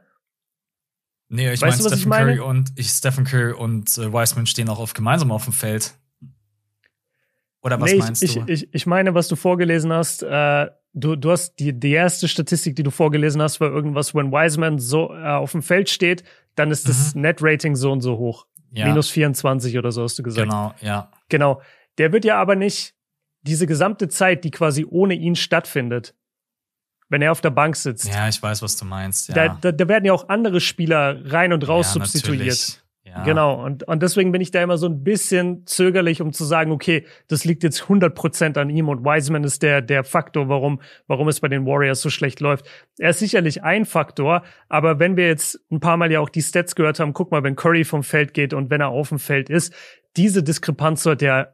[1.29, 4.79] Nee, ich weißt meine, Stephen Curry und ich, Stephen Curry und äh, Wiseman stehen auch
[4.79, 5.95] auf, gemeinsam auf dem Feld.
[7.65, 8.43] Oder was nee, meinst ich, du?
[8.45, 12.27] Ich, ich, ich meine, was du vorgelesen hast, äh, du, du hast die, die erste
[12.27, 16.23] Statistik, die du vorgelesen hast, war irgendwas, wenn Wiseman so äh, auf dem Feld steht,
[16.53, 17.21] dann ist das mhm.
[17.21, 18.45] Net-Rating so und so hoch.
[18.71, 18.85] Ja.
[18.85, 20.47] Minus 24 oder so hast du gesagt.
[20.47, 21.09] Genau, ja.
[21.29, 21.59] Genau.
[21.97, 22.93] Der wird ja aber nicht
[23.41, 26.13] diese gesamte Zeit, die quasi ohne ihn stattfindet,
[27.09, 28.07] wenn er auf der Bank sitzt.
[28.07, 29.29] Ja, ich weiß, was du meinst.
[29.29, 29.33] Ja.
[29.33, 32.39] Da, da, da werden ja auch andere Spieler rein und raus ja, substituiert.
[32.39, 32.81] Natürlich.
[33.05, 33.23] Ja.
[33.23, 36.71] Genau, und, und deswegen bin ich da immer so ein bisschen zögerlich, um zu sagen,
[36.71, 41.27] okay, das liegt jetzt 100% an ihm und Wiseman ist der, der Faktor, warum, warum
[41.27, 42.65] es bei den Warriors so schlecht läuft.
[42.97, 46.41] Er ist sicherlich ein Faktor, aber wenn wir jetzt ein paar Mal ja auch die
[46.41, 49.19] Stats gehört haben, guck mal, wenn Curry vom Feld geht und wenn er auf dem
[49.19, 49.71] Feld ist,
[50.17, 51.47] diese Diskrepanz sollte ja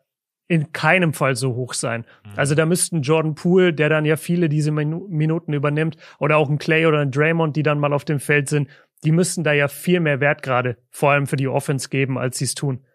[0.48, 2.06] in keinem Fall so hoch sein.
[2.26, 2.32] Mhm.
[2.36, 6.58] Also da müssten Jordan Poole, der dann ja viele diese Minuten übernimmt, oder auch ein
[6.58, 8.70] Clay oder ein Draymond, die dann mal auf dem Feld sind,
[9.04, 12.38] die müssten da ja viel mehr Wert gerade, vor allem für die Offense geben, als
[12.38, 12.86] sie es tun.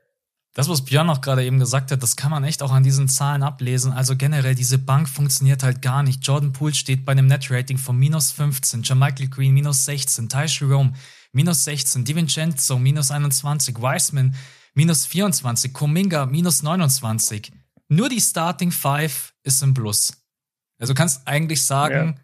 [0.55, 3.09] Das, was Björn auch gerade eben gesagt hat, das kann man echt auch an diesen
[3.09, 3.93] Zahlen ablesen.
[3.93, 6.27] Also generell, diese Bank funktioniert halt gar nicht.
[6.27, 10.95] Jordan Poole steht bei einem Net-Rating von minus 15, Jermichael Green minus 16, Ty Jerome
[11.33, 14.35] minus 16, DiVincenzo minus 21, Wiseman
[14.73, 17.53] minus 24, Kuminga minus 29.
[17.89, 20.17] Nur die Starting Five ist im Plus.
[20.79, 22.19] Also du kannst eigentlich sagen,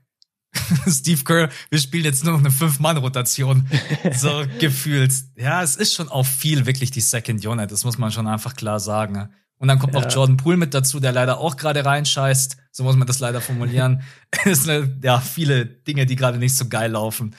[0.88, 3.66] Steve Kerr, wir spielen jetzt nur noch eine Fünf-Mann-Rotation.
[4.12, 5.12] So gefühlt.
[5.36, 7.70] Ja, es ist schon auch viel wirklich die Second Unit.
[7.70, 9.30] Das muss man schon einfach klar sagen.
[9.58, 10.00] Und dann kommt ja.
[10.00, 12.56] noch Jordan Poole mit dazu, der leider auch gerade reinscheißt.
[12.72, 14.02] So muss man das leider formulieren.
[14.44, 17.34] es sind ja viele Dinge, die gerade nicht so geil laufen.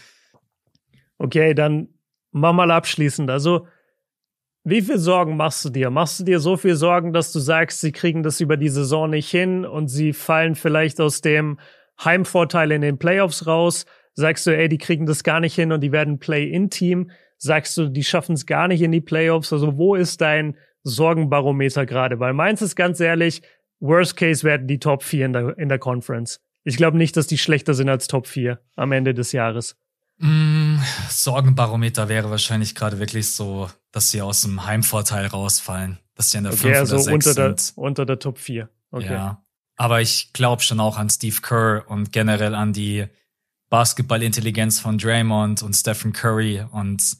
[1.17, 1.89] Okay, dann
[2.31, 3.29] mach mal abschließend.
[3.29, 3.67] Also,
[4.63, 5.89] wie viel Sorgen machst du dir?
[5.89, 9.09] Machst du dir so viel Sorgen, dass du sagst, sie kriegen das über die Saison
[9.09, 11.59] nicht hin und sie fallen vielleicht aus dem
[12.05, 13.85] Heimvorteile in den Playoffs raus?
[14.13, 17.11] Sagst du, ey, die kriegen das gar nicht hin und die werden Play-in-Team?
[17.37, 19.51] Sagst du, die schaffen es gar nicht in die Playoffs?
[19.51, 22.19] Also wo ist dein Sorgenbarometer gerade?
[22.19, 23.41] Weil meins ist ganz ehrlich,
[23.79, 26.39] Worst Case werden die Top 4 in der, in der Conference.
[26.63, 29.75] Ich glaube nicht, dass die schlechter sind als Top 4 am Ende des Jahres.
[30.19, 30.77] Mm,
[31.09, 35.99] Sorgenbarometer wäre wahrscheinlich gerade wirklich so, dass sie aus dem Heimvorteil rausfallen.
[36.15, 37.77] Dass sie in der okay, 5 oder also 6 unter sind.
[37.77, 38.69] Der, unter der Top 4.
[38.91, 39.11] Okay.
[39.11, 39.42] Ja.
[39.75, 43.07] Aber ich glaube schon auch an Steve Kerr und generell an die
[43.69, 47.17] Basketballintelligenz von Draymond und Stephen Curry und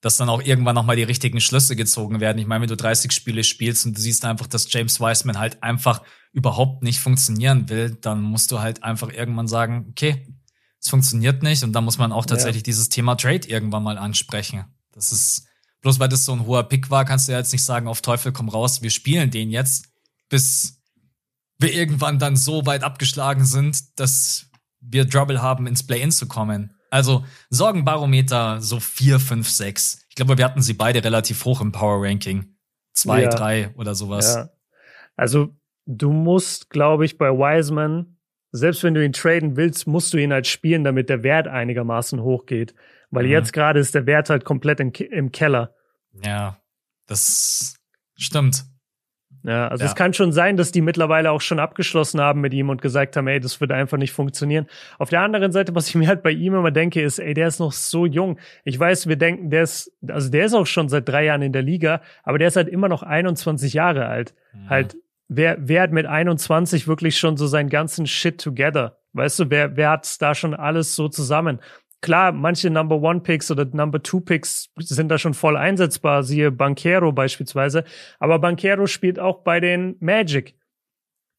[0.00, 2.38] dass dann auch irgendwann nochmal die richtigen Schlüsse gezogen werden.
[2.38, 5.62] Ich meine, wenn du 30 Spiele spielst und du siehst einfach, dass James Wiseman halt
[5.62, 6.02] einfach
[6.32, 10.26] überhaupt nicht funktionieren will, dann musst du halt einfach irgendwann sagen, okay,
[10.78, 12.64] es funktioniert nicht und dann muss man auch tatsächlich ja.
[12.64, 14.64] dieses Thema Trade irgendwann mal ansprechen.
[14.92, 15.46] Das ist,
[15.80, 18.02] bloß weil das so ein hoher Pick war, kannst du ja jetzt nicht sagen, auf
[18.02, 19.86] Teufel komm raus, wir spielen den jetzt,
[20.28, 20.82] bis
[21.58, 24.50] wir irgendwann dann so weit abgeschlagen sind, dass
[24.80, 26.76] wir Trouble haben, ins Play-In zu kommen.
[26.90, 30.06] Also Sorgenbarometer so vier, fünf, sechs.
[30.08, 32.56] Ich glaube, wir hatten sie beide relativ hoch im Power Ranking.
[32.92, 33.30] Zwei, ja.
[33.30, 34.34] drei oder sowas.
[34.34, 34.50] Ja.
[35.16, 35.56] Also
[35.86, 38.18] du musst, glaube ich, bei Wiseman,
[38.52, 42.20] selbst wenn du ihn traden willst, musst du ihn halt spielen, damit der Wert einigermaßen
[42.20, 42.74] hochgeht.
[43.10, 43.32] Weil mhm.
[43.32, 45.74] jetzt gerade ist der Wert halt komplett im, im Keller.
[46.24, 46.60] Ja,
[47.06, 47.76] das
[48.16, 48.64] stimmt.
[49.44, 49.90] Ja, also ja.
[49.90, 53.14] es kann schon sein, dass die mittlerweile auch schon abgeschlossen haben mit ihm und gesagt
[53.16, 54.66] haben, ey, das wird einfach nicht funktionieren.
[54.98, 57.48] Auf der anderen Seite, was ich mir halt bei ihm immer denke, ist, ey, der
[57.48, 58.38] ist noch so jung.
[58.64, 61.52] Ich weiß, wir denken, der ist, also der ist auch schon seit drei Jahren in
[61.52, 64.34] der Liga, aber der ist halt immer noch 21 Jahre alt.
[64.54, 64.70] Mhm.
[64.70, 64.96] Halt,
[65.28, 68.96] wer, wer hat mit 21 wirklich schon so seinen ganzen Shit together?
[69.12, 71.60] Weißt du, wer, wer hat's da schon alles so zusammen?
[72.04, 76.52] Klar, manche Number One Picks oder Number Two Picks sind da schon voll einsetzbar, siehe
[76.52, 77.84] Banquero beispielsweise.
[78.18, 80.54] Aber Banquero spielt auch bei den Magic.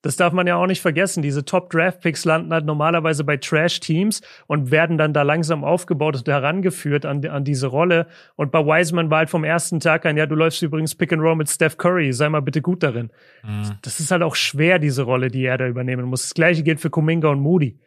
[0.02, 1.22] Das darf man ja auch nicht vergessen.
[1.22, 5.64] Diese Top Draft Picks landen halt normalerweise bei Trash Teams und werden dann da langsam
[5.64, 8.08] aufgebaut und herangeführt an, an diese Rolle.
[8.36, 11.22] Und bei Wiseman war halt vom ersten Tag an, ja, du läufst übrigens Pick and
[11.22, 13.12] Roll mit Steph Curry, sei mal bitte gut darin.
[13.44, 13.78] Mhm.
[13.84, 16.24] Das ist halt auch schwer, diese Rolle, die er da übernehmen muss.
[16.24, 17.80] Das gleiche gilt für Kuminga und Moody.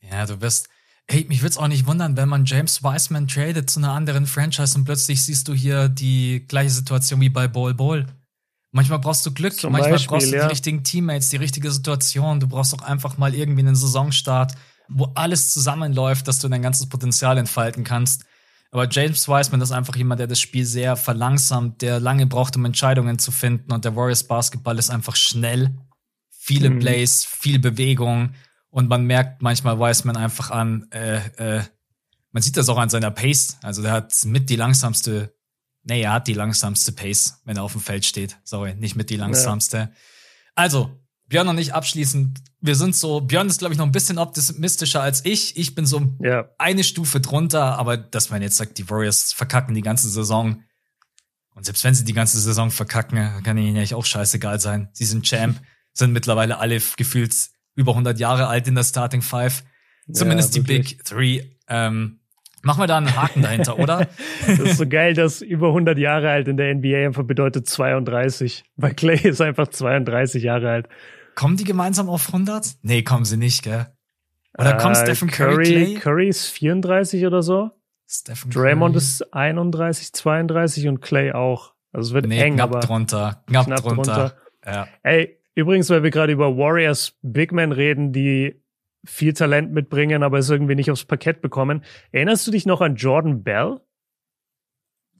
[0.00, 0.68] Ja, du wirst,
[1.08, 4.26] Hey, mich würde es auch nicht wundern, wenn man James Wiseman tradet zu einer anderen
[4.26, 8.06] Franchise und plötzlich siehst du hier die gleiche Situation wie bei Ball Ball.
[8.72, 10.42] Manchmal brauchst du Glück, Zum manchmal Beispiel, brauchst du ja.
[10.42, 12.40] die richtigen Teammates, die richtige Situation.
[12.40, 14.54] Du brauchst auch einfach mal irgendwie einen Saisonstart,
[14.88, 18.24] wo alles zusammenläuft, dass du dein ganzes Potenzial entfalten kannst.
[18.72, 22.64] Aber James Wiseman ist einfach jemand, der das Spiel sehr verlangsamt, der lange braucht, um
[22.64, 23.72] Entscheidungen zu finden.
[23.72, 25.78] Und der Warriors Basketball ist einfach schnell.
[26.30, 26.80] Viele mhm.
[26.80, 28.34] Plays, viel Bewegung.
[28.76, 31.62] Und man merkt manchmal, weiß man einfach an, äh, äh,
[32.30, 33.56] man sieht das auch an seiner Pace.
[33.62, 35.34] Also der hat mit die langsamste,
[35.84, 38.36] nee, er hat die langsamste Pace, wenn er auf dem Feld steht.
[38.44, 39.76] Sorry, nicht mit die langsamste.
[39.78, 39.90] Ja.
[40.56, 40.90] Also,
[41.24, 45.00] Björn und ich abschließend, wir sind so, Björn ist, glaube ich, noch ein bisschen optimistischer
[45.00, 45.56] als ich.
[45.56, 46.50] Ich bin so ja.
[46.58, 50.62] eine Stufe drunter, aber dass man jetzt sagt, die Warriors verkacken die ganze Saison.
[51.54, 54.90] Und selbst wenn sie die ganze Saison verkacken, kann ihnen ja auch scheißegal sein.
[54.92, 55.62] Sie sind Champ,
[55.94, 59.62] sind mittlerweile alle gefühlt über 100 Jahre alt in der Starting Five.
[60.12, 61.42] Zumindest ja, die Big Three.
[61.68, 62.20] Ähm,
[62.62, 64.08] machen wir da einen Haken dahinter, oder?
[64.46, 68.64] das ist so geil, dass über 100 Jahre alt in der NBA einfach bedeutet 32.
[68.76, 70.88] Weil Clay ist einfach 32 Jahre alt.
[71.34, 72.76] Kommen die gemeinsam auf 100?
[72.82, 73.86] Nee, kommen sie nicht, gell?
[74.58, 75.94] Oder äh, kommt Stephen Curry, Curry?
[76.00, 77.70] Curry ist 34 oder so.
[78.08, 79.04] Stephen Draymond Curry.
[79.04, 81.74] ist 31, 32 und Clay auch.
[81.92, 84.14] Also es wird nee, eng, knapp aber drunter, knapp, knapp drunter.
[84.14, 84.36] drunter.
[84.64, 84.88] Ja.
[85.02, 88.62] Ey, Übrigens, weil wir gerade über Warriors Big Men reden, die
[89.04, 91.82] viel Talent mitbringen, aber es irgendwie nicht aufs Parkett bekommen.
[92.12, 93.80] Erinnerst du dich noch an Jordan Bell?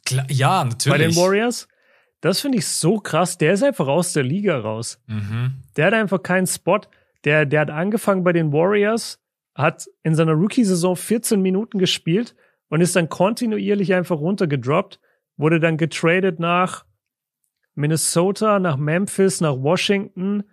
[0.04, 0.98] Klar, ja, natürlich.
[0.98, 1.68] Bei den Warriors?
[2.20, 3.38] Das finde ich so krass.
[3.38, 5.02] Der ist einfach aus der Liga raus.
[5.06, 5.62] Mhm.
[5.76, 6.80] Der hat einfach keinen Spot.
[7.24, 9.20] Der, der hat angefangen bei den Warriors,
[9.54, 12.34] hat in seiner Rookie-Saison 14 Minuten gespielt
[12.68, 15.00] und ist dann kontinuierlich einfach runtergedroppt,
[15.36, 16.85] wurde dann getradet nach
[17.76, 20.44] Minnesota, nach Memphis, nach Washington,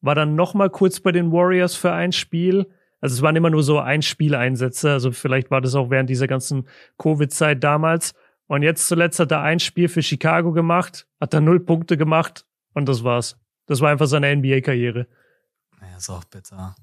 [0.00, 2.66] war dann noch mal kurz bei den Warriors für ein Spiel.
[3.00, 6.26] Also es waren immer nur so ein Spieleinsätze, also vielleicht war das auch während dieser
[6.26, 6.66] ganzen
[6.98, 8.14] Covid-Zeit damals.
[8.48, 12.46] Und jetzt zuletzt hat er ein Spiel für Chicago gemacht, hat da null Punkte gemacht
[12.74, 13.38] und das war's.
[13.66, 15.06] Das war einfach seine NBA-Karriere.
[15.80, 16.74] Ja, ist auch bitter.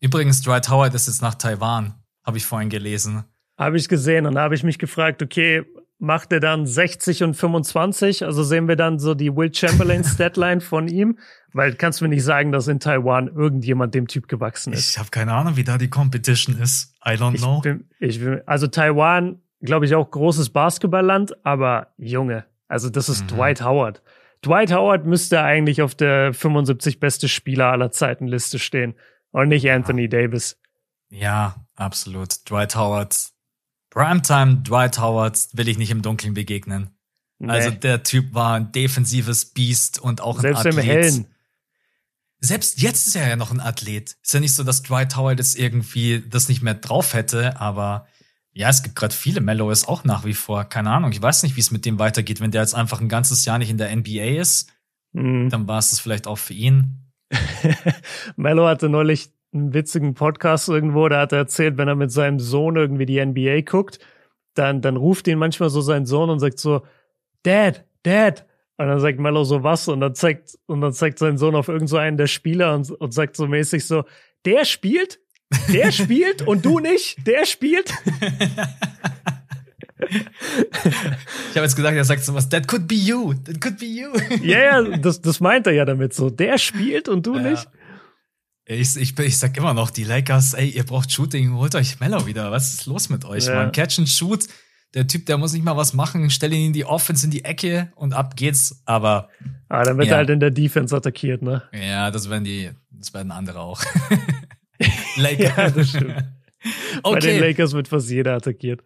[0.00, 1.94] Übrigens, Dwight Howard ist jetzt nach Taiwan,
[2.24, 3.24] habe ich vorhin gelesen.
[3.58, 5.64] Habe ich gesehen und da habe ich mich gefragt, okay,
[6.00, 8.24] macht er dann 60 und 25.
[8.24, 11.18] Also sehen wir dann so die Will Chamberlain Statline von ihm.
[11.52, 14.90] Weil kannst du mir nicht sagen, dass in Taiwan irgendjemand dem Typ gewachsen ist.
[14.90, 16.94] Ich habe keine Ahnung, wie da die Competition ist.
[17.04, 17.56] I don't know.
[17.58, 23.08] Ich bin, ich bin, also Taiwan, glaube ich, auch großes Basketballland, aber Junge, also das
[23.08, 23.36] ist mhm.
[23.36, 24.02] Dwight Howard.
[24.42, 28.94] Dwight Howard müsste eigentlich auf der 75 beste Spieler aller Zeiten Liste stehen
[29.32, 30.08] und nicht Anthony ja.
[30.08, 30.56] Davis.
[31.10, 32.48] Ja, absolut.
[32.48, 33.32] Dwight Howard
[33.90, 36.90] Primetime Dwight Howard will ich nicht im Dunkeln begegnen.
[37.38, 37.50] Nee.
[37.50, 40.74] Also der Typ war ein defensives Biest und auch ein Selbst Athlet.
[40.74, 41.26] Selbst im Hellen.
[42.42, 44.16] Selbst jetzt ist er ja noch ein Athlet.
[44.22, 48.06] Ist ja nicht so, dass Dwight Howard jetzt irgendwie das nicht mehr drauf hätte, aber
[48.52, 50.64] ja, es gibt gerade viele Mellows auch nach wie vor.
[50.64, 52.40] Keine Ahnung, ich weiß nicht, wie es mit dem weitergeht.
[52.40, 54.72] Wenn der jetzt einfach ein ganzes Jahr nicht in der NBA ist,
[55.12, 55.48] mhm.
[55.50, 57.12] dann war es das vielleicht auch für ihn.
[58.36, 62.38] Mello hatte neulich einen witzigen Podcast irgendwo, da hat er erzählt, wenn er mit seinem
[62.38, 63.98] Sohn irgendwie die NBA guckt,
[64.54, 66.82] dann, dann ruft ihn manchmal so sein Sohn und sagt so,
[67.42, 68.46] Dad, Dad.
[68.76, 71.68] Und dann sagt Mello so was und dann zeigt, und dann zeigt sein Sohn auf
[71.68, 74.04] irgendeinen so der Spieler und, und sagt so mäßig so,
[74.44, 75.20] der spielt?
[75.72, 77.26] Der spielt und du nicht?
[77.26, 77.92] Der spielt?
[80.10, 84.08] Ich habe jetzt gesagt, er sagt sowas, that could be you, that could be you.
[84.42, 86.30] Ja, yeah, das, das meint er ja damit so.
[86.30, 87.50] Der spielt und du ja.
[87.50, 87.68] nicht.
[88.72, 92.24] Ich, ich, ich sag immer noch, die Lakers, ey, ihr braucht Shooting, holt euch Mello
[92.26, 92.52] wieder.
[92.52, 93.56] Was ist los mit euch, ja.
[93.56, 93.72] man?
[93.72, 94.46] Catch and shoot.
[94.94, 97.44] Der Typ, der muss nicht mal was machen, stell ihn in die Offense in die
[97.44, 98.80] Ecke und ab geht's.
[98.84, 99.28] Aber.
[99.68, 100.14] Ah, dann wird ja.
[100.14, 101.64] er halt in der Defense attackiert, ne?
[101.72, 103.82] Ja, das werden die, das werden andere auch.
[105.16, 105.56] Lakers.
[105.56, 106.24] ja, das stimmt.
[107.02, 107.02] Okay.
[107.02, 108.84] Bei den Lakers wird fast jeder attackiert.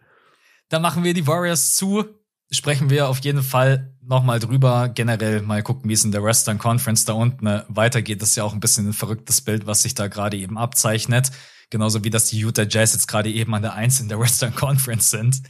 [0.69, 2.05] Dann machen wir die Warriors zu.
[2.51, 4.89] Sprechen wir auf jeden Fall nochmal drüber.
[4.89, 8.21] Generell mal gucken, wie es in der Western Conference da unten äh, weitergeht.
[8.21, 11.31] Das ist ja auch ein bisschen ein verrücktes Bild, was sich da gerade eben abzeichnet.
[11.71, 14.53] Genauso wie dass die Utah Jazz jetzt gerade eben an der Eins in der Western
[14.53, 15.41] Conference sind.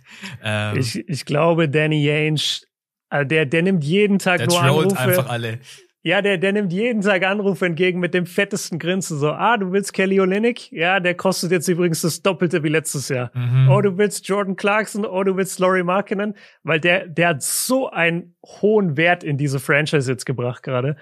[0.42, 2.62] Ähm, ich, ich glaube, Danny Ainge,
[3.10, 4.98] äh, der, der nimmt jeden Tag der nur Anrufe.
[4.98, 5.60] einfach alle.
[6.06, 9.18] Ja, der, der nimmt jeden Tag Anrufe entgegen mit dem fettesten Grinsen.
[9.18, 10.72] So, ah, du willst Kelly Olynyk?
[10.72, 13.32] Ja, der kostet jetzt übrigens das Doppelte wie letztes Jahr.
[13.34, 13.70] Mhm.
[13.72, 15.04] Oh, du willst Jordan Clarkson?
[15.04, 16.36] Oh, du willst Laurie Markkinen?
[16.62, 20.96] Weil der, der hat so einen hohen Wert in diese Franchise jetzt gebracht gerade.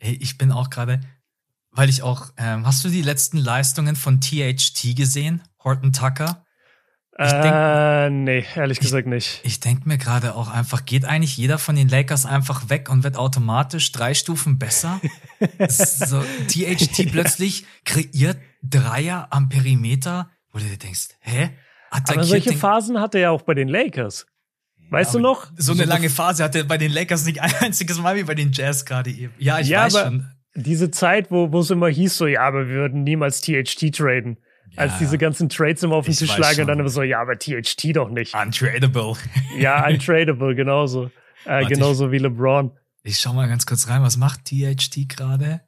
[0.00, 0.98] Hey, ich bin auch gerade,
[1.70, 5.42] weil ich auch, ähm, hast du die letzten Leistungen von THT gesehen?
[5.62, 6.44] Horton Tucker?
[7.18, 9.40] Ich denk, äh, nee, ehrlich gesagt ich, nicht.
[9.42, 13.04] Ich denke mir gerade auch einfach, geht eigentlich jeder von den Lakers einfach weg und
[13.04, 15.00] wird automatisch drei Stufen besser?
[15.68, 21.50] so, THT plötzlich kreiert Dreier am Perimeter, wo du dir denkst, hä?
[21.90, 24.26] Attackiert Aber solche Phasen hatte er ja auch bei den Lakers.
[24.90, 25.46] Weißt ja, du noch?
[25.56, 28.34] So eine lange Phase hatte er bei den Lakers nicht ein einziges Mal wie bei
[28.34, 29.32] den Jazz gerade eben.
[29.38, 30.30] Ja, ich ja, weiß schon.
[30.54, 34.38] Diese Zeit, wo wo es immer hieß, so, ja, aber wir würden niemals THT traden
[34.76, 37.38] als diese ganzen Trades immer auf den Tisch lagen und dann immer so, ja, aber
[37.38, 38.34] THT doch nicht.
[38.34, 39.14] Untradable.
[39.58, 41.10] ja, untradable, genauso.
[41.44, 42.70] Äh, genauso ich, wie LeBron.
[43.02, 45.60] Ich schau mal ganz kurz rein, was macht THT gerade?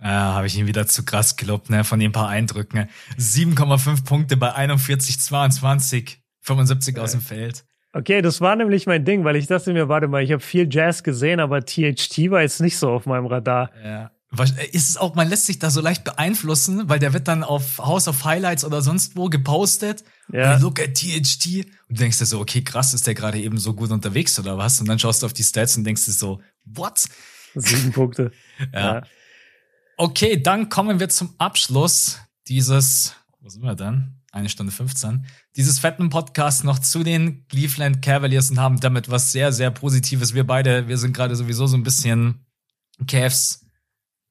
[0.00, 2.88] Ja, habe ich ihn wieder zu krass gelobt, ne, von den paar Eindrücken.
[3.18, 7.64] 7,5 Punkte bei 41, 22, 75 aus dem Feld.
[7.92, 10.68] Okay, das war nämlich mein Ding, weil ich dachte mir, warte mal, ich habe viel
[10.70, 13.70] Jazz gesehen, aber THT war jetzt nicht so auf meinem Radar.
[13.82, 14.10] Ja.
[14.72, 17.78] Ist es auch, man lässt sich da so leicht beeinflussen, weil der wird dann auf
[17.78, 20.04] House of Highlights oder sonst wo gepostet.
[20.30, 20.54] Ja.
[20.54, 21.64] Und look at THT.
[21.88, 24.58] Und du denkst dir so, okay, krass, ist der gerade eben so gut unterwegs oder
[24.58, 24.80] was?
[24.80, 27.06] Und dann schaust du auf die Stats und denkst dir so, what?
[27.54, 28.30] Sieben Punkte.
[28.74, 28.96] ja.
[28.96, 29.02] ja.
[29.96, 32.18] Okay, dann kommen wir zum Abschluss
[32.48, 34.14] dieses, wo sind wir denn?
[34.30, 35.24] Eine Stunde 15.
[35.56, 40.34] Dieses fetten Podcast noch zu den Cleveland Cavaliers und haben damit was sehr, sehr Positives.
[40.34, 42.44] Wir beide, wir sind gerade sowieso so ein bisschen
[43.06, 43.64] Cavs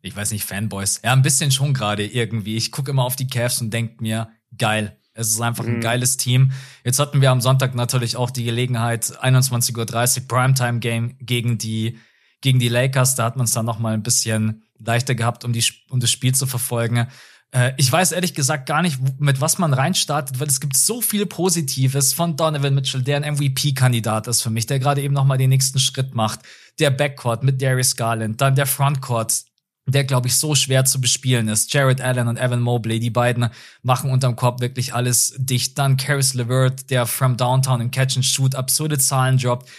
[0.08, 1.02] ich weiß nicht, Fanboys.
[1.04, 2.56] Ja, ein bisschen schon gerade irgendwie.
[2.56, 4.98] Ich gucke immer auf die Cavs und denke mir, geil.
[5.14, 5.82] Es ist einfach ein mhm.
[5.82, 6.52] geiles Team.
[6.84, 11.98] Jetzt hatten wir am Sonntag natürlich auch die Gelegenheit, 21.30 Uhr Primetime Game gegen die,
[12.42, 13.16] gegen die Lakers.
[13.16, 16.12] Da hat man es dann noch mal ein bisschen leichter gehabt, um, die, um das
[16.12, 17.08] Spiel zu verfolgen.
[17.52, 21.02] Äh, ich weiß ehrlich gesagt gar nicht, mit was man reinstartet, weil es gibt so
[21.02, 25.26] viel Positives von Donovan Mitchell, der ein MVP-Kandidat ist für mich, der gerade eben noch
[25.26, 26.42] mal den nächsten Schritt macht.
[26.80, 29.46] Der Backcourt mit Darius Garland, dann der Frontcourt,
[29.88, 31.74] der, glaube ich, so schwer zu bespielen ist.
[31.74, 33.50] Jared Allen und Evan Mobley, die beiden
[33.84, 35.78] machen unterm Korb wirklich alles dicht.
[35.78, 39.70] Dann Caris LeVert, der from Downtown in Catch and Shoot absurde Zahlen droppt.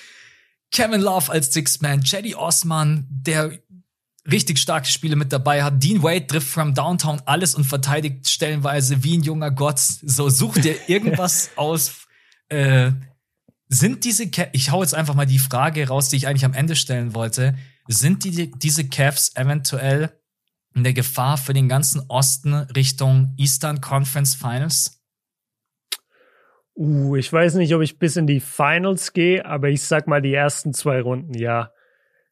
[0.70, 3.52] Kevin Love als Six-Man, Cedi Osman, der
[4.30, 5.82] richtig starke Spiele mit dabei hat.
[5.82, 9.78] Dean Wade trifft from Downtown alles und verteidigt stellenweise wie ein junger Gott.
[9.78, 12.06] So, such dir irgendwas aus.
[12.48, 12.92] Äh,
[13.68, 16.54] sind diese, Ca ich hau jetzt einfach mal die Frage raus, die ich eigentlich am
[16.54, 17.54] Ende stellen wollte.
[17.88, 20.10] Sind die, diese Cavs eventuell
[20.74, 25.02] eine Gefahr für den ganzen Osten Richtung Eastern Conference Finals?
[26.76, 30.22] Uh, ich weiß nicht, ob ich bis in die Finals gehe, aber ich sag mal
[30.22, 31.72] die ersten zwei Runden, ja.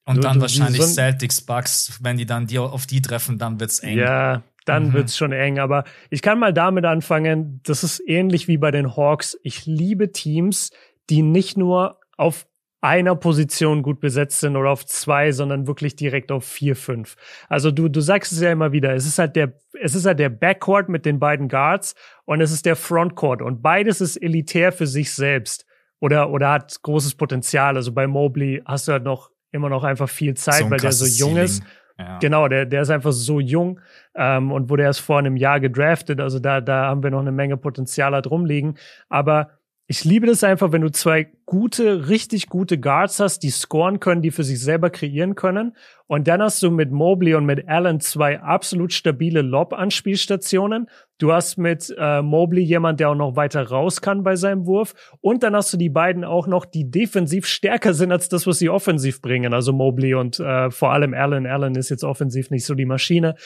[0.04, 3.38] Und du, dann du, wahrscheinlich so Celtics Bucks, wenn die dann die auf die treffen,
[3.38, 3.98] dann wird's eng.
[3.98, 4.92] Ja, dann mhm.
[4.92, 5.58] wird's schon eng.
[5.58, 7.60] Aber ich kann mal damit anfangen.
[7.64, 9.36] Das ist ähnlich wie bei den Hawks.
[9.42, 10.70] Ich liebe Teams,
[11.10, 12.46] die nicht nur auf
[12.86, 17.16] einer Position gut besetzt sind oder auf zwei, sondern wirklich direkt auf vier, fünf.
[17.48, 20.20] Also du, du sagst es ja immer wieder, es ist halt der, es ist halt
[20.20, 24.70] der Backcourt mit den beiden Guards und es ist der Frontcourt und beides ist elitär
[24.70, 25.66] für sich selbst
[25.98, 27.76] oder, oder hat großes Potenzial.
[27.76, 30.92] Also bei Mobley hast du halt noch immer noch einfach viel Zeit, so weil der
[30.92, 31.44] so jung Ceiling.
[31.44, 31.62] ist.
[31.98, 32.18] Ja.
[32.18, 33.80] Genau, der, der ist einfach so jung
[34.14, 36.20] ähm, und wurde erst vor einem Jahr gedraftet.
[36.20, 38.76] Also da, da haben wir noch eine Menge Potenzial halt rumliegen.
[39.08, 39.50] Aber
[39.88, 44.20] ich liebe das einfach, wenn du zwei gute, richtig gute Guards hast, die scoren können,
[44.20, 45.76] die für sich selber kreieren können.
[46.08, 50.88] Und dann hast du mit Mobley und mit Allen zwei absolut stabile Lob-Anspielstationen.
[51.18, 54.94] Du hast mit äh, Mobley jemand, der auch noch weiter raus kann bei seinem Wurf.
[55.20, 58.58] Und dann hast du die beiden auch noch, die defensiv stärker sind als das, was
[58.58, 59.54] sie offensiv bringen.
[59.54, 61.46] Also Mobley und äh, vor allem Allen.
[61.46, 63.36] Allen ist jetzt offensiv nicht so die Maschine.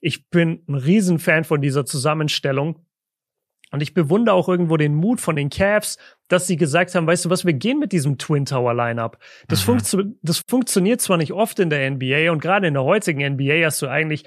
[0.00, 2.86] Ich bin ein Riesenfan von dieser Zusammenstellung.
[3.70, 5.96] Und ich bewundere auch irgendwo den Mut von den Cavs,
[6.28, 9.18] dass sie gesagt haben, weißt du was, wir gehen mit diesem Twin Tower Lineup.
[9.48, 9.78] Das, mhm.
[9.78, 13.64] funktio das funktioniert zwar nicht oft in der NBA und gerade in der heutigen NBA
[13.64, 14.24] hast du eigentlich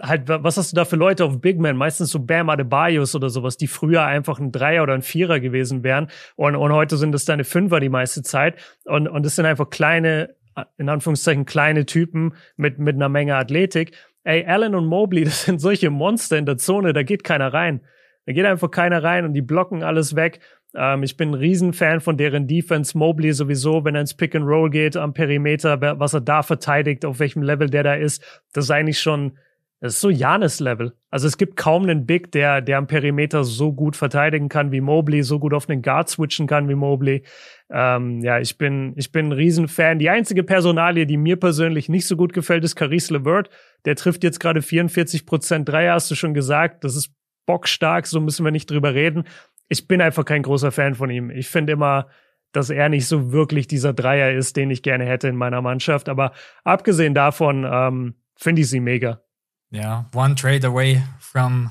[0.00, 1.76] halt, was hast du da für Leute auf Big Man?
[1.76, 5.82] Meistens so Bam Adebayos oder sowas, die früher einfach ein Dreier oder ein Vierer gewesen
[5.82, 6.08] wären.
[6.36, 8.56] Und, und heute sind es deine Fünfer die meiste Zeit.
[8.84, 10.34] Und, und das sind einfach kleine,
[10.76, 13.92] in Anführungszeichen kleine Typen mit, mit einer Menge Athletik.
[14.24, 17.80] Ey, Allen und Mobley, das sind solche Monster in der Zone, da geht keiner rein.
[18.28, 20.40] Da geht einfach keiner rein und die blocken alles weg.
[20.76, 22.96] Ähm, ich bin ein Riesenfan von deren Defense.
[22.96, 27.06] Mobley sowieso, wenn er ins Pick and Roll geht am Perimeter, was er da verteidigt,
[27.06, 28.22] auf welchem Level der da ist,
[28.52, 29.38] das ist eigentlich schon,
[29.80, 30.92] das ist so Janis-Level.
[31.10, 34.82] Also es gibt kaum einen Big, der, der am Perimeter so gut verteidigen kann wie
[34.82, 37.22] Mobley, so gut auf einen Guard switchen kann wie Mobley.
[37.70, 39.98] Ähm, ja, ich bin, ich bin ein Riesenfan.
[39.98, 43.48] Die einzige Personalie, die mir persönlich nicht so gut gefällt, ist Caris LeVert.
[43.86, 46.84] Der trifft jetzt gerade 44 Prozent Dreier, hast du schon gesagt.
[46.84, 47.14] Das ist
[47.48, 49.24] bockstark, so müssen wir nicht drüber reden.
[49.68, 51.30] Ich bin einfach kein großer Fan von ihm.
[51.30, 52.08] Ich finde immer,
[52.52, 56.10] dass er nicht so wirklich dieser Dreier ist, den ich gerne hätte in meiner Mannschaft.
[56.10, 59.22] Aber abgesehen davon ähm, finde ich sie mega.
[59.70, 61.70] Ja, one trade away from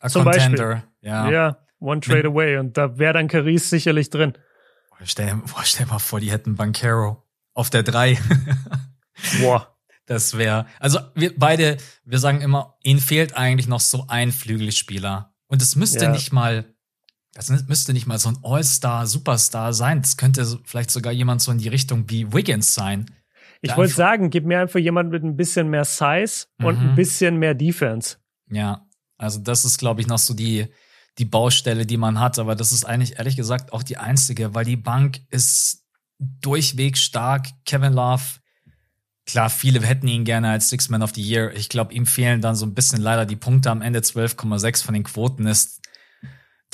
[0.00, 0.82] a Zum contender.
[1.00, 1.30] Ja.
[1.30, 2.58] ja, one trade away.
[2.58, 4.34] Und da wäre dann Caris sicherlich drin.
[5.04, 7.22] Stell, boah, stell mal vor, die hätten Bankero
[7.52, 8.18] auf der 3.
[9.42, 9.73] Boah.
[10.06, 15.32] Das wäre, also wir beide, wir sagen immer, ihnen fehlt eigentlich noch so ein Flügelspieler.
[15.46, 16.10] Und es müsste ja.
[16.10, 16.66] nicht mal,
[17.32, 20.02] das müsste nicht mal so ein All-Star, Superstar sein.
[20.02, 23.06] Das könnte vielleicht sogar jemand so in die Richtung wie Wiggins sein.
[23.62, 26.90] Ich wollte sagen, gib mir einfach jemand mit ein bisschen mehr Size und mhm.
[26.90, 28.16] ein bisschen mehr Defense.
[28.50, 28.86] Ja,
[29.16, 30.66] also das ist, glaube ich, noch so die,
[31.16, 32.38] die Baustelle, die man hat.
[32.38, 35.82] Aber das ist eigentlich, ehrlich gesagt, auch die einzige, weil die Bank ist
[36.18, 37.48] durchweg stark.
[37.64, 38.22] Kevin Love
[39.26, 41.52] Klar, viele hätten ihn gerne als Six Man of the Year.
[41.54, 44.00] Ich glaube, ihm fehlen dann so ein bisschen leider die Punkte am Ende.
[44.00, 45.80] 12,6 von den Quoten ist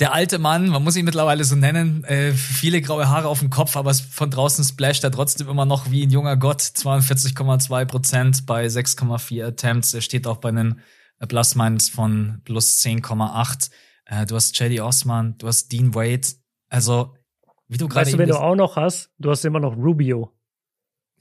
[0.01, 3.51] der alte Mann, man muss ihn mittlerweile so nennen, äh, viele graue Haare auf dem
[3.51, 6.61] Kopf, aber von draußen splasht er trotzdem immer noch wie ein junger Gott.
[6.61, 9.93] 42,2 Prozent bei 6,4 Attempts.
[9.93, 10.79] Er steht auch bei einem
[11.27, 13.69] Plus Minus von plus 10,8.
[14.05, 16.27] Äh, du hast JD Osman, du hast Dean Wade.
[16.69, 17.13] Also,
[17.67, 18.07] wie du gerade.
[18.07, 20.33] Weißt du, wenn du auch noch hast, du hast immer noch Rubio.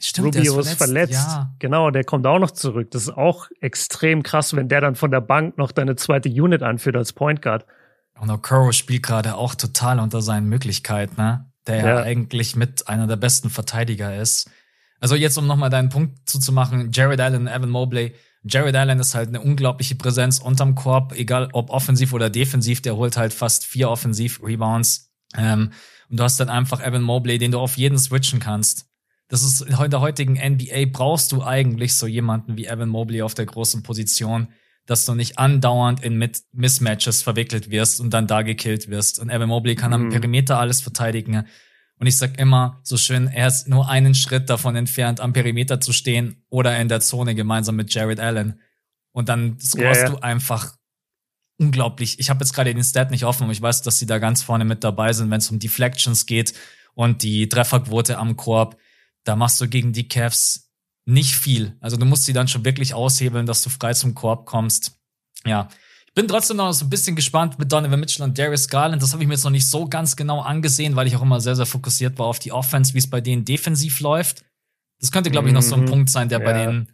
[0.00, 0.78] Stimmt, Rubio ist verletzt.
[0.78, 1.12] verletzt.
[1.12, 1.54] Ja.
[1.58, 2.90] Genau, der kommt auch noch zurück.
[2.90, 6.62] Das ist auch extrem krass, wenn der dann von der Bank noch deine zweite Unit
[6.62, 7.66] anführt als Point Guard.
[8.18, 11.46] Und Okoro spielt gerade auch total unter seinen Möglichkeiten, ne?
[11.66, 11.86] Der ja.
[11.86, 14.50] ja eigentlich mit einer der besten Verteidiger ist.
[15.00, 18.14] Also jetzt, um nochmal deinen Punkt zuzumachen, Jared Allen, Evan Mobley.
[18.42, 22.96] Jared Allen ist halt eine unglaubliche Präsenz unterm Korb, egal ob offensiv oder defensiv, der
[22.96, 25.10] holt halt fast vier Offensiv-Rebounds.
[25.36, 25.72] Ähm,
[26.08, 28.89] und du hast dann einfach Evan Mobley, den du auf jeden switchen kannst.
[29.30, 33.34] Das ist in der heutigen NBA brauchst du eigentlich so jemanden wie Evan Mobley auf
[33.34, 34.48] der großen Position,
[34.86, 36.18] dass du nicht andauernd in
[36.52, 39.20] Mismatches verwickelt wirst und dann da gekillt wirst.
[39.20, 39.94] Und Evan Mobley kann mhm.
[39.94, 41.46] am Perimeter alles verteidigen.
[42.00, 45.80] Und ich sag immer so schön, er ist nur einen Schritt davon entfernt, am Perimeter
[45.80, 48.60] zu stehen oder in der Zone gemeinsam mit Jared Allen.
[49.12, 50.12] Und dann scorest ja, ja.
[50.12, 50.74] du einfach
[51.56, 52.18] unglaublich.
[52.18, 54.42] Ich habe jetzt gerade den Stat nicht offen, aber ich weiß, dass sie da ganz
[54.42, 56.52] vorne mit dabei sind, wenn es um Deflections geht
[56.94, 58.76] und die Trefferquote am Korb
[59.24, 60.70] da machst du gegen die Cavs
[61.06, 61.76] nicht viel.
[61.80, 64.98] Also du musst sie dann schon wirklich aushebeln, dass du frei zum Korb kommst.
[65.44, 65.68] Ja.
[66.06, 69.02] Ich bin trotzdem noch so ein bisschen gespannt mit Donovan Mitchell und Darius Garland.
[69.02, 71.40] Das habe ich mir jetzt noch nicht so ganz genau angesehen, weil ich auch immer
[71.40, 74.44] sehr, sehr fokussiert war auf die Offense, wie es bei denen defensiv läuft.
[74.98, 75.86] Das könnte, glaube ich, noch so ein mhm.
[75.86, 76.44] Punkt sein, der ja.
[76.44, 76.92] bei denen,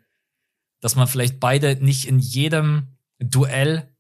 [0.80, 3.90] dass man vielleicht beide nicht in jedem Duell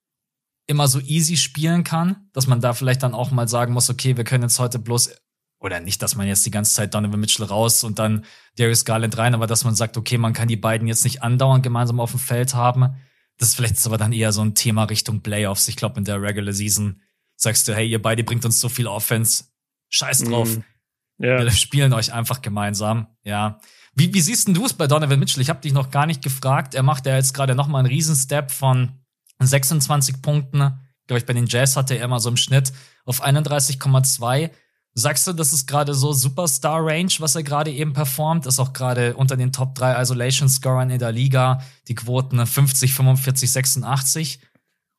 [0.66, 4.16] immer so easy spielen kann, dass man da vielleicht dann auch mal sagen muss, okay,
[4.16, 5.10] wir können jetzt heute bloß
[5.58, 8.24] oder nicht, dass man jetzt die ganze Zeit Donovan Mitchell raus und dann
[8.56, 11.62] Darius Garland rein, aber dass man sagt, okay, man kann die beiden jetzt nicht andauernd
[11.62, 12.96] gemeinsam auf dem Feld haben.
[13.38, 15.68] Das ist vielleicht aber dann eher so ein Thema Richtung Playoffs.
[15.68, 17.00] Ich glaube, in der Regular Season
[17.36, 19.44] sagst du, hey, ihr beide bringt uns so viel Offense.
[19.88, 20.56] Scheiß drauf.
[20.56, 21.42] Mm, yeah.
[21.42, 23.06] Wir spielen euch einfach gemeinsam.
[23.24, 23.60] Ja.
[23.94, 25.42] Wie, wie siehst denn du es bei Donovan Mitchell?
[25.42, 26.74] Ich habe dich noch gar nicht gefragt.
[26.74, 28.92] Er macht ja jetzt gerade noch mal einen Riesenstep von
[29.40, 30.58] 26 Punkten.
[31.06, 32.72] Glaube ich, bei den Jazz hatte er immer so im Schnitt
[33.04, 34.50] auf 31,2.
[34.98, 38.46] Sagst du, das ist gerade so Superstar-Range, was er gerade eben performt?
[38.46, 41.60] Ist auch gerade unter den Top 3 Isolation-Scorern in der Liga.
[41.88, 44.40] Die Quoten 50, 45, 86.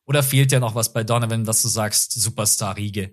[0.06, 3.12] Oder fehlt dir noch was bei Donovan, dass du sagst, Superstar-Riege?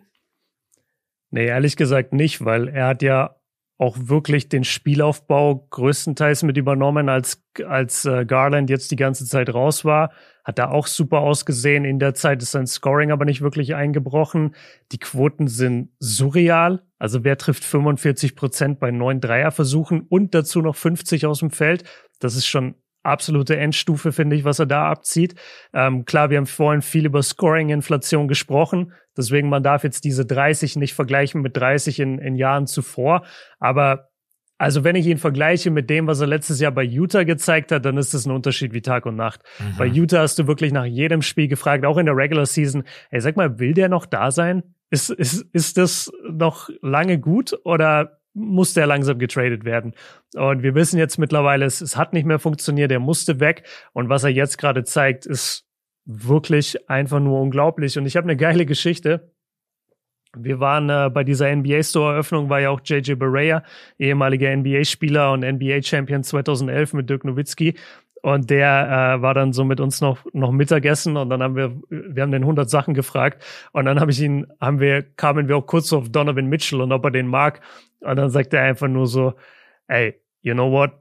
[1.32, 3.36] Nee, ehrlich gesagt nicht, weil er hat ja
[3.78, 9.54] auch wirklich den Spielaufbau größtenteils mit übernommen, als, als äh, Garland jetzt die ganze Zeit
[9.54, 10.12] raus war.
[10.46, 11.84] Hat da auch super ausgesehen.
[11.84, 14.56] In der Zeit ist sein Scoring aber nicht wirklich eingebrochen.
[14.92, 16.84] Die Quoten sind surreal.
[17.00, 21.84] Also wer trifft 45 Prozent bei neun Dreierversuchen und dazu noch 50 aus dem Feld?
[22.20, 22.76] Das ist schon
[23.06, 25.36] absolute Endstufe, finde ich, was er da abzieht.
[25.74, 28.94] Ähm, klar, wir haben vorhin viel über Scoring-Inflation gesprochen.
[29.18, 33.24] Deswegen, man darf jetzt diese 30 nicht vergleichen mit 30 in, in Jahren zuvor.
[33.60, 34.10] Aber
[34.58, 37.84] also wenn ich ihn vergleiche mit dem, was er letztes Jahr bei Utah gezeigt hat,
[37.84, 39.42] dann ist das ein Unterschied wie Tag und Nacht.
[39.60, 39.78] Mhm.
[39.78, 43.20] Bei Utah hast du wirklich nach jedem Spiel gefragt, auch in der Regular Season, ey,
[43.20, 44.64] sag mal, will der noch da sein?
[44.90, 49.94] Ist, ist, ist das noch lange gut oder muss der langsam getradet werden.
[50.36, 53.64] Und wir wissen jetzt mittlerweile, es, es hat nicht mehr funktioniert, er musste weg.
[53.94, 55.66] Und was er jetzt gerade zeigt, ist
[56.06, 57.98] wirklich einfach nur unglaublich.
[57.98, 59.32] Und ich habe eine geile Geschichte.
[60.38, 63.64] Wir waren äh, bei dieser NBA Store Eröffnung, war ja auch JJ Barea,
[63.98, 67.76] ehemaliger NBA-Spieler und NBA-Champion 2011 mit Dirk Nowitzki.
[68.26, 71.80] Und der äh, war dann so mit uns noch, noch Mittagessen und dann haben wir,
[71.90, 75.58] wir haben den 100 Sachen gefragt und dann habe ich ihn, haben wir, kamen wir
[75.58, 77.62] auch kurz auf Donovan Mitchell und ob er den mag.
[78.00, 79.36] Und dann sagt er einfach nur so,
[79.88, 80.94] ey, you know what?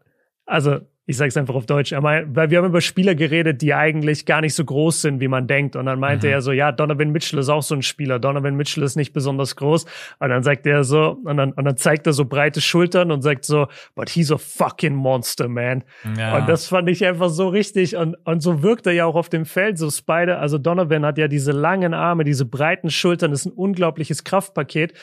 [0.44, 3.74] Also ich sage es einfach auf Deutsch, mein, weil wir haben über Spieler geredet, die
[3.74, 5.76] eigentlich gar nicht so groß sind, wie man denkt.
[5.76, 6.32] Und dann meinte mhm.
[6.32, 8.18] er so, ja, Donovan Mitchell ist auch so ein Spieler.
[8.18, 9.84] Donovan Mitchell ist nicht besonders groß.
[10.18, 13.20] Und dann sagt er so, und dann, und dann zeigt er so breite Schultern und
[13.20, 15.84] sagt so, but he's a fucking monster, man.
[16.16, 16.38] Ja.
[16.38, 17.96] Und das fand ich einfach so richtig.
[17.96, 19.76] Und, und so wirkt er ja auch auf dem Feld.
[19.76, 23.52] So Spider, also Donovan hat ja diese langen Arme, diese breiten Schultern, das ist ein
[23.52, 24.94] unglaubliches Kraftpaket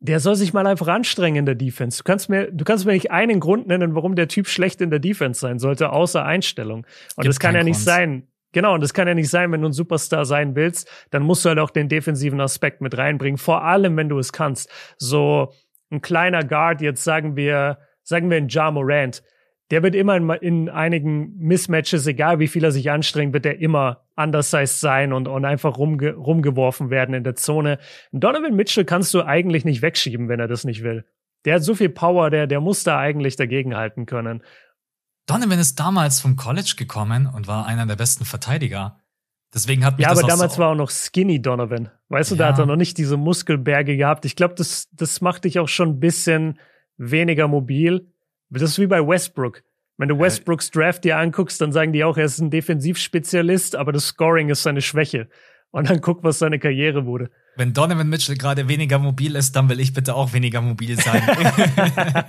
[0.00, 1.98] der soll sich mal einfach anstrengen in der Defense.
[1.98, 4.90] Du kannst mir, du kannst mir nicht einen Grund nennen, warum der Typ schlecht in
[4.90, 6.86] der Defense sein sollte, außer Einstellung.
[7.16, 7.84] Und Gibt das kann ja nicht Grund.
[7.84, 8.26] sein.
[8.52, 11.44] Genau, und das kann ja nicht sein, wenn du ein Superstar sein willst, dann musst
[11.44, 14.68] du halt auch den defensiven Aspekt mit reinbringen, vor allem wenn du es kannst.
[14.98, 15.52] So
[15.90, 19.22] ein kleiner Guard, jetzt sagen wir, sagen wir ein Ja Morant,
[19.70, 23.60] der wird immer in, in, einigen Mismatches, egal wie viel er sich anstrengt, wird er
[23.60, 27.78] immer undersized sein und, und einfach rumge rumgeworfen werden in der Zone.
[28.12, 31.04] Donovan Mitchell kannst du eigentlich nicht wegschieben, wenn er das nicht will.
[31.44, 34.42] Der hat so viel Power, der, der muss da eigentlich dagegenhalten können.
[35.26, 38.98] Donovan ist damals vom College gekommen und war einer der besten Verteidiger.
[39.54, 41.90] Deswegen hat mich Ja, aber damals so war auch noch Skinny Donovan.
[42.08, 42.40] Weißt du, ja.
[42.40, 44.24] da hat er noch nicht diese Muskelberge gehabt.
[44.24, 46.58] Ich glaube, das, das macht dich auch schon ein bisschen
[46.96, 48.12] weniger mobil.
[48.50, 49.62] Das ist wie bei Westbrook.
[49.96, 53.92] Wenn du Westbrooks Draft dir anguckst, dann sagen die auch, er ist ein Defensivspezialist, aber
[53.92, 55.28] das Scoring ist seine Schwäche.
[55.72, 57.30] Und dann guck, was seine Karriere wurde.
[57.56, 61.22] Wenn Donovan Mitchell gerade weniger mobil ist, dann will ich bitte auch weniger mobil sein.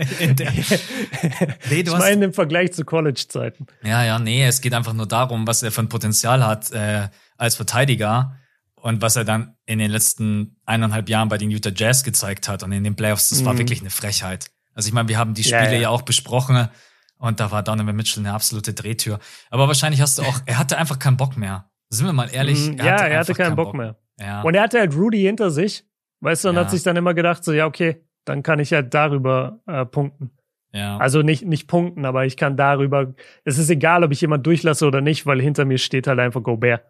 [1.70, 3.68] nee, du ich meine im Vergleich zu College-Zeiten.
[3.84, 7.08] Ja, ja, nee, es geht einfach nur darum, was er für ein Potenzial hat äh,
[7.38, 8.38] als Verteidiger
[8.76, 12.64] und was er dann in den letzten eineinhalb Jahren bei den Utah Jazz gezeigt hat
[12.64, 13.60] und in den Playoffs, das war mhm.
[13.60, 14.52] wirklich eine Frechheit.
[14.74, 15.80] Also ich meine, wir haben die Spiele ja, ja.
[15.82, 16.70] ja auch besprochen
[17.18, 19.20] und da war Donovan Mitchell eine absolute Drehtür.
[19.50, 21.70] Aber wahrscheinlich hast du auch, er hatte einfach keinen Bock mehr.
[21.90, 22.70] Sind wir mal ehrlich?
[22.80, 23.96] Er ja, hatte er hatte keinen, keinen Bock, Bock, mehr.
[24.18, 24.42] Ja.
[24.42, 25.84] Und er hatte halt Rudy hinter sich.
[26.22, 28.84] Weißt du, und hat sich dann immer gedacht, so, ja, okay, dann kann ich ja
[28.84, 30.32] darüber äh, punkten.
[30.72, 30.98] Ja.
[30.98, 34.86] Also nicht, nicht punkten, aber ich kann darüber, es ist egal, ob ich jemand durchlasse
[34.86, 36.84] oder nicht, weil hinter mir steht halt einfach Gobert.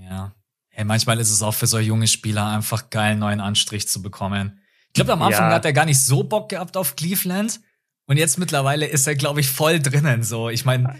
[0.00, 0.32] Ja.
[0.68, 4.02] Hey, manchmal ist es auch für so junge Spieler einfach geil, einen neuen Anstrich zu
[4.02, 4.60] bekommen.
[4.92, 5.54] Ich glaube, am Anfang ja.
[5.54, 7.60] hat er gar nicht so Bock gehabt auf Cleveland.
[8.06, 10.22] Und jetzt mittlerweile ist er, glaube ich, voll drinnen.
[10.22, 10.96] So, ich meine.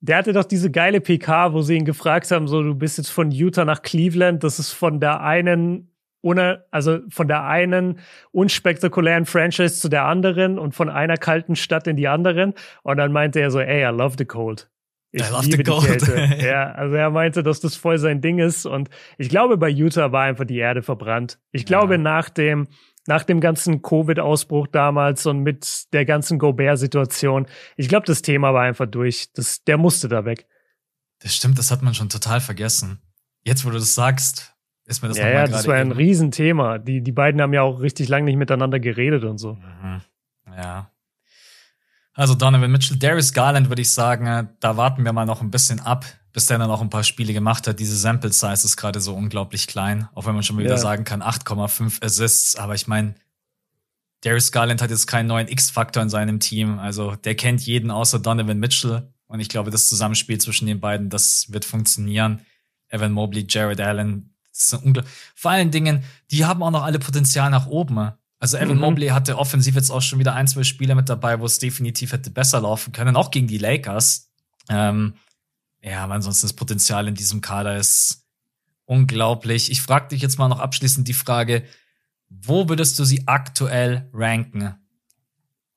[0.00, 3.10] Der hatte doch diese geile PK, wo sie ihn gefragt haben: so, du bist jetzt
[3.10, 4.44] von Utah nach Cleveland.
[4.44, 5.94] Das ist von der einen
[6.24, 8.00] ohne, also von der einen
[8.32, 12.54] unspektakulären Franchise zu der anderen und von einer kalten Stadt in die anderen.
[12.82, 14.70] Und dann meinte er so, ey, I love the cold.
[15.12, 15.84] Ich I love liebe the cold.
[15.84, 16.38] die Kälte.
[16.46, 18.64] ja, also er meinte, dass das voll sein Ding ist.
[18.64, 18.88] Und
[19.18, 21.38] ich glaube, bei Utah war einfach die Erde verbrannt.
[21.52, 21.98] Ich glaube, ja.
[21.98, 22.68] nach dem,
[23.06, 27.46] nach dem ganzen Covid-Ausbruch damals und mit der ganzen Gobert-Situation.
[27.76, 29.32] Ich glaube, das Thema war einfach durch.
[29.34, 30.46] Das, der musste da weg.
[31.20, 32.98] Das stimmt, das hat man schon total vergessen.
[33.42, 34.54] Jetzt, wo du das sagst,
[34.86, 36.78] ist mir das ja, ja, das war ein Riesenthema.
[36.78, 39.54] Die, die beiden haben ja auch richtig lange nicht miteinander geredet und so.
[39.54, 40.02] Mhm.
[40.56, 40.90] Ja.
[42.12, 45.80] Also Donovan Mitchell, Darius Garland würde ich sagen, da warten wir mal noch ein bisschen
[45.80, 46.04] ab
[46.34, 47.78] bis der dann auch ein paar Spiele gemacht hat.
[47.78, 50.76] Diese Sample Size ist gerade so unglaublich klein, auch wenn man schon wieder ja.
[50.76, 52.56] sagen kann, 8,5 Assists.
[52.56, 53.14] Aber ich meine,
[54.22, 56.80] Darius Garland hat jetzt keinen neuen X-Faktor in seinem Team.
[56.80, 59.12] Also der kennt jeden außer Donovan Mitchell.
[59.28, 62.40] Und ich glaube, das Zusammenspiel zwischen den beiden, das wird funktionieren.
[62.88, 64.34] Evan Mobley, Jared Allen,
[65.36, 66.02] vor allen Dingen,
[66.32, 68.10] die haben auch noch alle Potenzial nach oben.
[68.40, 68.82] Also Evan mhm.
[68.82, 72.12] Mobley hatte offensiv jetzt auch schon wieder ein, zwei Spiele mit dabei, wo es definitiv
[72.12, 74.30] hätte besser laufen können, auch gegen die Lakers.
[74.68, 75.14] Ähm,
[75.84, 78.26] ja, aber ansonsten das Potenzial in diesem Kader ist
[78.86, 79.70] unglaublich.
[79.70, 81.64] Ich frage dich jetzt mal noch abschließend die Frage,
[82.28, 84.74] Wo würdest du sie aktuell ranken?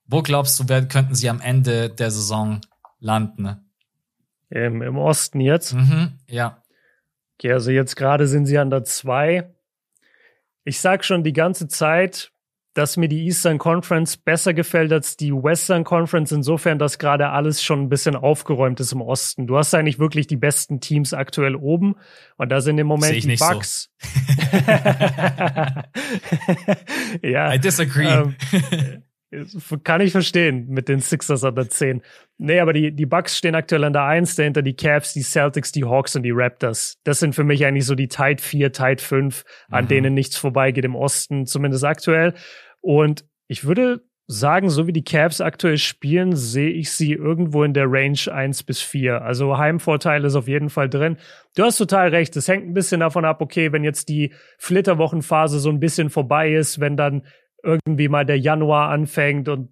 [0.06, 2.62] Wo glaubst du, könnten sie am Ende der Saison
[3.00, 3.58] landen?
[4.50, 5.74] Im, im Osten jetzt?
[5.74, 6.64] Mhm, ja.
[7.38, 9.54] Okay, also jetzt gerade sind sie an der 2.
[10.64, 12.32] Ich sag schon die ganze Zeit,
[12.78, 17.64] dass mir die Eastern Conference besser gefällt als die Western Conference, insofern, dass gerade alles
[17.64, 19.48] schon ein bisschen aufgeräumt ist im Osten.
[19.48, 21.96] Du hast eigentlich wirklich die besten Teams aktuell oben
[22.38, 23.90] und da sind im Moment die Bucks.
[24.00, 24.10] So.
[27.28, 27.52] ja.
[27.52, 28.06] I disagree.
[28.06, 28.36] Ähm,
[29.84, 32.02] kann ich verstehen mit den Sixers an der 10.
[32.38, 35.74] Nee, aber die, die Bucks stehen aktuell an der 1, dahinter die Cavs, die Celtics,
[35.74, 36.98] die Hawks und die Raptors.
[37.04, 39.88] Das sind für mich eigentlich so die Tide 4, Tide 5, an mhm.
[39.90, 42.36] denen nichts vorbeigeht im Osten, zumindest aktuell.
[42.88, 47.74] Und ich würde sagen, so wie die Cavs aktuell spielen, sehe ich sie irgendwo in
[47.74, 49.24] der Range 1 bis 4.
[49.24, 51.18] Also Heimvorteil ist auf jeden Fall drin.
[51.58, 52.34] Du hast total recht.
[52.38, 56.54] Es hängt ein bisschen davon ab, okay, wenn jetzt die Flitterwochenphase so ein bisschen vorbei
[56.54, 57.24] ist, wenn dann
[57.62, 59.70] irgendwie mal der Januar anfängt und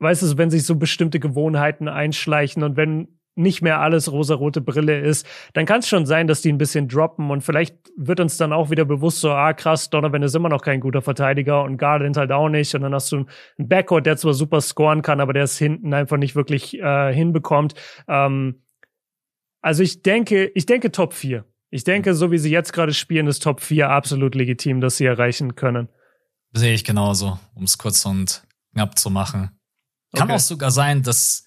[0.00, 4.98] weißt du, wenn sich so bestimmte Gewohnheiten einschleichen und wenn nicht mehr alles rosarote Brille
[4.98, 8.36] ist, dann kann es schon sein, dass die ein bisschen droppen und vielleicht wird uns
[8.36, 11.76] dann auch wieder bewusst so, ah krass, Donovan ist immer noch kein guter Verteidiger und
[11.76, 13.26] Garland halt auch nicht und dann hast du
[13.58, 17.12] einen Backcourt, der zwar super scoren kann, aber der es hinten einfach nicht wirklich äh,
[17.12, 17.74] hinbekommt.
[18.08, 18.62] Ähm,
[19.60, 21.44] also ich denke, ich denke Top 4.
[21.70, 25.04] Ich denke, so wie sie jetzt gerade spielen, ist Top 4 absolut legitim, dass sie
[25.04, 25.88] erreichen können.
[26.52, 29.50] Sehe ich genauso, um es kurz und knapp zu machen.
[30.14, 30.36] Kann okay.
[30.36, 31.45] auch sogar sein, dass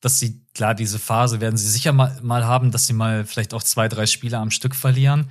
[0.00, 3.54] dass sie, klar, diese Phase werden sie sicher mal, mal haben, dass sie mal vielleicht
[3.54, 5.30] auch zwei, drei Spiele am Stück verlieren.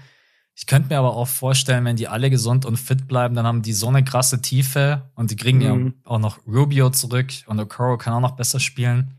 [0.55, 3.61] Ich könnte mir aber auch vorstellen, wenn die alle gesund und fit bleiben, dann haben
[3.61, 5.65] die so eine krasse Tiefe und die kriegen mhm.
[5.65, 9.15] ja auch noch Rubio zurück und Okoro kann auch noch besser spielen.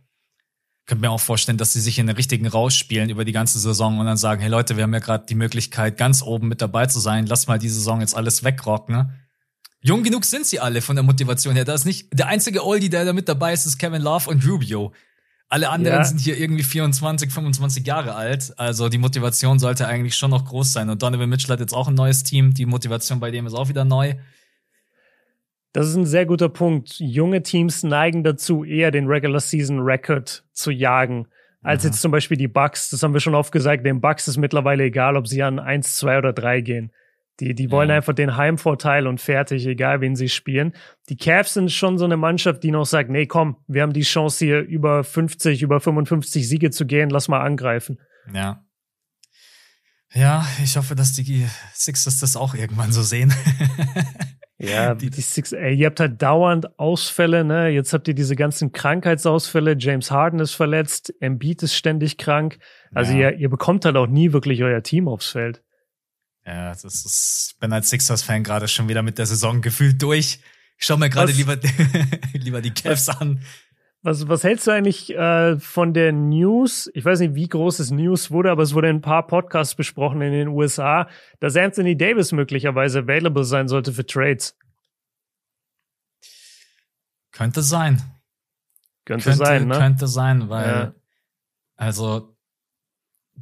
[0.81, 3.59] Ich könnte mir auch vorstellen, dass sie sich in den richtigen rausspielen über die ganze
[3.59, 6.60] Saison und dann sagen, hey Leute, wir haben ja gerade die Möglichkeit, ganz oben mit
[6.60, 7.27] dabei zu sein.
[7.27, 9.10] Lass mal die Saison jetzt alles wegrocken.
[9.81, 11.64] Jung genug sind sie alle von der Motivation her.
[11.64, 14.47] Da ist nicht, der einzige Oldie, der da mit dabei ist, ist Kevin Love und
[14.47, 14.93] Rubio.
[15.52, 16.05] Alle anderen ja.
[16.05, 18.55] sind hier irgendwie 24, 25 Jahre alt.
[18.56, 20.89] Also die Motivation sollte eigentlich schon noch groß sein.
[20.89, 22.55] Und Donovan Mitchell hat jetzt auch ein neues Team.
[22.55, 24.14] Die Motivation bei dem ist auch wieder neu.
[25.72, 27.01] Das ist ein sehr guter Punkt.
[27.01, 31.27] Junge Teams neigen dazu, eher den Regular Season Record zu jagen,
[31.62, 32.90] als jetzt zum Beispiel die Bucks.
[32.90, 33.85] Das haben wir schon oft gesagt.
[33.85, 36.93] Den Bucks ist mittlerweile egal, ob sie an 1, 2 oder 3 gehen.
[37.40, 37.96] Die, die wollen ja.
[37.96, 40.74] einfach den Heimvorteil und fertig, egal wen sie spielen.
[41.08, 44.02] Die Cavs sind schon so eine Mannschaft, die noch sagt, nee, komm, wir haben die
[44.02, 47.98] Chance hier über 50, über 55 Siege zu gehen, lass mal angreifen.
[48.32, 48.62] Ja.
[50.12, 53.32] Ja, ich hoffe, dass die Sixers das auch irgendwann so sehen.
[54.58, 57.68] ja, die, die Six, ey, ihr habt halt dauernd Ausfälle, ne?
[57.68, 59.76] Jetzt habt ihr diese ganzen Krankheitsausfälle.
[59.78, 62.58] James Harden ist verletzt, Embiid ist ständig krank.
[62.92, 63.30] Also ja.
[63.30, 65.62] ihr, ihr bekommt halt auch nie wirklich euer Team aufs Feld.
[66.46, 70.40] Ja, das ist, ich bin als Sixers-Fan gerade schon wieder mit der Saison gefühlt durch.
[70.78, 71.58] Ich schau mir gerade lieber,
[72.32, 73.40] lieber die Cavs an.
[74.02, 76.90] Was, was hältst du eigentlich äh, von der News?
[76.94, 79.74] Ich weiß nicht, wie groß es News wurde, aber es wurde in ein paar Podcasts
[79.74, 81.06] besprochen in den USA,
[81.38, 84.56] dass Anthony Davis möglicherweise available sein sollte für Trades.
[87.32, 88.02] Könnte sein.
[89.04, 89.74] Könnte, könnte sein, ne?
[89.76, 90.94] Könnte sein, weil, ja.
[91.76, 92.34] also,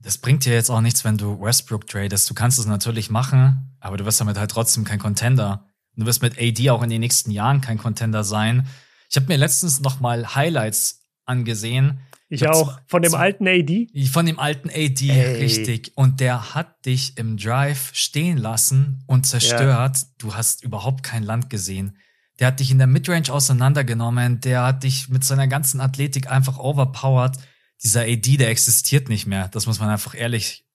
[0.02, 2.28] das bringt dir jetzt auch nichts, wenn du Westbrook tradest.
[2.30, 5.68] Du kannst es natürlich machen, aber du wirst damit halt trotzdem kein Contender.
[5.96, 8.68] Du wirst mit AD auch in den nächsten Jahren kein Contender sein.
[9.10, 12.00] Ich habe mir letztens noch mal Highlights angesehen.
[12.28, 12.78] Ich auch.
[12.86, 13.88] Von dem alten AD?
[14.12, 15.42] Von dem alten AD, Ey.
[15.42, 15.92] richtig.
[15.96, 19.96] Und der hat dich im Drive stehen lassen und zerstört.
[19.96, 20.02] Ja.
[20.18, 21.96] Du hast überhaupt kein Land gesehen.
[22.38, 24.40] Der hat dich in der Midrange auseinandergenommen.
[24.40, 27.36] Der hat dich mit seiner ganzen Athletik einfach overpowered
[27.82, 29.48] dieser AD, der existiert nicht mehr.
[29.48, 30.66] Das muss man einfach ehrlich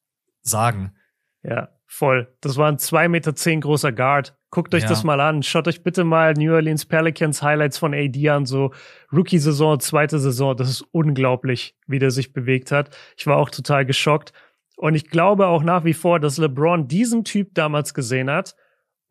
[0.42, 0.94] sagen.
[1.44, 2.34] Ja, voll.
[2.42, 4.38] Das war ein zwei Meter zehn großer Guard.
[4.50, 4.90] Guckt euch ja.
[4.90, 5.44] das mal an.
[5.44, 8.72] Schaut euch bitte mal New Orleans Pelicans Highlights von AD an, so
[9.12, 10.56] Rookie-Saison, zweite Saison.
[10.56, 12.96] Das ist unglaublich, wie der sich bewegt hat.
[13.18, 14.32] Ich war auch total geschockt.
[14.78, 18.56] Und ich glaube auch nach wie vor, dass LeBron diesen Typ damals gesehen hat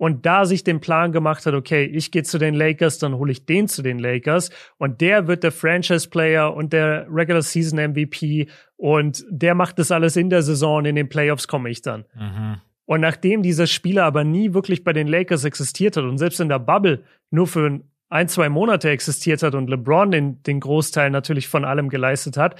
[0.02, 3.30] und da sich den Plan gemacht hat, okay, ich gehe zu den Lakers, dann hole
[3.30, 7.78] ich den zu den Lakers und der wird der Franchise Player und der Regular Season
[7.78, 12.04] MVP und der macht das alles in der Saison in den Playoffs komme ich dann.
[12.16, 12.56] Mhm.
[12.84, 16.48] Und nachdem dieser Spieler aber nie wirklich bei den Lakers existiert hat und selbst in
[16.48, 21.46] der Bubble nur für ein, zwei Monate existiert hat und LeBron den, den Großteil natürlich
[21.46, 22.56] von allem geleistet hat,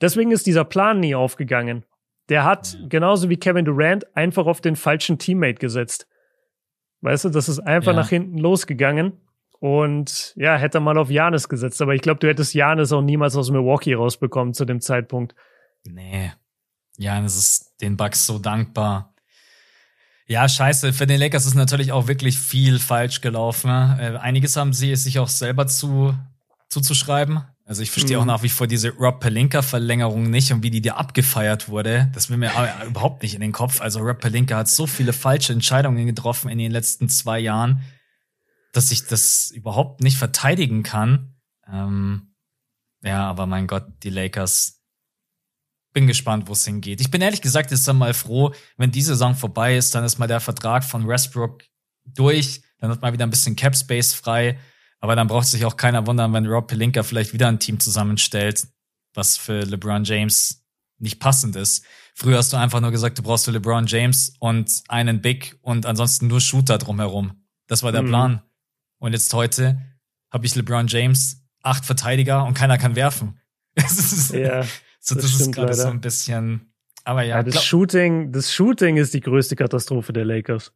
[0.00, 1.84] deswegen ist dieser Plan nie aufgegangen.
[2.30, 6.06] Der hat, genauso wie Kevin Durant, einfach auf den falschen Teammate gesetzt.
[7.02, 7.98] Weißt du, das ist einfach ja.
[7.98, 9.12] nach hinten losgegangen.
[9.58, 11.82] Und ja, hätte mal auf Janis gesetzt.
[11.82, 15.34] Aber ich glaube, du hättest Janis auch niemals aus Milwaukee rausbekommen zu dem Zeitpunkt.
[15.84, 16.32] Nee.
[16.96, 19.14] Janis ist den Bugs so dankbar.
[20.26, 20.92] Ja, scheiße.
[20.92, 23.68] Für den Lakers ist natürlich auch wirklich viel falsch gelaufen.
[23.70, 26.14] Äh, einiges haben sie sich auch selber zu,
[26.68, 27.42] zuzuschreiben.
[27.70, 28.22] Also ich verstehe mhm.
[28.22, 32.10] auch nach wie vor diese Rob Pelinka-Verlängerung nicht und wie die dir abgefeiert wurde.
[32.12, 33.80] Das will mir aber überhaupt nicht in den Kopf.
[33.80, 37.84] Also Rob Pelinka hat so viele falsche Entscheidungen getroffen in den letzten zwei Jahren,
[38.72, 41.36] dass ich das überhaupt nicht verteidigen kann.
[41.72, 42.34] Ähm,
[43.04, 44.82] ja, aber mein Gott, die Lakers
[45.92, 47.00] bin gespannt, wo es hingeht.
[47.00, 50.18] Ich bin ehrlich gesagt jetzt dann mal froh, wenn die Saison vorbei ist, dann ist
[50.18, 51.62] mal der Vertrag von Westbrook
[52.04, 54.58] durch, dann hat man wieder ein bisschen Cap Space frei.
[55.00, 58.68] Aber dann braucht sich auch keiner wundern, wenn Rob Pelinka vielleicht wieder ein Team zusammenstellt,
[59.14, 60.64] was für LeBron James
[60.98, 61.84] nicht passend ist.
[62.14, 65.86] Früher hast du einfach nur gesagt, du brauchst für LeBron James und einen Big und
[65.86, 67.46] ansonsten nur Shooter drumherum.
[67.66, 68.08] Das war der mhm.
[68.08, 68.42] Plan.
[68.98, 69.80] Und jetzt heute
[70.30, 73.40] habe ich LeBron James, acht Verteidiger und keiner kann werfen.
[74.32, 74.64] ja.
[75.00, 76.74] So, das, das ist gerade so ein bisschen.
[77.04, 77.36] Aber ja.
[77.36, 80.72] ja das Shooting, das Shooting ist die größte Katastrophe der Lakers.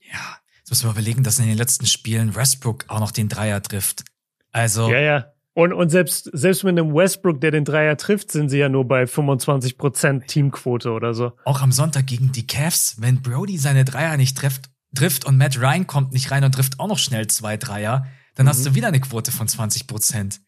[0.00, 0.38] Ja,
[0.68, 4.04] jetzt müssen wir überlegen, dass in den letzten Spielen Westbrook auch noch den Dreier trifft.
[4.52, 4.90] Also.
[4.90, 5.32] Ja, ja.
[5.54, 8.86] Und, und selbst, selbst mit einem Westbrook, der den Dreier trifft, sind sie ja nur
[8.86, 11.32] bei 25% Teamquote oder so.
[11.46, 15.58] Auch am Sonntag gegen die Cavs, wenn Brody seine Dreier nicht trifft, trifft und Matt
[15.58, 18.50] Ryan kommt nicht rein und trifft auch noch schnell zwei Dreier, dann mhm.
[18.50, 20.40] hast du wieder eine Quote von 20%.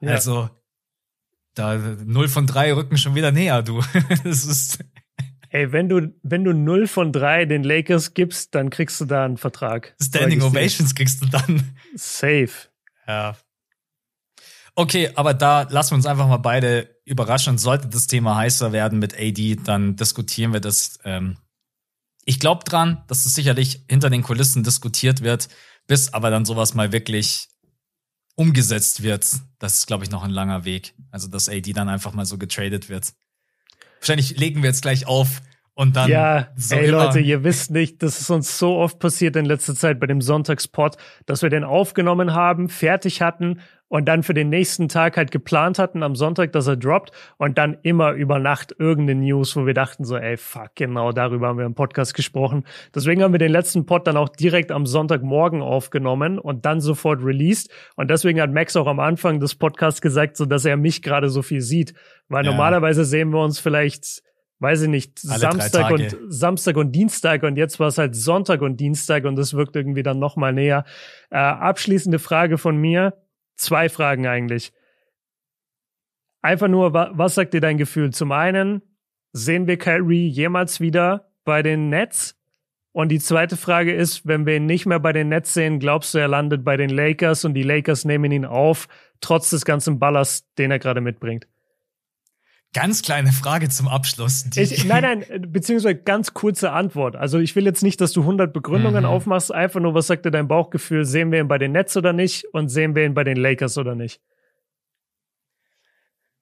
[0.00, 0.12] Ja.
[0.12, 0.48] Also,
[1.54, 3.82] da 0 von 3 rücken schon wieder näher, du.
[4.24, 4.78] das ist.
[5.50, 9.24] Ey, wenn du, wenn du 0 von 3 den Lakers gibst, dann kriegst du da
[9.24, 9.94] einen Vertrag.
[10.02, 11.76] Standing Ovations kriegst du dann.
[11.94, 12.50] Safe.
[13.06, 13.36] Ja.
[14.74, 17.58] Okay, aber da lassen wir uns einfach mal beide überraschen.
[17.58, 20.98] Sollte das Thema heißer werden mit AD, dann diskutieren wir das.
[21.04, 21.38] Ähm
[22.24, 25.48] ich glaube dran, dass es sicherlich hinter den Kulissen diskutiert wird,
[25.86, 27.48] bis aber dann sowas mal wirklich
[28.38, 29.26] umgesetzt wird,
[29.58, 30.94] das ist, glaube ich, noch ein langer Weg.
[31.10, 33.12] Also, dass AD dann einfach mal so getradet wird.
[34.00, 35.40] Wahrscheinlich legen wir jetzt gleich auf
[35.74, 36.10] und dann.
[36.10, 39.74] Ja, so ey Leute, ihr wisst nicht, das ist uns so oft passiert in letzter
[39.74, 40.96] Zeit bei dem Sonntagspot,
[41.26, 45.78] dass wir den aufgenommen haben, fertig hatten und dann für den nächsten Tag halt geplant
[45.78, 49.74] hatten am Sonntag, dass er droppt und dann immer über Nacht irgendeine News, wo wir
[49.74, 52.64] dachten so, ey, fuck, genau darüber haben wir im Podcast gesprochen.
[52.94, 57.22] Deswegen haben wir den letzten Pod dann auch direkt am Sonntagmorgen aufgenommen und dann sofort
[57.22, 57.70] released.
[57.96, 61.28] Und deswegen hat Max auch am Anfang des Podcasts gesagt, so dass er mich gerade
[61.30, 61.94] so viel sieht.
[62.28, 62.50] Weil ja.
[62.50, 64.22] normalerweise sehen wir uns vielleicht
[64.60, 68.60] weiß ich nicht, Alle Samstag und Samstag und Dienstag und jetzt war es halt Sonntag
[68.60, 70.84] und Dienstag und das wirkt irgendwie dann noch mal näher.
[71.30, 73.14] Äh, abschließende Frage von mir
[73.58, 74.72] zwei Fragen eigentlich.
[76.40, 78.12] Einfach nur, was sagt dir dein Gefühl?
[78.12, 78.82] Zum einen,
[79.32, 82.36] sehen wir Kyrie jemals wieder bei den Nets?
[82.92, 86.14] Und die zweite Frage ist, wenn wir ihn nicht mehr bei den Nets sehen, glaubst
[86.14, 88.88] du, er landet bei den Lakers und die Lakers nehmen ihn auf,
[89.20, 91.46] trotz des ganzen Ballers, den er gerade mitbringt?
[92.74, 94.44] Ganz kleine Frage zum Abschluss.
[94.54, 97.16] Ich, nein, nein, beziehungsweise ganz kurze Antwort.
[97.16, 99.10] Also ich will jetzt nicht, dass du 100 Begründungen mhm.
[99.10, 101.06] aufmachst, einfach nur, was sagt dir dein Bauchgefühl?
[101.06, 102.44] Sehen wir ihn bei den Nets oder nicht?
[102.52, 104.20] Und sehen wir ihn bei den Lakers oder nicht?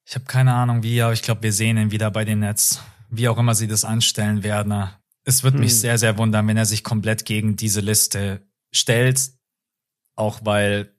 [0.05, 2.83] Ich habe keine Ahnung wie, aber ich glaube, wir sehen ihn wieder bei den Nets.
[3.09, 4.89] Wie auch immer sie das anstellen werden.
[5.23, 5.61] Es wird mhm.
[5.61, 8.43] mich sehr, sehr wundern, wenn er sich komplett gegen diese Liste
[8.73, 9.31] stellt.
[10.17, 10.93] Auch weil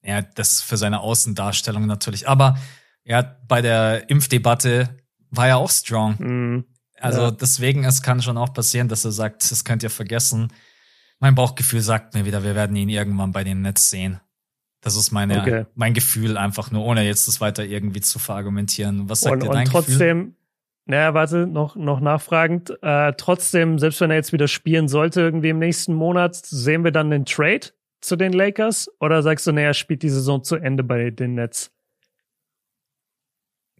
[0.00, 2.26] er das für seine Außendarstellung natürlich.
[2.26, 2.58] Aber
[3.04, 4.88] ja, bei der Impfdebatte
[5.30, 6.16] war er auch strong.
[6.18, 6.64] Mhm.
[7.00, 7.30] Also ja.
[7.30, 10.48] deswegen, es kann schon auch passieren, dass er sagt, das könnt ihr vergessen.
[11.18, 14.20] Mein Bauchgefühl sagt mir wieder, wir werden ihn irgendwann bei den Netz sehen.
[14.82, 15.66] Das ist meine, okay.
[15.74, 19.08] mein Gefühl einfach nur, ohne jetzt das weiter irgendwie zu verargumentieren.
[19.08, 20.34] Was sagt und, dir dein und trotzdem, Gefühl?
[20.86, 22.72] Naja, warte, noch, noch nachfragend.
[22.82, 26.90] Äh, trotzdem, selbst wenn er jetzt wieder spielen sollte, irgendwie im nächsten Monat, sehen wir
[26.90, 27.68] dann den Trade
[28.00, 28.90] zu den Lakers?
[28.98, 31.70] Oder sagst du, naja, er spielt die Saison zu Ende bei den Nets?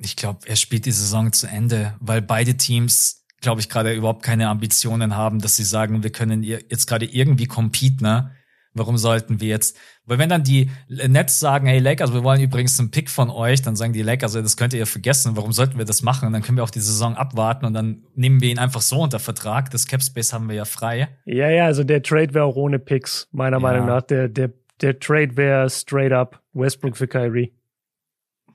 [0.03, 4.23] Ich glaube, er spielt die Saison zu Ende, weil beide Teams, glaube ich, gerade überhaupt
[4.23, 8.33] keine Ambitionen haben, dass sie sagen, wir können jetzt gerade irgendwie compete, ne?
[8.73, 9.77] Warum sollten wir jetzt?
[10.05, 13.63] Weil wenn dann die Nets sagen, hey Lakers, wir wollen übrigens einen Pick von euch,
[13.63, 16.29] dann sagen die Lakers, das könnt ihr vergessen, warum sollten wir das machen?
[16.29, 19.01] Und dann können wir auch die Saison abwarten und dann nehmen wir ihn einfach so
[19.01, 19.71] unter Vertrag.
[19.71, 21.09] Das Cap Space haben wir ja frei.
[21.25, 23.61] Ja, ja, also der Trade wäre auch ohne Picks, meiner ja.
[23.61, 24.03] Meinung nach.
[24.03, 27.53] Der, der, der Trade wäre straight up Westbrook für Kyrie.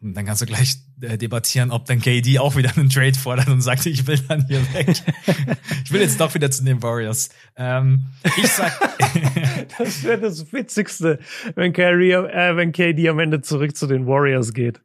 [0.02, 3.48] Und dann kannst du gleich äh, debattieren, ob dann KD auch wieder einen Trade fordert
[3.48, 4.88] und sagt, ich will dann hier weg.
[5.84, 7.30] ich will jetzt doch wieder zu den Warriors.
[7.56, 8.06] Ähm,
[8.38, 8.74] ich sag.
[9.78, 11.20] das wäre das Witzigste,
[11.56, 14.82] wenn Kyrie, äh, wenn KD am Ende zurück zu den Warriors geht.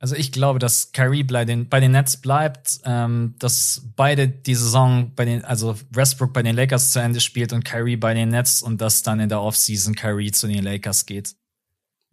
[0.00, 4.54] Also ich glaube, dass Kyrie bei den, bei den Nets bleibt, ähm, dass beide die
[4.54, 8.28] Saison bei den, also Westbrook bei den Lakers zu Ende spielt und Kyrie bei den
[8.28, 11.34] Nets und dass dann in der Offseason Kyrie zu den Lakers geht.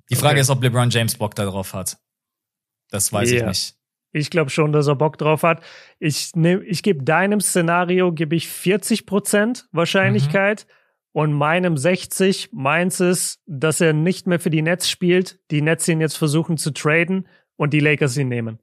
[0.09, 0.41] Die Frage okay.
[0.41, 1.97] ist, ob LeBron James Bock darauf hat.
[2.89, 3.41] Das weiß yeah.
[3.41, 3.75] ich nicht.
[4.11, 5.61] Ich glaube schon, dass er Bock drauf hat.
[5.99, 10.71] Ich, nehm, ich gebe deinem Szenario gebe ich 40 Prozent Wahrscheinlichkeit mhm.
[11.11, 12.49] und meinem 60.
[12.53, 16.57] Meins ist, dass er nicht mehr für die Nets spielt, die Nets ihn jetzt versuchen
[16.57, 18.59] zu traden und die Lakers ihn nehmen.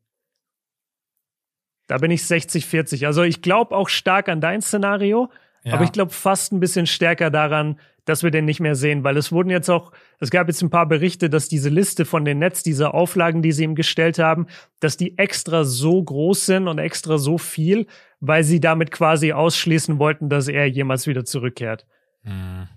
[1.87, 3.05] Da bin ich 60-40.
[3.05, 5.31] Also ich glaube auch stark an dein Szenario,
[5.65, 5.75] ja.
[5.75, 9.17] aber ich glaube fast ein bisschen stärker daran, dass wir den nicht mehr sehen, weil
[9.17, 12.39] es wurden jetzt auch, es gab jetzt ein paar Berichte, dass diese Liste von den
[12.39, 14.47] Netz, diese Auflagen, die sie ihm gestellt haben,
[14.81, 17.87] dass die extra so groß sind und extra so viel,
[18.19, 21.87] weil sie damit quasi ausschließen wollten, dass er jemals wieder zurückkehrt.
[22.23, 22.69] Hm.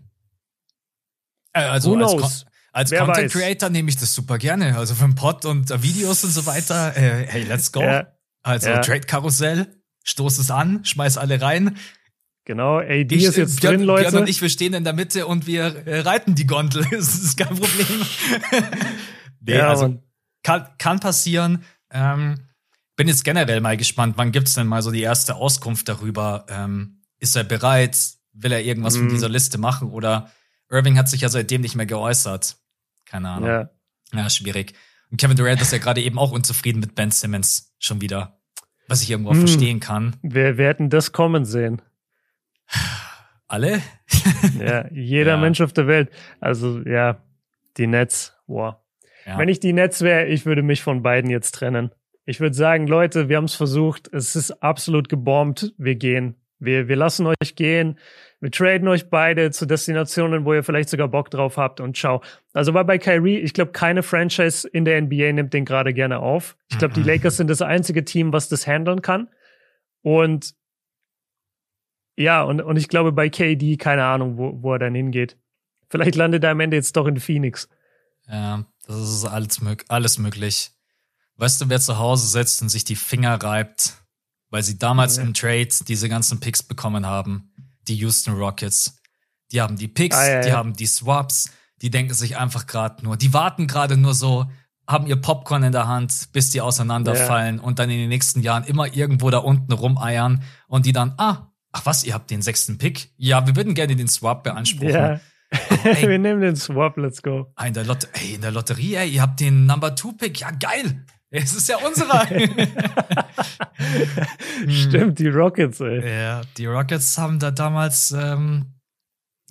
[1.53, 4.78] Äh, also Who als, als Content Creator nehme ich das super gerne.
[4.78, 6.95] Also für den Pod und uh, Videos und so weiter.
[6.95, 7.82] Äh, hey, let's go.
[7.82, 8.07] Ja.
[8.44, 8.80] Also ja.
[8.82, 9.68] Trade Karussell,
[10.03, 11.78] stoß es an, schmeiß alle rein.
[12.46, 14.10] Genau, AD ich, ist jetzt Björn, drin, Leute.
[14.10, 16.86] Björn und ich, wir stehen in der Mitte und wir äh, reiten die Gondel.
[16.92, 18.06] das ist kein Problem.
[19.42, 20.00] nee, ja, also
[20.44, 21.64] kann, kann passieren.
[21.90, 22.36] Ähm,
[22.96, 26.46] bin jetzt generell mal gespannt, wann gibt's denn mal so die erste Auskunft darüber?
[26.48, 27.98] Ähm, ist er bereit?
[28.34, 28.98] Will er irgendwas mm.
[28.98, 29.12] von mhm.
[29.12, 29.90] dieser Liste machen?
[29.90, 30.32] Oder
[30.70, 32.58] Irving hat sich ja seitdem nicht mehr geäußert.
[33.06, 33.50] Keine Ahnung.
[33.50, 33.70] Ja,
[34.14, 34.74] ja schwierig.
[35.10, 38.40] Und Kevin Durant ist ja gerade eben auch unzufrieden mit Ben Simmons schon wieder.
[38.88, 39.40] Was ich irgendwo mm.
[39.40, 40.16] verstehen kann.
[40.22, 41.82] Wir, wir hätten das kommen sehen.
[43.48, 43.82] Alle?
[44.60, 45.38] ja, jeder ja.
[45.38, 46.10] Mensch auf der Welt.
[46.40, 47.22] Also ja,
[47.78, 48.76] die Nets, wow.
[49.26, 49.38] Ja.
[49.38, 51.92] Wenn ich die Nets wäre, ich würde mich von beiden jetzt trennen.
[52.26, 54.12] Ich würde sagen, Leute, wir haben es versucht.
[54.14, 55.74] Es ist absolut gebombt.
[55.78, 56.36] Wir gehen.
[56.60, 58.00] Wir, wir lassen euch gehen.
[58.40, 62.22] Wir traden euch beide zu Destinationen, wo ihr vielleicht sogar Bock drauf habt und ciao.
[62.54, 66.20] Also war bei Kyrie, ich glaube, keine Franchise in der NBA nimmt den gerade gerne
[66.20, 66.56] auf.
[66.70, 67.08] Ich glaube, die mhm.
[67.08, 69.30] Lakers sind das einzige Team, was das handeln kann.
[70.02, 70.54] Und
[72.18, 75.38] ja, und, und ich glaube bei KD, keine Ahnung, wo, wo er dann hingeht.
[75.90, 77.68] Vielleicht landet er am Ende jetzt doch in Phoenix.
[78.28, 80.72] Ja, das ist alles, alles möglich.
[81.38, 83.94] Weißt du, wer zu Hause sitzt und sich die Finger reibt,
[84.50, 85.24] weil sie damals ja.
[85.24, 87.52] im Trade diese ganzen Picks bekommen haben?
[87.88, 88.98] Die Houston Rockets.
[89.52, 91.52] Die haben die Picks, ah, ja, die haben die Swaps,
[91.82, 94.50] die denken sich einfach gerade nur, die warten gerade nur so,
[94.88, 98.64] haben ihr Popcorn in der Hand, bis die auseinanderfallen und dann in den nächsten Jahren
[98.64, 102.77] immer irgendwo da unten rumeiern und die dann, ah, Ach was, ihr habt den sechsten
[102.77, 103.10] Pick?
[103.18, 104.93] Ja, wir würden gerne den Swap beanspruchen.
[104.93, 105.19] Ja.
[105.84, 107.52] Ey, wir nehmen den Swap, let's go.
[107.61, 110.39] In der, Lot ey, in der Lotterie, ey, ihr habt den Number Two Pick.
[110.39, 111.03] Ja, geil.
[111.31, 112.26] Es ist ja unserer.
[114.69, 116.10] Stimmt, die Rockets, ey.
[116.10, 118.76] Ja, die Rockets haben da damals, ähm,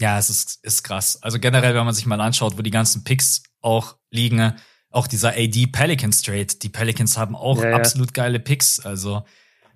[0.01, 1.22] ja, es ist, ist krass.
[1.22, 4.55] Also generell, wenn man sich mal anschaut, wo die ganzen Picks auch liegen,
[4.88, 8.22] auch dieser AD Pelicans Trade, die Pelicans haben auch ja, absolut ja.
[8.22, 8.80] geile Picks.
[8.80, 9.26] Also,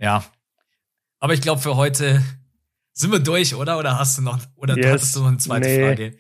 [0.01, 0.25] ja.
[1.21, 2.23] Aber ich glaube, für heute
[2.99, 3.79] sind wir durch, oder?
[3.79, 4.87] Oder hast du noch, oder yes.
[4.87, 5.87] hattest du noch eine zweite nee.
[5.87, 6.15] Frage?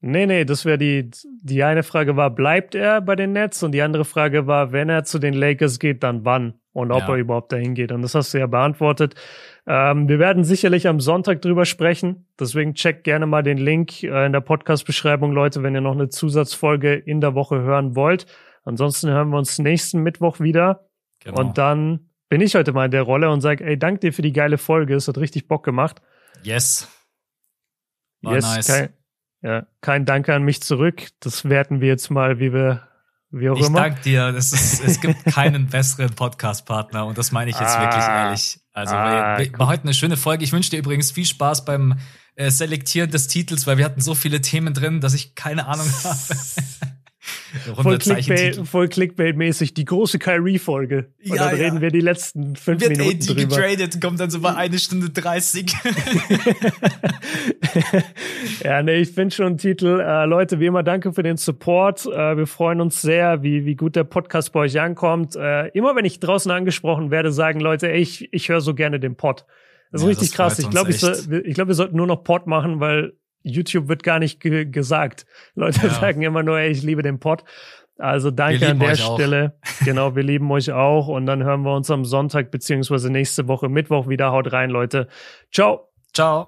[0.00, 1.10] Nee, nee, das wäre die,
[1.42, 3.64] die eine Frage war, bleibt er bei den Nets?
[3.64, 6.54] Und die andere Frage war, wenn er zu den Lakers geht, dann wann?
[6.72, 7.08] Und ob ja.
[7.08, 7.90] er überhaupt dahin geht.
[7.90, 9.16] Und das hast du ja beantwortet.
[9.66, 12.28] Ähm, wir werden sicherlich am Sonntag drüber sprechen.
[12.38, 16.08] Deswegen checkt gerne mal den Link äh, in der Podcast-Beschreibung, Leute, wenn ihr noch eine
[16.08, 18.26] Zusatzfolge in der Woche hören wollt.
[18.62, 20.88] Ansonsten hören wir uns nächsten Mittwoch wieder.
[21.24, 21.40] Genau.
[21.40, 24.22] Und dann bin ich heute mal in der Rolle und sage, ey, dank dir für
[24.22, 26.02] die geile Folge, es hat richtig Bock gemacht.
[26.42, 26.88] Yes.
[28.22, 28.66] War yes, nice.
[28.66, 28.88] Kein,
[29.42, 31.08] ja, kein Danke an mich zurück.
[31.20, 32.88] Das werten wir jetzt mal, wie wir,
[33.30, 33.86] wie auch ich immer.
[33.86, 34.28] Ich danke dir.
[34.28, 38.60] Ist, es gibt keinen besseren Podcast-Partner und das meine ich jetzt ah, wirklich ehrlich.
[38.72, 40.44] Also ah, war, war heute eine schöne Folge.
[40.44, 41.98] Ich wünsche dir übrigens viel Spaß beim
[42.34, 45.88] äh, Selektieren des Titels, weil wir hatten so viele Themen drin, dass ich keine Ahnung
[46.04, 46.16] habe.
[47.74, 51.12] Voll, Clickbait, voll Clickbait-mäßig, die große Kyrie-Folge.
[51.24, 51.64] Und ja, dann ja.
[51.64, 53.56] reden wir die letzten fünf Wird Minuten AD drüber.
[53.56, 55.72] getradet, kommt dann so bei eine Stunde 30.
[58.64, 60.00] ja, nee, ich finde schon einen Titel.
[60.00, 62.06] Äh, Leute, wie immer, danke für den Support.
[62.06, 65.36] Äh, wir freuen uns sehr, wie, wie gut der Podcast bei euch ankommt.
[65.36, 69.00] Äh, immer wenn ich draußen angesprochen werde, sagen Leute, ey, ich, ich höre so gerne
[69.00, 69.44] den Pod.
[69.90, 70.58] Das ist ja, richtig das krass.
[70.58, 73.14] Ich glaube, ich, so, ich, glaub, wir sollten nur noch Pod machen, weil
[73.50, 75.26] YouTube wird gar nicht ge gesagt.
[75.54, 75.90] Leute ja.
[75.90, 77.44] sagen immer nur, ey, ich liebe den Pod.
[77.98, 79.54] Also danke an der Stelle.
[79.84, 81.08] Genau, wir lieben euch auch.
[81.08, 84.30] Und dann hören wir uns am Sonntag beziehungsweise nächste Woche Mittwoch wieder.
[84.30, 85.08] Haut rein, Leute.
[85.52, 85.88] Ciao.
[86.14, 86.46] Ciao.